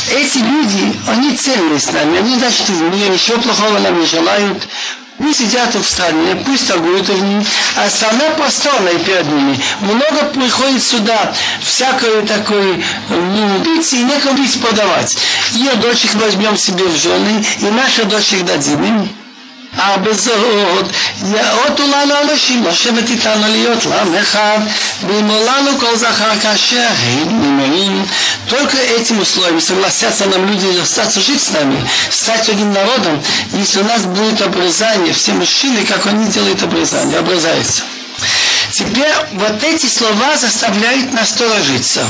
Эти 0.09 0.37
люди, 0.37 0.85
они 1.07 1.35
целились 1.35 1.83
с 1.83 1.91
нами, 1.91 2.19
они 2.19 2.39
значит, 2.39 2.69
мне 2.69 3.09
ничего 3.09 3.41
плохого 3.41 3.77
нам 3.79 3.99
не 3.99 4.05
желают, 4.05 4.65
Пусть 5.22 5.38
сидят 5.38 5.72
в 5.72 5.84
стране, 5.84 6.34
пусть 6.44 6.66
торгуют 6.66 7.08
ней, 7.08 7.46
а 7.76 7.88
страна 7.88 8.30
просторная 8.36 8.98
перед 8.98 9.24
ними. 9.26 9.56
Много 9.80 10.24
приходит 10.34 10.82
сюда 10.82 11.32
всякой 11.62 12.26
такой 12.26 12.82
ну, 13.08 13.58
бить 13.58 13.92
и 13.92 14.02
некому 14.02 14.36
бить 14.36 14.60
подавать. 14.60 15.16
Ее 15.52 15.74
дочек 15.74 16.14
возьмем 16.14 16.56
себе 16.56 16.84
в 16.86 16.96
жены, 16.96 17.44
и 17.60 17.66
наши 17.66 18.04
дочек 18.04 18.44
дадим 18.44 18.82
им. 18.82 19.21
А 19.77 19.97
בזאת 19.97 20.85
יאותו 21.31 21.83
לנו 21.83 22.13
אנשים 22.23 22.63
לשבת 22.65 23.09
איתנו 23.09 23.47
להיות 23.47 23.85
לעם 23.85 24.15
אחד 24.15 24.59
וימו 25.07 25.39
לנו 25.45 25.79
כל 25.79 25.95
זכר 25.95 26.39
כאשר 26.41 26.87
הם 27.03 27.41
נמרים 27.41 28.05
только 28.49 28.77
этим 28.77 29.19
условием 29.19 29.59
согласятся 29.59 30.25
нам 30.25 30.47
люди 30.47 30.79
остаться 30.81 31.19
жить 31.19 31.41
с 31.41 31.51
нами, 31.51 31.85
стать 32.09 32.47
одним 32.49 32.71
народом, 32.71 33.21
если 33.51 33.81
у 33.81 33.83
нас 33.83 34.03
будет 34.03 34.41
обрезание, 34.41 35.13
все 35.13 35.33
мужчины, 35.33 35.83
как 35.83 36.07
они 36.07 36.27
делают 36.27 36.63
обрезание, 36.63 37.19
обрезаются. 37.19 37.83
Теперь 38.72 39.12
вот 39.34 39.62
эти 39.62 39.84
слова 39.84 40.34
заставляют 40.34 41.12
насторожиться. 41.12 42.08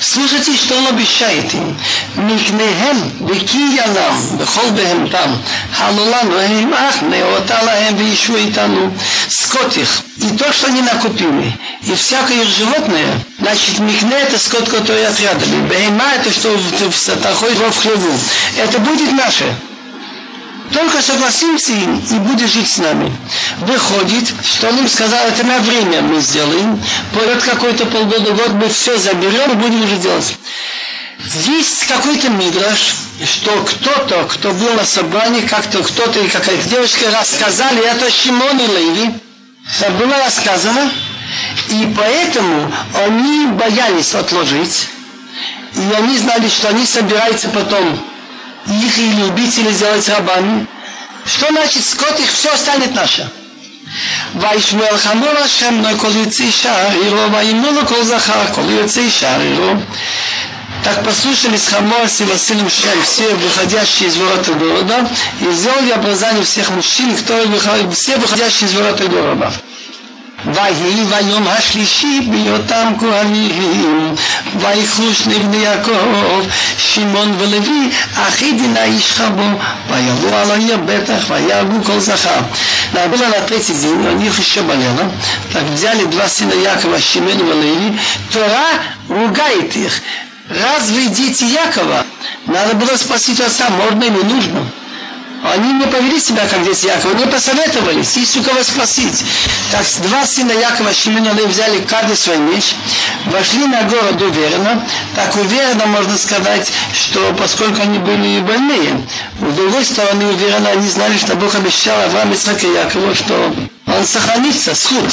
Слушайте, 0.00 0.56
что 0.56 0.76
он 0.76 0.88
обещает 0.88 1.54
им. 1.54 1.78
Микнехем 2.16 3.12
бекиялам, 3.20 4.36
бехол 4.36 4.70
бехем 4.72 5.08
там, 5.08 5.40
халулану 5.78 6.36
эйм 6.36 6.74
ахне, 6.74 7.22
оталаем 7.22 7.96
вишу 7.96 8.36
и 8.36 8.50
тану, 8.50 8.92
скот 9.28 9.76
их, 9.76 9.88
и 10.16 10.36
то, 10.36 10.52
что 10.52 10.66
они 10.66 10.82
накупили, 10.82 11.56
и 11.82 11.94
всякое 11.94 12.44
животное, 12.44 13.24
значит, 13.38 13.78
микне 13.78 14.16
это 14.16 14.36
скот, 14.36 14.68
который 14.68 15.06
отрядами, 15.06 15.68
бейма 15.68 16.14
это, 16.16 16.32
что 16.32 16.50
в 16.56 16.96
сатахой, 16.96 17.54
в 17.54 17.80
хлеву, 17.80 18.18
это 18.56 18.80
будет 18.80 19.12
наше. 19.12 19.54
Только 20.72 21.02
согласимся 21.02 21.72
им 21.72 21.98
и 21.98 22.14
будет 22.20 22.48
жить 22.48 22.70
с 22.70 22.78
нами. 22.78 23.12
Выходит, 23.60 24.32
что 24.44 24.68
он 24.68 24.78
им 24.78 24.88
сказал, 24.88 25.26
это 25.26 25.44
на 25.44 25.58
время 25.58 26.00
мы 26.02 26.20
сделаем, 26.20 26.80
пройдет 27.12 27.42
какой-то 27.42 27.86
полгода, 27.86 28.32
год, 28.32 28.52
мы 28.52 28.68
все 28.68 28.96
заберем 28.96 29.52
и 29.52 29.54
будем 29.54 29.82
уже 29.82 29.96
делать. 29.96 30.36
Есть 31.46 31.86
какой-то 31.86 32.28
мидраш, 32.30 32.94
что 33.24 33.50
кто-то, 33.64 34.24
кто 34.30 34.52
был 34.52 34.72
на 34.74 34.84
собрании, 34.84 35.42
как-то 35.42 35.82
кто-то 35.82 36.18
или 36.20 36.28
какая-то 36.28 36.68
девочка 36.68 37.10
рассказали, 37.10 37.84
это 37.84 38.10
Шимон 38.10 38.58
и 38.58 38.66
Леви. 38.66 39.10
Было 39.98 40.16
рассказано, 40.24 40.90
и 41.68 41.94
поэтому 41.96 42.72
они 43.06 43.46
боялись 43.48 44.14
отложить, 44.14 44.88
и 45.74 45.92
они 45.96 46.16
знали, 46.16 46.48
что 46.48 46.68
они 46.68 46.86
собираются 46.86 47.48
потом 47.48 48.00
их 48.67 48.97
или 48.97 49.23
убить, 49.23 49.57
или 49.57 49.71
сделать 49.71 50.07
рабами. 50.09 50.67
Что 51.25 51.47
значит 51.47 51.85
скот 51.85 52.19
их 52.19 52.31
все 52.31 52.55
станет 52.55 52.93
наше? 52.95 53.29
וישמעאל 54.35 54.97
חמור 54.97 55.29
השם 55.45 55.81
נו 55.81 55.99
כל 55.99 56.11
יוצאי 56.15 56.51
שער 56.51 56.91
עירו 56.91 57.31
וימנו 57.31 57.71
לו 57.71 57.87
כל 57.87 58.03
זכר 58.03 58.53
כל 58.53 58.61
יוצאי 58.69 59.09
שער 59.11 59.39
עירו 59.39 59.73
так 60.85 61.03
послушали 61.03 61.57
с 61.57 61.69
Хамор 61.69 62.07
с 62.07 62.19
его 62.19 62.37
сыном 62.37 62.69
Шем, 62.69 63.01
все 63.01 63.33
выходящие 63.33 64.07
из 64.07 64.17
ворота 64.17 64.53
города, 64.53 65.09
и 65.41 65.51
сделали 65.51 65.89
обрезание 65.89 66.43
всех 66.43 66.69
мужчин, 66.69 67.15
которые 67.15 67.47
выходят, 67.47 67.91
все 67.91 68.17
выходящие 68.17 68.69
из 68.69 68.75
ворота 68.75 69.07
города. 69.07 69.51
ויהי 70.53 71.03
ביום 71.05 71.47
השלישי 71.47 72.21
בהיותם 72.31 72.93
כהנים, 72.99 74.15
ויקחו 74.59 75.03
שני 75.13 75.39
בני 75.39 75.57
יעקב, 75.57 76.45
שמעון 76.77 77.35
ולוי, 77.37 77.89
אחי 78.15 78.51
דינה 78.51 78.83
איש 78.83 79.11
חבו, 79.11 79.49
ויבואו 79.89 80.35
על 80.35 80.51
העיר 80.51 80.77
בטח, 80.85 81.23
ויהרגו 81.29 81.83
כל 81.83 81.99
זכר. 81.99 82.41
Было 82.93 83.27
на 83.27 83.41
третий 83.41 83.73
день, 83.73 84.07
у 84.07 84.17
них 84.17 84.39
еще 84.39 84.61
болело. 84.61 85.11
Так 85.51 85.63
взяли 85.63 86.05
два 86.05 86.27
сына 86.29 86.53
Якова, 86.53 86.99
Шимон 86.99 87.39
и 87.39 87.61
Леви. 87.61 87.99
Тора 88.31 88.69
ругает 89.09 89.75
их. 89.75 90.01
Разве 90.49 91.07
дети 91.07 91.43
Якова? 91.43 92.05
Надо 92.45 92.75
было 92.75 92.95
спросить 92.95 93.41
отца, 93.41 93.69
можно 93.69 94.03
или 94.03 94.23
нужно? 94.23 94.65
Они 95.42 95.72
не 95.72 95.86
повели 95.86 96.20
себя, 96.20 96.46
как 96.46 96.62
дети 96.64 96.86
Якова, 96.86 97.14
не 97.14 97.26
посоветовались, 97.26 98.16
есть 98.16 98.36
у 98.36 98.42
кого 98.42 98.62
спросить. 98.62 99.24
Так 99.72 99.86
два 100.02 100.26
сына 100.26 100.52
Якова, 100.52 100.92
Шимена, 100.92 101.32
взяли 101.32 101.80
каждый 101.80 102.16
свой 102.16 102.36
меч, 102.38 102.74
вошли 103.26 103.66
на 103.66 103.82
город 103.84 104.20
уверенно. 104.20 104.84
Так 105.16 105.34
уверенно 105.36 105.86
можно 105.86 106.18
сказать, 106.18 106.70
что 106.92 107.34
поскольку 107.38 107.80
они 107.80 107.98
были 107.98 108.40
больные, 108.40 109.00
с 109.40 109.54
другой 109.54 109.84
стороны 109.84 110.26
уверенно 110.26 110.70
они 110.70 110.86
знали, 110.86 111.16
что 111.16 111.34
Бог 111.36 111.54
обещал 111.54 111.98
Авраам, 112.02 112.34
Исаак 112.34 112.62
и 112.62 112.68
Якову, 112.68 113.14
что 113.14 113.54
он 113.89 114.05
сохранится, 114.05 114.73
суд. 114.75 115.05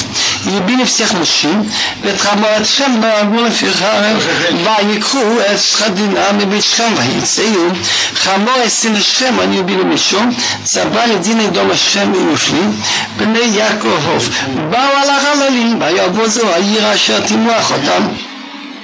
Любили 0.46 0.84
всех 0.84 1.12
мужчин. 1.12 1.70
ותחמורתכם 2.02 3.00
נהגו 3.00 3.44
לפיכם, 3.44 4.16
ויקחו 4.64 5.18
את 5.52 5.60
שכדינה 5.60 6.32
מביתכם 6.32 6.92
ויצאו. 6.96 7.68
חמור 8.14 8.54
עשין 8.64 8.96
השם, 8.96 9.38
они 9.40 9.58
убили 9.60 9.84
мечом, 9.84 10.34
забрали 10.64 11.18
Дина 11.18 11.48
дома 11.48 11.76
Шем 11.76 12.14
и 12.14 12.34
ушли. 12.34 12.62
בני 13.16 13.38
יעקב 13.38 14.18
באו 14.70 14.80
על 14.80 15.10
החללים, 15.10 15.80
ויבוזו 15.80 16.48
העיר 16.48 16.94
אשר 16.94 17.20
תמרח 17.20 17.72
אותם. 17.72 18.08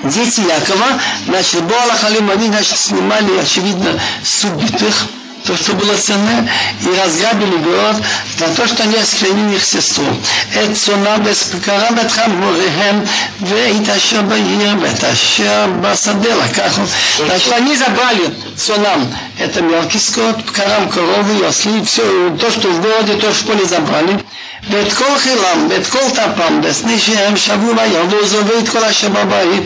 Дети 0.04 0.42
Якова, 0.42 0.86
значит, 1.26 1.64
Боала 1.64 1.96
Халим, 2.00 2.30
они, 2.30 2.46
значит, 2.46 2.78
снимали, 2.78 3.36
очевидно, 3.36 3.98
с 4.22 4.44
убитых, 4.44 5.06
то, 5.45 5.57
что 5.57 5.73
было 5.73 5.95
ценно, 5.95 6.47
и 6.81 6.99
разграбили 6.99 7.57
город 7.57 7.97
за 8.37 8.47
то, 8.55 8.67
что 8.67 8.83
они 8.83 8.95
осквернили 8.95 9.55
их 9.55 9.63
сестру. 9.63 10.05
Это 10.53 10.73
цена 10.75 11.17
беспокара 11.17 11.91
бетхам 11.91 12.39
горехем, 12.39 13.07
вейт 13.39 13.89
ашер 13.89 14.21
баир, 14.23 14.77
вейт 14.77 15.03
ашер 15.03 15.69
басадела. 15.81 16.43
Так 16.55 17.39
что 17.41 17.55
они 17.55 17.75
забрали 17.75 18.33
цонам. 18.55 19.13
Это 19.37 19.61
мелкий 19.61 19.99
скот, 19.99 20.43
карам, 20.51 20.89
коровы, 20.89 21.45
осли, 21.45 21.83
все, 21.83 22.03
то, 22.39 22.51
что 22.51 22.69
в 22.69 22.81
городе, 22.81 23.15
то, 23.15 23.33
что 23.33 23.43
в 23.43 23.47
поле 23.47 23.65
забрали. 23.65 24.23
ואת 24.70 24.92
כל 24.92 25.18
חילם, 25.18 25.68
ואת 25.70 25.86
כל 25.86 26.10
טפם, 26.14 26.60
בסני 26.60 26.98
שהם 26.98 27.36
שבו 27.36 27.72
ויבוזו 27.76 28.38
ואת 28.46 28.68
כל 28.68 28.84
אשר 28.84 29.08
бабаи 29.08 29.60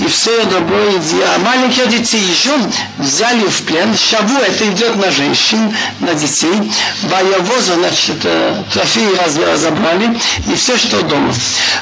и 0.00 0.06
все 0.08 0.44
добро 0.46 0.76
и 0.88 0.98
А 1.22 1.38
маленькие 1.38 1.86
детей 1.86 2.20
еще 2.20 2.50
взяли 2.98 3.46
в 3.46 3.62
плен. 3.62 3.96
Шаву 3.96 4.38
это 4.38 4.66
идет 4.66 4.96
на 4.96 5.10
женщин, 5.10 5.74
на 6.00 6.14
детей. 6.14 6.72
Ваявоза, 7.02 7.74
значит, 7.74 8.20
трофеи 8.72 9.14
разобрали. 9.44 10.18
И 10.48 10.54
все, 10.56 10.76
что 10.76 11.02
дома. 11.02 11.32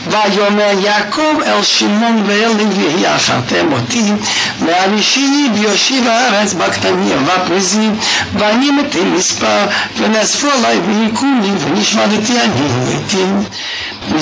ויאמר 0.07 0.85
יעקב 0.85 1.41
אל 1.47 1.63
שמעון 1.63 2.25
ואל 2.27 2.53
לוי 2.59 3.03
יחרתם 3.03 3.73
אותי 3.73 4.13
מהראשיני 4.61 5.49
ביושיב 5.55 6.09
הארץ 6.09 6.53
בקטניה 6.53 7.17
והפריזים 7.27 7.99
ואני 8.39 8.71
מתים 8.71 9.15
מספר 9.15 9.67
ונאספו 9.97 10.49
עליי 10.51 10.79
והיכוני 10.79 11.51
ונשמדתי 11.61 12.39
праведником. 12.52 13.46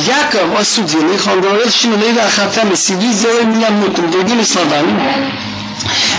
Яков 0.07 0.59
осудил 0.59 1.11
их, 1.13 1.27
он 1.27 1.41
говорил, 1.41 1.69
что 1.69 1.89
Лева 1.89 2.23
Ахатам, 2.23 2.75
сиди, 2.75 3.11
сделай 3.11 3.45
меня 3.45 3.69
мутным. 3.69 4.11
Другими 4.11 4.43
словами, 4.43 5.31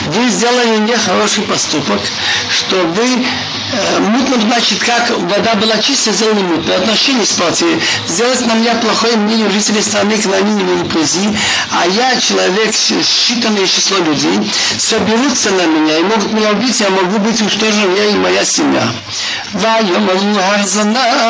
вы 0.08 0.28
сделали 0.28 0.78
нехороший 0.78 1.44
поступок, 1.44 2.00
что 2.50 2.76
вы 2.76 3.24
мутным 4.00 4.40
значит, 4.42 4.82
как 4.82 5.10
вода 5.10 5.54
была 5.54 5.78
чистая, 5.78 6.14
сделали 6.14 6.42
мутным. 6.42 6.76
Отношения 6.76 7.24
испортили. 7.24 7.80
Сделать 8.08 8.46
на 8.46 8.54
меня 8.54 8.74
плохое 8.74 9.16
мнение 9.16 9.50
жителей 9.50 9.82
страны 9.82 10.16
к 10.16 10.26
нами 10.26 10.50
не 10.50 10.84
прези, 10.88 11.36
а 11.70 11.86
я 11.86 12.18
человек, 12.20 12.74
считанное 12.74 13.66
число 13.66 13.98
людей, 13.98 14.50
соберутся 14.78 15.50
на 15.50 15.66
меня 15.66 15.98
и 15.98 16.02
могут 16.02 16.32
меня 16.32 16.50
убить, 16.50 16.80
я 16.80 16.90
могу 16.90 17.18
быть 17.18 17.40
уничтожен, 17.40 17.94
я 17.96 18.04
и 18.06 18.14
моя 18.14 18.44
семья. 18.44 18.86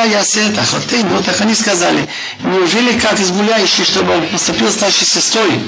я 0.05 0.25
Ну, 1.05 1.23
так 1.23 1.41
они 1.41 1.55
сказали, 1.55 2.07
неужели 2.43 2.99
как 2.99 3.21
изгуляющий, 3.21 3.85
чтобы 3.85 4.15
он 4.15 4.27
поступил 4.29 4.71
с 4.71 4.81
нашей 4.81 5.05
сестрой? 5.05 5.61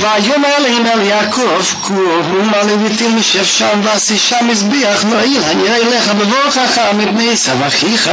ויאמר 0.00 0.48
אלוהים 0.58 0.86
אל 0.86 1.00
יעקב, 1.00 1.62
קום 1.80 2.50
הלוויתים 2.54 3.18
ישב 3.18 3.44
שם 3.44 3.80
ועשי 3.84 4.18
שם 4.18 4.48
מזבח 4.48 5.04
נועיל, 5.04 5.42
הנראה 5.44 5.76
אליך 5.76 6.08
בבורכך 6.08 6.80
מפני 6.94 7.30
עשיו 7.32 7.66
אחיך. 7.66 8.10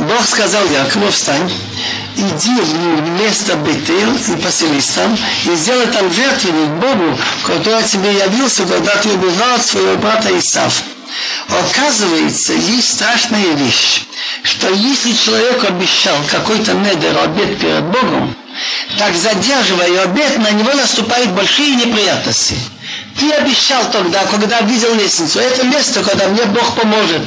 Бог 0.00 0.24
сказал 0.26 0.64
Якову, 0.70 1.10
встань, 1.10 1.52
иди 2.16 2.60
в 2.60 3.20
место 3.20 3.56
Бетел 3.56 4.14
и 4.14 4.40
поселись 4.40 4.86
там, 4.86 5.14
и 5.44 5.54
сделай 5.54 5.86
там 5.88 6.10
жертвенник 6.10 6.70
Богу, 6.80 7.18
который 7.44 7.84
тебе 7.84 8.10
явился, 8.14 8.64
когда 8.64 8.96
ты 8.96 9.10
убивал 9.10 9.58
своего 9.60 9.96
брата 9.98 10.36
Исав. 10.38 10.82
Оказывается, 11.48 12.54
есть 12.54 12.94
страшная 12.94 13.52
вещь, 13.52 14.04
что 14.44 14.70
если 14.70 15.12
человек 15.12 15.62
обещал 15.64 16.16
какой-то 16.30 16.72
недер 16.72 17.18
обед 17.18 17.60
перед 17.60 17.84
Богом, 17.84 18.34
так 18.97 19.15
задерживая 19.15 20.03
обед, 20.03 20.37
на 20.39 20.51
него 20.51 20.73
наступают 20.73 21.31
большие 21.31 21.75
неприятности. 21.75 22.55
Ты 23.19 23.31
обещал 23.31 23.83
тогда, 23.91 24.23
когда 24.25 24.61
видел 24.61 24.93
лестницу, 24.95 25.39
это 25.39 25.65
место, 25.65 26.03
когда 26.03 26.27
мне 26.27 26.43
Бог 26.45 26.75
поможет. 26.75 27.21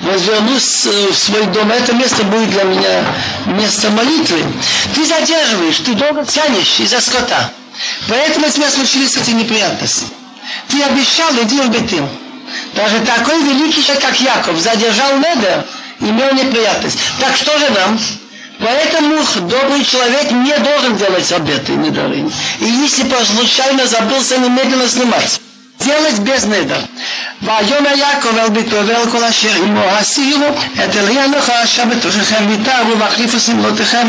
Возвернусь 0.00 0.86
в 0.86 1.14
свой 1.14 1.44
дом, 1.46 1.70
это 1.70 1.92
место 1.92 2.24
будет 2.24 2.50
для 2.50 2.64
меня 2.64 3.04
место 3.46 3.90
молитвы. 3.90 4.42
Ты 4.94 5.04
задерживаешь, 5.04 5.78
ты 5.78 5.94
долго 5.94 6.24
тянешь 6.24 6.80
из-за 6.80 7.00
скота. 7.00 7.50
Поэтому 8.08 8.46
у 8.46 8.58
меня 8.58 8.70
случились 8.70 9.16
эти 9.16 9.30
неприятности. 9.30 10.06
Ты 10.68 10.82
обещал, 10.82 11.30
иди 11.42 11.60
в 11.60 11.68
Бетим. 11.68 12.08
Даже 12.74 13.00
такой 13.00 13.42
великий 13.42 13.82
человек, 13.82 14.02
как 14.02 14.18
Яков, 14.20 14.58
задержал 14.58 15.18
Недер, 15.18 15.64
имел 16.00 16.32
неприятность. 16.32 16.98
Так 17.20 17.36
что 17.36 17.58
же 17.58 17.68
нам? 17.70 18.00
Поэтому 18.59 19.21
добрый 19.41 19.83
человек 19.83 20.31
не 20.31 20.57
должен 20.59 20.95
делать 20.97 21.31
обеты 21.31 21.73
и 21.73 21.75
недары. 21.75 22.25
И 22.59 22.65
если 22.65 23.03
по 23.03 23.23
случайно 23.25 23.85
забылся, 23.87 24.37
немедленно 24.37 24.87
снимать. 24.87 25.39
Делать 25.79 26.19
без 26.19 26.45
недar. 26.45 26.79
ויאמר 27.41 27.95
יעקב 27.97 28.37
אל 28.37 28.49
ביתו 28.49 28.75
ואל 28.87 29.09
כל 29.11 29.23
אשר 29.23 29.63
עמו 29.63 29.81
הסירו 29.81 30.47
את 30.83 30.95
אליה 30.95 31.27
נוחה 31.27 31.63
אשר 31.63 31.85
בתוככם 31.85 32.45
ויתרו 32.49 32.99
והחליפו 32.99 33.39
שמלותיכם 33.39 34.07